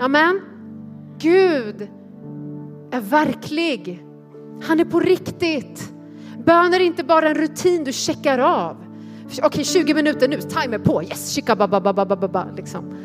Amen. 0.00 0.49
Gud 1.20 1.88
är 2.90 3.00
verklig. 3.00 4.04
Han 4.62 4.80
är 4.80 4.84
på 4.84 5.00
riktigt. 5.00 5.92
Bön 6.44 6.74
är 6.74 6.80
inte 6.80 7.04
bara 7.04 7.28
en 7.28 7.34
rutin 7.34 7.84
du 7.84 7.92
checkar 7.92 8.38
av. 8.38 8.76
Okej, 9.42 9.64
20 9.64 9.94
minuter 9.94 10.28
nu, 10.28 10.40
timer 10.40 10.78
på, 10.78 11.02
yes, 11.02 11.34
shika 11.34 11.56
ba 11.56 11.68
ba 11.68 11.80
ba 11.80 11.92
ba 11.92 12.16
ba 12.16 12.28
ba 12.28 12.46
liksom. 12.56 12.96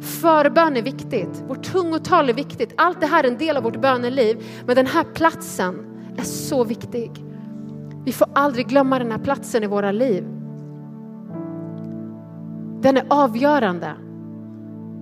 Förbön 0.00 0.76
är 0.76 0.82
viktigt, 0.82 1.44
vårt 1.48 1.62
tungotal 1.62 2.28
är 2.28 2.34
viktigt. 2.34 2.74
Allt 2.76 3.00
det 3.00 3.06
här 3.06 3.24
är 3.24 3.28
en 3.28 3.38
del 3.38 3.56
av 3.56 3.62
vårt 3.62 3.80
böneliv, 3.80 4.44
men 4.66 4.76
den 4.76 4.86
här 4.86 5.04
platsen 5.04 5.74
är 6.16 6.22
så 6.22 6.64
viktig. 6.64 7.24
Vi 8.04 8.12
får 8.12 8.28
aldrig 8.34 8.66
glömma 8.66 8.98
den 8.98 9.10
här 9.10 9.18
platsen 9.18 9.62
i 9.62 9.66
våra 9.66 9.92
liv. 9.92 10.24
Den 12.82 12.96
är 12.96 13.06
avgörande. 13.08 13.94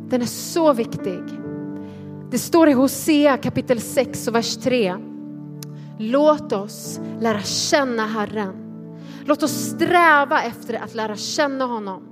Den 0.09 0.23
är 0.23 0.27
så 0.27 0.73
viktig. 0.73 1.42
Det 2.33 2.39
står 2.39 2.69
i 2.69 2.73
Hosea 2.73 3.37
kapitel 3.37 3.81
6 3.81 4.29
och 4.29 4.35
vers 4.35 4.57
3. 4.57 4.97
Låt 5.99 6.53
oss 6.53 7.01
lära 7.21 7.43
känna 7.43 8.07
Herren. 8.07 8.55
Låt 9.25 9.43
oss 9.43 9.53
sträva 9.53 10.43
efter 10.43 10.75
att 10.75 10.95
lära 10.95 11.17
känna 11.17 11.65
honom. 11.65 12.03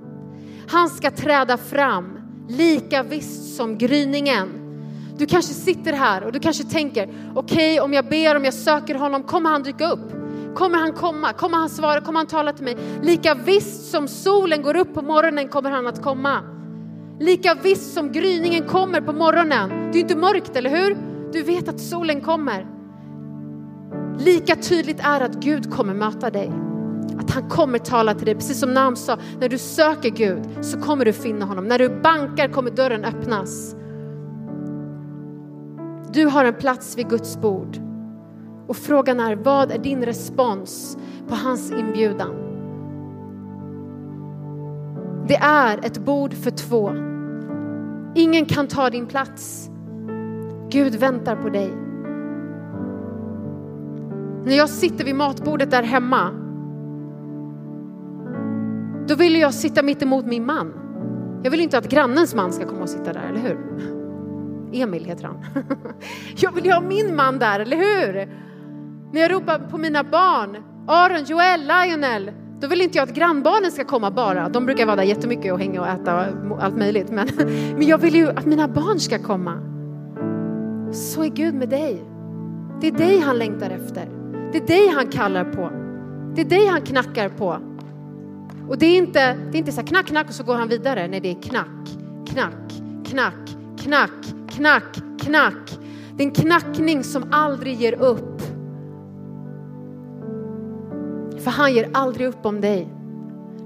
Han 0.67 0.89
ska 0.89 1.11
träda 1.11 1.57
fram 1.57 2.19
lika 2.49 3.03
visst 3.03 3.55
som 3.55 3.77
gryningen. 3.77 4.49
Du 5.17 5.25
kanske 5.25 5.53
sitter 5.53 5.93
här 5.93 6.23
och 6.23 6.31
du 6.31 6.39
kanske 6.39 6.63
tänker, 6.63 7.03
okej 7.35 7.73
okay, 7.73 7.79
om 7.79 7.93
jag 7.93 8.09
ber, 8.09 8.35
om 8.35 8.45
jag 8.45 8.53
söker 8.53 8.95
honom, 8.95 9.23
kommer 9.23 9.49
han 9.49 9.63
dyka 9.63 9.91
upp? 9.91 10.11
Kommer 10.55 10.77
han 10.77 10.93
komma? 10.93 11.33
Kommer 11.33 11.57
han 11.57 11.69
svara? 11.69 12.01
Kommer 12.01 12.19
han 12.19 12.27
tala 12.27 12.53
till 12.53 12.65
mig? 12.65 12.77
Lika 13.01 13.33
visst 13.33 13.91
som 13.91 14.07
solen 14.07 14.61
går 14.61 14.75
upp 14.75 14.93
på 14.93 15.01
morgonen 15.01 15.47
kommer 15.47 15.71
han 15.71 15.87
att 15.87 16.01
komma. 16.01 16.60
Lika 17.21 17.57
visst 17.63 17.93
som 17.93 18.11
gryningen 18.11 18.67
kommer 18.67 19.01
på 19.01 19.13
morgonen. 19.13 19.69
Det 19.69 19.97
är 19.97 20.01
inte 20.01 20.15
mörkt, 20.15 20.55
eller 20.55 20.69
hur? 20.69 20.97
Du 21.33 21.43
vet 21.43 21.69
att 21.69 21.79
solen 21.79 22.21
kommer. 22.21 22.67
Lika 24.19 24.55
tydligt 24.55 24.99
är 24.99 25.21
att 25.21 25.35
Gud 25.35 25.73
kommer 25.73 25.93
möta 25.93 26.29
dig. 26.29 26.51
Att 27.19 27.31
han 27.31 27.49
kommer 27.49 27.79
tala 27.79 28.13
till 28.13 28.25
dig. 28.25 28.35
Precis 28.35 28.59
som 28.59 28.73
Nam 28.73 28.95
sa, 28.95 29.17
när 29.39 29.49
du 29.49 29.57
söker 29.57 30.09
Gud 30.09 30.39
så 30.61 30.81
kommer 30.81 31.05
du 31.05 31.13
finna 31.13 31.45
honom. 31.45 31.67
När 31.67 31.79
du 31.79 31.89
bankar 31.89 32.47
kommer 32.47 32.71
dörren 32.71 33.05
öppnas. 33.05 33.75
Du 36.13 36.25
har 36.25 36.45
en 36.45 36.53
plats 36.53 36.97
vid 36.97 37.09
Guds 37.09 37.37
bord. 37.37 37.77
Och 38.67 38.77
frågan 38.77 39.19
är, 39.19 39.35
vad 39.35 39.71
är 39.71 39.77
din 39.77 40.05
respons 40.05 40.97
på 41.27 41.35
hans 41.35 41.71
inbjudan? 41.71 42.35
Det 45.27 45.37
är 45.37 45.85
ett 45.85 45.97
bord 45.97 46.33
för 46.33 46.51
två. 46.51 47.10
Ingen 48.15 48.45
kan 48.45 48.67
ta 48.67 48.89
din 48.89 49.05
plats. 49.05 49.69
Gud 50.69 50.95
väntar 50.95 51.35
på 51.35 51.49
dig. 51.49 51.73
När 54.45 54.57
jag 54.57 54.69
sitter 54.69 55.05
vid 55.05 55.15
matbordet 55.15 55.71
där 55.71 55.83
hemma, 55.83 56.31
då 59.07 59.15
vill 59.15 59.35
jag 59.35 59.53
sitta 59.53 59.83
mitt 59.83 60.01
emot 60.01 60.25
min 60.25 60.45
man. 60.45 60.73
Jag 61.43 61.51
vill 61.51 61.59
inte 61.59 61.77
att 61.77 61.89
grannens 61.89 62.35
man 62.35 62.53
ska 62.53 62.65
komma 62.65 62.81
och 62.81 62.89
sitta 62.89 63.13
där, 63.13 63.29
eller 63.29 63.39
hur? 63.39 63.57
Emil 64.73 65.05
heter 65.05 65.23
han. 65.23 65.45
Jag 66.35 66.51
vill 66.51 66.65
ju 66.65 66.71
ha 66.71 66.81
min 66.81 67.15
man 67.15 67.39
där, 67.39 67.59
eller 67.59 67.77
hur? 67.77 68.13
När 69.13 69.21
jag 69.21 69.31
ropar 69.31 69.59
på 69.59 69.77
mina 69.77 70.03
barn, 70.03 70.57
Aron, 70.87 71.23
Joel, 71.23 71.61
Lionel, 71.61 72.31
då 72.61 72.67
vill 72.67 72.81
inte 72.81 72.97
jag 72.97 73.09
att 73.09 73.15
grannbarnen 73.15 73.71
ska 73.71 73.83
komma 73.83 74.11
bara. 74.11 74.49
De 74.49 74.65
brukar 74.65 74.85
vara 74.85 74.95
där 74.95 75.03
jättemycket 75.03 75.53
och 75.53 75.59
hänga 75.59 75.81
och 75.81 75.87
äta 75.87 76.27
allt 76.59 76.77
möjligt. 76.77 77.09
Men, 77.09 77.27
men 77.77 77.87
jag 77.87 77.97
vill 77.97 78.15
ju 78.15 78.29
att 78.29 78.45
mina 78.45 78.67
barn 78.67 78.99
ska 78.99 79.19
komma. 79.19 79.53
Så 80.93 81.23
är 81.23 81.29
Gud 81.29 81.55
med 81.55 81.69
dig. 81.69 82.03
Det 82.81 82.87
är 82.87 82.91
dig 82.91 83.19
han 83.19 83.37
längtar 83.37 83.69
efter. 83.69 84.09
Det 84.51 84.57
är 84.57 84.67
dig 84.67 84.87
han 84.87 85.07
kallar 85.07 85.43
på. 85.43 85.71
Det 86.35 86.41
är 86.41 86.45
dig 86.45 86.67
han 86.67 86.81
knackar 86.81 87.29
på. 87.29 87.57
Och 88.69 88.77
det 88.77 88.85
är 88.85 88.97
inte, 88.97 89.33
det 89.51 89.57
är 89.57 89.59
inte 89.59 89.71
så 89.71 89.81
här 89.81 89.87
knack, 89.87 90.05
knack 90.05 90.27
och 90.27 90.33
så 90.33 90.43
går 90.43 90.55
han 90.55 90.67
vidare. 90.67 91.07
Nej, 91.07 91.19
det 91.19 91.31
är 91.31 91.41
knack, 91.41 91.89
knack, 92.27 92.73
knack, 93.05 93.55
knack, 93.83 94.11
knack, 94.49 94.95
knack. 95.21 95.79
Det 96.17 96.23
är 96.23 96.27
en 96.27 96.33
knackning 96.33 97.03
som 97.03 97.23
aldrig 97.31 97.81
ger 97.81 97.93
upp. 97.93 98.20
För 101.43 101.51
han 101.51 101.73
ger 101.73 101.89
aldrig 101.93 102.27
upp 102.27 102.45
om 102.45 102.61
dig. 102.61 102.87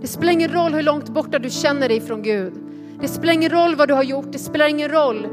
Det 0.01 0.07
spelar 0.07 0.34
ingen 0.34 0.51
roll 0.51 0.73
hur 0.73 0.84
långt 0.84 1.09
borta 1.09 1.39
du 1.39 1.49
känner 1.49 1.89
dig 1.89 2.01
från 2.01 2.21
Gud. 2.21 2.53
Det 3.01 3.07
spelar 3.07 3.34
ingen 3.34 3.51
roll 3.51 3.76
vad 3.76 3.88
du 3.88 3.93
har 3.93 4.03
gjort, 4.03 4.32
det 4.32 4.39
spelar 4.39 4.67
ingen 4.67 4.89
roll 4.89 5.28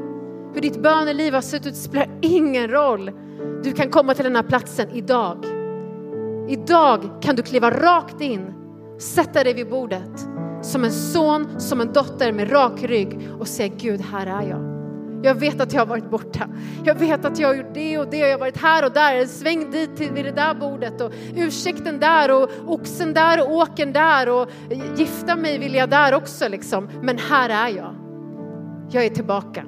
hur 0.54 0.60
ditt 0.60 0.82
böneliv 0.82 1.34
har 1.34 1.40
sett 1.40 1.66
ut 1.66 1.72
Det 1.72 1.78
spelar 1.78 2.08
ingen 2.20 2.70
roll. 2.70 3.10
Du 3.62 3.72
kan 3.72 3.90
komma 3.90 4.14
till 4.14 4.24
den 4.24 4.36
här 4.36 4.42
platsen 4.42 4.90
idag. 4.90 5.44
Idag 6.48 7.22
kan 7.22 7.36
du 7.36 7.42
kliva 7.42 7.70
rakt 7.70 8.20
in, 8.20 8.54
sätta 8.98 9.44
dig 9.44 9.54
vid 9.54 9.70
bordet 9.70 10.28
som 10.62 10.84
en 10.84 10.92
son, 10.92 11.60
som 11.60 11.80
en 11.80 11.92
dotter 11.92 12.32
med 12.32 12.52
rak 12.52 12.82
rygg 12.82 13.28
och 13.40 13.48
säga 13.48 13.74
Gud, 13.78 14.00
här 14.00 14.26
är 14.26 14.48
jag. 14.48 14.71
Jag 15.22 15.34
vet 15.34 15.60
att 15.60 15.72
jag 15.72 15.80
har 15.80 15.86
varit 15.86 16.10
borta. 16.10 16.48
Jag 16.84 16.94
vet 16.94 17.24
att 17.24 17.38
jag 17.38 17.48
har 17.48 17.54
gjort 17.54 17.74
det 17.74 17.98
och 17.98 18.06
det. 18.10 18.16
Jag 18.16 18.30
har 18.30 18.38
varit 18.38 18.56
här 18.56 18.84
och 18.84 18.92
där. 18.92 19.26
Sväng 19.26 19.70
dit 19.70 19.96
till 19.96 20.12
vid 20.12 20.24
det 20.24 20.32
där 20.32 20.54
bordet 20.54 21.00
och 21.00 21.12
ursäkten 21.36 22.00
där 22.00 22.30
och 22.30 22.50
oxen 22.66 23.14
där 23.14 23.40
och 23.40 23.56
åken 23.56 23.92
där 23.92 24.28
och 24.28 24.50
gifta 24.96 25.36
mig 25.36 25.58
vill 25.58 25.74
jag 25.74 25.90
där 25.90 26.14
också 26.14 26.48
liksom. 26.48 26.88
Men 27.02 27.18
här 27.18 27.48
är 27.48 27.76
jag. 27.76 27.94
Jag 28.90 29.04
är 29.04 29.10
tillbaka. 29.10 29.64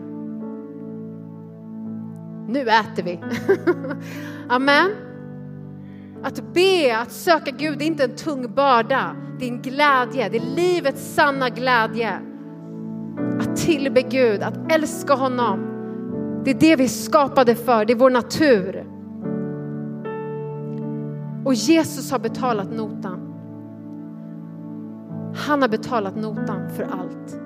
Nu 2.48 2.60
äter 2.60 3.02
vi. 3.02 3.20
Amen. 4.48 4.90
Att 6.22 6.54
be, 6.54 6.98
att 6.98 7.12
söka 7.12 7.50
Gud, 7.50 7.78
det 7.78 7.84
är 7.84 7.86
inte 7.86 8.04
en 8.04 8.16
tung 8.16 8.54
börda. 8.54 9.16
Det 9.38 9.44
är 9.44 9.48
en 9.48 9.62
glädje, 9.62 10.28
det 10.28 10.36
är 10.36 10.56
livets 10.56 11.14
sanna 11.14 11.48
glädje. 11.48 12.20
Tillbe 13.56 14.02
Gud, 14.02 14.42
att 14.42 14.72
älska 14.72 15.14
honom. 15.14 15.70
Det 16.44 16.50
är 16.50 16.54
det 16.54 16.76
vi 16.76 16.84
är 16.84 16.88
skapade 16.88 17.54
för, 17.54 17.84
det 17.84 17.92
är 17.92 17.96
vår 17.96 18.10
natur. 18.10 18.86
Och 21.44 21.54
Jesus 21.54 22.10
har 22.10 22.18
betalat 22.18 22.72
notan. 22.72 23.34
Han 25.36 25.62
har 25.62 25.68
betalat 25.68 26.16
notan 26.16 26.70
för 26.70 26.82
allt. 26.82 27.43